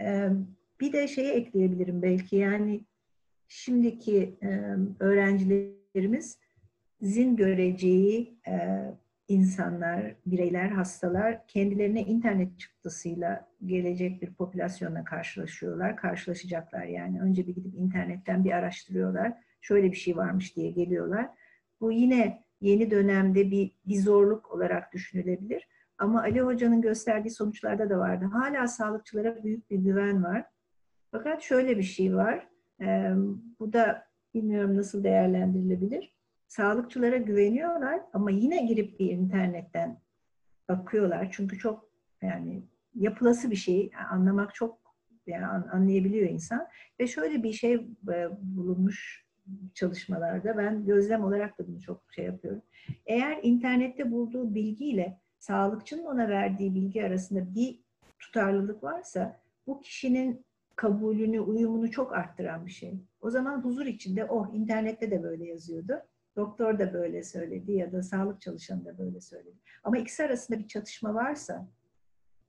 [0.00, 0.28] E,
[0.80, 2.84] bir de şeyi ekleyebilirim belki yani
[3.48, 6.38] şimdiki e, öğrencilerimiz
[7.02, 8.84] zin göreceği e,
[9.30, 16.84] insanlar, bireyler, hastalar kendilerine internet çıktısıyla gelecek bir popülasyonla karşılaşıyorlar, karşılaşacaklar.
[16.84, 19.32] Yani önce bir gidip internetten bir araştırıyorlar.
[19.60, 21.28] Şöyle bir şey varmış diye geliyorlar.
[21.80, 25.68] Bu yine yeni dönemde bir, bir zorluk olarak düşünülebilir.
[25.98, 28.24] Ama Ali Hoca'nın gösterdiği sonuçlarda da vardı.
[28.32, 30.44] Hala sağlıkçılara büyük bir güven var.
[31.10, 32.48] Fakat şöyle bir şey var.
[32.80, 33.12] Ee,
[33.60, 34.04] bu da
[34.34, 36.19] bilmiyorum nasıl değerlendirilebilir
[36.50, 40.00] sağlıkçılara güveniyorlar ama yine girip bir internetten
[40.68, 41.28] bakıyorlar.
[41.32, 41.90] Çünkü çok
[42.22, 42.62] yani
[42.94, 44.78] yapılası bir şey anlamak çok
[45.26, 46.68] yani anlayabiliyor insan.
[47.00, 49.26] Ve şöyle bir şey e, bulunmuş
[49.74, 52.62] çalışmalarda ben gözlem olarak da bunu çok şey yapıyorum.
[53.06, 57.80] Eğer internette bulduğu bilgiyle sağlıkçının ona verdiği bilgi arasında bir
[58.18, 60.44] tutarlılık varsa bu kişinin
[60.76, 62.94] kabulünü, uyumunu çok arttıran bir şey.
[63.20, 66.02] O zaman huzur içinde, oh internette de böyle yazıyordu.
[66.36, 69.56] Doktor da böyle söyledi ya da sağlık çalışanı da böyle söyledi.
[69.84, 71.68] Ama ikisi arasında bir çatışma varsa,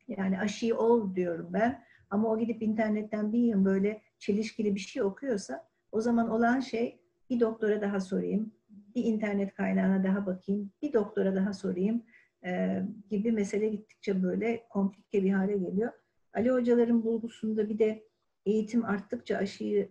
[0.07, 5.03] yani aşıyı ol diyorum ben ama o gidip internetten bir yıl böyle çelişkili bir şey
[5.03, 10.93] okuyorsa o zaman olan şey bir doktora daha sorayım, bir internet kaynağına daha bakayım, bir
[10.93, 12.03] doktora daha sorayım
[12.45, 15.91] e, gibi mesele gittikçe böyle komplike bir hale geliyor.
[16.33, 18.03] Ali hocaların bulgusunda bir de
[18.45, 19.89] eğitim arttıkça aşıyı,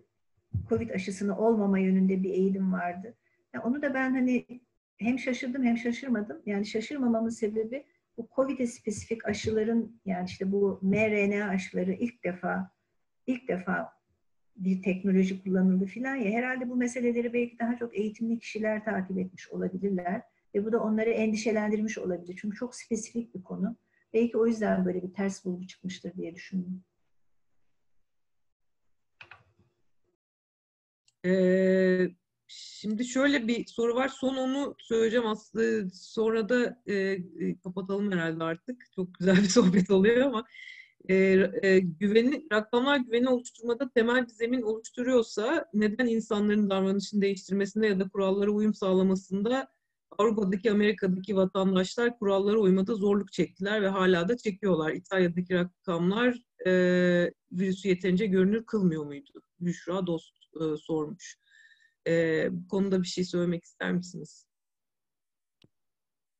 [0.68, 3.14] Covid aşısını olmama yönünde bir eğilim vardı.
[3.58, 4.46] Onu da ben hani
[4.98, 6.42] hem şaşırdım hem şaşırmadım.
[6.46, 7.86] Yani şaşırmamamın sebebi
[8.16, 12.70] bu COVID'e spesifik aşıların yani işte bu mRNA aşıları ilk defa
[13.26, 13.92] ilk defa
[14.56, 19.50] bir teknoloji kullanıldı filan ya herhalde bu meseleleri belki daha çok eğitimli kişiler takip etmiş
[19.50, 20.22] olabilirler
[20.54, 22.38] ve bu da onları endişelendirmiş olabilir.
[22.40, 23.76] Çünkü çok spesifik bir konu.
[24.14, 26.84] Belki o yüzden böyle bir ters bulgu çıkmıştır diye düşündüm.
[31.24, 32.08] Ee,
[32.52, 34.08] Şimdi şöyle bir soru var.
[34.08, 35.90] Son onu söyleyeceğim aslında.
[35.94, 38.86] Sonra da e, e, kapatalım herhalde artık.
[38.96, 40.44] Çok güzel bir sohbet oluyor ama
[41.08, 41.14] e,
[41.62, 48.08] e, güveni, rakamlar güveni oluşturmada temel bir zemin oluşturuyorsa neden insanların davranışını değiştirmesinde ya da
[48.08, 49.68] kurallara uyum sağlamasında
[50.18, 54.92] Avrupa'daki, Amerika'daki vatandaşlar kurallara uymada zorluk çektiler ve hala da çekiyorlar.
[54.92, 56.72] İtalya'daki rakamlar e,
[57.52, 59.42] virüsü yeterince görünür kılmıyor muydu?
[59.60, 61.40] Büşra Dost e, sormuş.
[62.08, 64.46] E, bu konuda bir şey söylemek ister misiniz?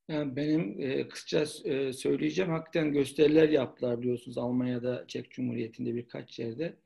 [0.09, 2.51] Yani benim e, kısaca e, söyleyeceğim.
[2.51, 6.77] Hakikaten gösteriler yaptılar biliyorsunuz Almanya'da, Çek Cumhuriyeti'nde birkaç yerde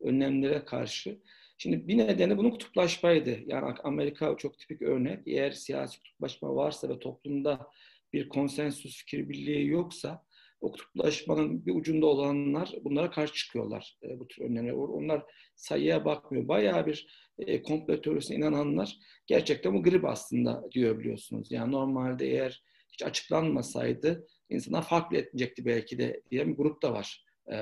[0.00, 1.20] önlemlere karşı.
[1.58, 3.38] Şimdi bir nedeni bunun kutuplaşmaydı.
[3.46, 5.20] Yani Amerika çok tipik örnek.
[5.26, 7.70] Eğer siyasi kutuplaşma varsa ve toplumda
[8.12, 10.23] bir konsensüs fikir birliği yoksa
[10.64, 14.74] o kutuplaşmanın bir ucunda olanlar bunlara karşı çıkıyorlar e, bu tür önlemlere.
[14.74, 15.22] Onlar
[15.54, 16.48] sayıya bakmıyor.
[16.48, 17.06] Bayağı bir
[17.38, 21.52] e, komplo teorisine inananlar gerçekten bu grip aslında diyor biliyorsunuz.
[21.52, 22.62] Yani normalde eğer
[22.92, 27.56] hiç açıklanmasaydı insana farklı etmeyecekti belki de diye bir grup da var e,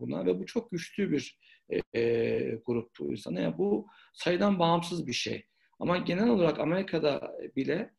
[0.00, 1.38] buna ve bu çok güçlü bir
[1.70, 3.40] e, e, grup insana.
[3.40, 5.44] Yani bu sayıdan bağımsız bir şey.
[5.80, 7.90] Ama genel olarak Amerika'da bile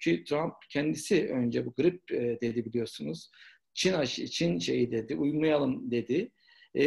[0.00, 2.08] ki Trump kendisi önce bu grip
[2.42, 3.30] dedi biliyorsunuz.
[3.74, 6.32] Çin aşı, Çin şeyi dedi, uymayalım dedi.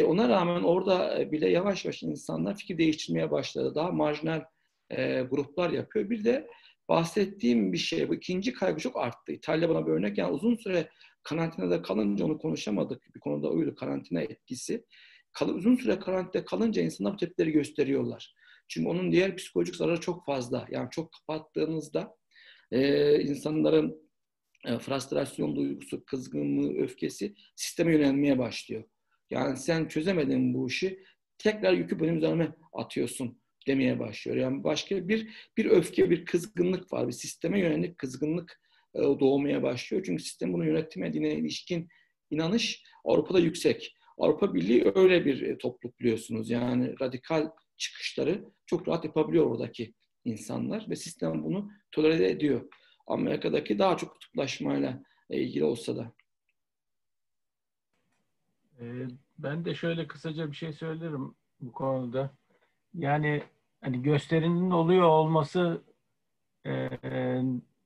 [0.04, 3.74] Ona rağmen orada bile yavaş yavaş insanlar fikir değiştirmeye başladı.
[3.74, 4.44] Daha marjinal
[5.30, 6.10] gruplar yapıyor.
[6.10, 6.46] Bir de
[6.88, 9.32] bahsettiğim bir şey, bu ikinci kaygı çok arttı.
[9.32, 10.18] İtalya bana bir örnek.
[10.18, 10.88] Yani uzun süre
[11.22, 13.14] karantinada kalınca onu konuşamadık.
[13.14, 14.84] Bir konuda oydu karantina etkisi.
[15.32, 18.34] Kal, uzun süre karantinada kalınca insanlar bu tepkileri gösteriyorlar.
[18.68, 20.66] Çünkü onun diğer psikolojik zararı çok fazla.
[20.70, 22.16] Yani çok kapattığınızda
[22.72, 24.10] e, insanların
[24.66, 28.84] e, frustrasyon duygusu, kızgınlığı, öfkesi sisteme yönelmeye başlıyor.
[29.30, 31.04] Yani sen çözemedin bu işi
[31.38, 34.36] tekrar yükü benim üzerime atıyorsun demeye başlıyor.
[34.36, 37.06] Yani başka bir bir öfke, bir kızgınlık var.
[37.06, 38.60] Bir sisteme yönelik kızgınlık
[38.94, 40.02] e, doğmaya başlıyor.
[40.06, 41.88] Çünkü sistem bunu yönetemediğine ilişkin
[42.30, 43.94] inanış Avrupa'da yüksek.
[44.18, 46.50] Avrupa Birliği öyle bir e, topluluk biliyorsunuz.
[46.50, 49.94] Yani radikal çıkışları çok rahat yapabiliyor oradaki
[50.24, 52.68] insanlar ve sistem bunu tolere ediyor.
[53.06, 56.12] Amerika'daki daha çok kutuplaşmayla ilgili olsa da.
[58.80, 59.06] Ee,
[59.38, 62.30] ben de şöyle kısaca bir şey söylerim bu konuda.
[62.94, 63.42] Yani
[63.80, 65.82] hani gösterinin oluyor olması
[66.66, 66.90] e,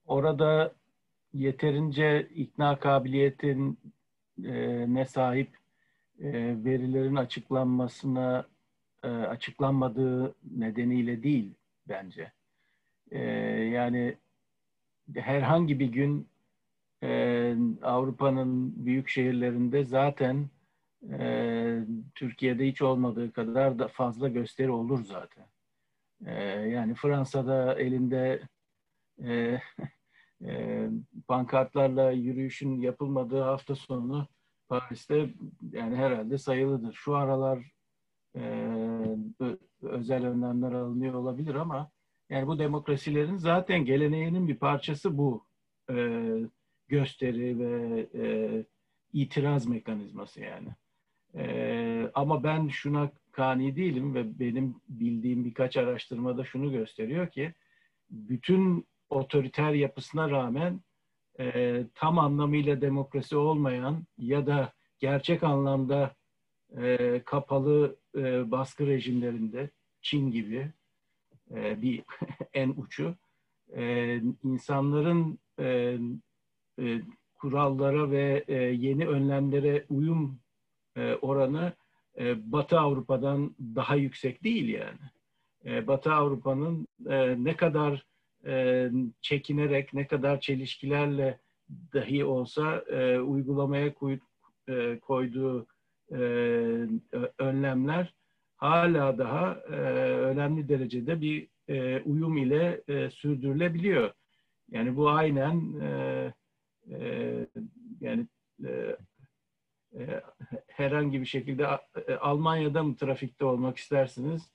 [0.07, 0.75] orada
[1.33, 3.79] yeterince ikna kabiliyetin
[4.45, 5.57] e, ne sahip
[6.19, 6.33] e,
[6.65, 8.47] verilerin açıklanmasına
[9.03, 11.55] e, açıklanmadığı nedeniyle değil
[11.89, 12.33] bence.
[13.11, 13.21] E,
[13.73, 14.17] yani
[15.17, 16.29] herhangi bir gün
[17.03, 20.49] e, Avrupa'nın büyük şehirlerinde zaten
[21.11, 21.79] e,
[22.15, 25.47] Türkiye'de hiç olmadığı kadar da fazla gösteri olur zaten.
[26.27, 26.33] E,
[26.69, 28.43] yani Fransa'da elinde
[29.25, 29.61] e,
[30.45, 30.89] e,
[31.29, 34.27] pankartlarla yürüyüşün yapılmadığı hafta sonu
[34.69, 35.31] Paris'te
[35.73, 36.93] yani herhalde sayılıdır.
[36.93, 37.78] Şu aralar
[38.37, 38.43] e,
[39.83, 41.91] özel önlemler alınıyor olabilir ama
[42.31, 45.45] yani bu demokrasilerin zaten geleneğinin bir parçası bu
[45.91, 46.23] e,
[46.89, 48.65] gösteri ve e,
[49.13, 50.69] itiraz mekanizması yani.
[51.35, 57.55] E, ama ben şuna kani değilim ve benim bildiğim birkaç araştırmada şunu gösteriyor ki
[58.11, 60.81] bütün otoriter yapısına rağmen
[61.95, 66.15] tam anlamıyla demokrasi olmayan ya da gerçek anlamda
[66.77, 69.71] e, kapalı e, baskı rejimlerinde
[70.03, 70.71] Çin gibi
[71.51, 72.03] e, bir
[72.55, 73.15] en uçu
[73.77, 75.39] e, insanların
[77.35, 78.45] kurallara ve
[78.79, 80.41] yeni önlemlere uyum
[81.23, 81.73] oranı
[82.37, 85.87] Batı Avrupa'dan daha yüksek değil yani.
[85.87, 86.89] Batı Avrupa'nın
[87.45, 88.07] ne kadar
[89.21, 91.39] çekinerek, ne kadar çelişkilerle
[91.95, 92.85] dahi olsa
[93.23, 94.19] uygulamaya koy,
[95.03, 95.67] koyduğu
[96.13, 96.19] e,
[97.39, 98.15] önlemler
[98.57, 99.75] hala daha e,
[100.13, 104.13] önemli derecede bir e, uyum ile sürdürülebiliyor.
[104.71, 105.73] Yani bu aynen
[108.01, 108.27] yani
[110.67, 111.67] herhangi bir şekilde
[112.21, 114.53] Almanya'da mı trafikte olmak istersiniz?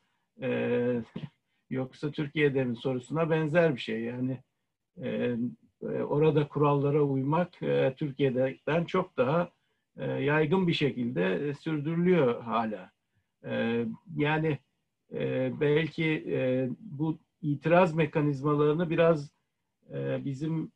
[1.69, 4.01] Yoksa Türkiye'de mi sorusuna benzer bir şey.
[4.01, 4.43] Yani
[5.89, 9.49] orada kurallara uymak e, Türkiye'den çok daha
[9.97, 12.91] e, yaygın bir şekilde e, sürdürülüyor hala.
[13.45, 14.59] E, yani
[15.13, 19.33] e, belki e, bu itiraz mekanizmalarını biraz
[19.99, 20.71] bizim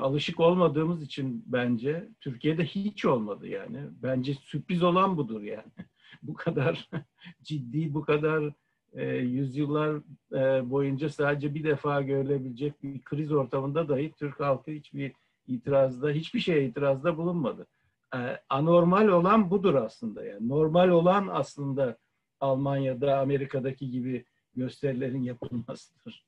[0.00, 3.78] alışık olmadığımız için bence Türkiye'de hiç olmadı yani.
[4.02, 5.72] Bence sürpriz olan budur yani.
[6.22, 6.90] bu kadar
[7.42, 8.52] ciddi, bu kadar
[8.92, 9.96] e, yüzyıllar
[10.32, 15.12] e, boyunca sadece bir defa görülebilecek bir kriz ortamında dahi Türk halkı hiçbir
[15.46, 17.66] itirazda, hiçbir şeye itirazda bulunmadı.
[18.14, 20.48] E, anormal olan budur aslında yani.
[20.48, 21.98] Normal olan aslında
[22.40, 24.24] Almanya'da, Amerika'daki gibi
[24.54, 26.26] gösterilerin yapılmasıdır.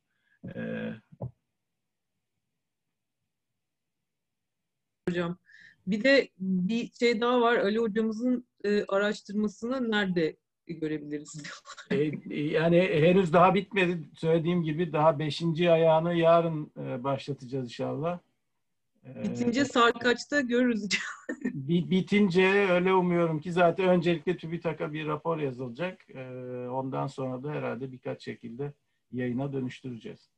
[0.55, 0.91] E,
[5.09, 5.39] Hocam.
[5.87, 7.57] Bir de bir şey daha var.
[7.57, 10.37] Ali hocamızın e, araştırmasını nerede
[10.67, 11.43] görebiliriz?
[11.91, 14.09] e, yani henüz daha bitmedi.
[14.15, 18.19] Söylediğim gibi daha beşinci ayağını yarın e, başlatacağız inşallah.
[19.05, 20.89] Bitince sarkaçta görürüz.
[21.55, 26.11] bitince öyle umuyorum ki zaten öncelikle TÜBİTAK'a bir rapor yazılacak.
[26.11, 26.29] E,
[26.69, 28.73] ondan sonra da herhalde birkaç şekilde
[29.13, 30.31] yayına dönüştüreceğiz.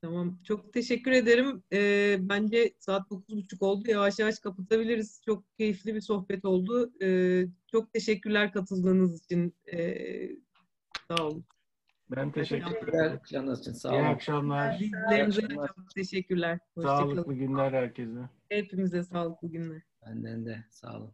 [0.00, 0.38] Tamam.
[0.44, 1.62] Çok teşekkür ederim.
[1.72, 3.90] Ee, bence saat 9.30 oldu.
[3.90, 5.20] Yavaş yavaş kapatabiliriz.
[5.24, 6.92] Çok keyifli bir sohbet oldu.
[7.02, 9.54] Ee, çok teşekkürler katıldığınız için.
[9.72, 10.30] Ee,
[11.08, 11.44] sağ olun.
[12.10, 13.20] Ben teşekkür ederim.
[13.28, 13.98] Canınız için sağ olun.
[13.98, 14.78] İyi akşamlar.
[14.80, 16.58] Bizlerinize çok teşekkürler.
[16.82, 18.20] Sağlıklı günler herkese.
[18.48, 19.82] Hepimize sağlıklı günler.
[20.06, 21.12] Benden de sağ olun.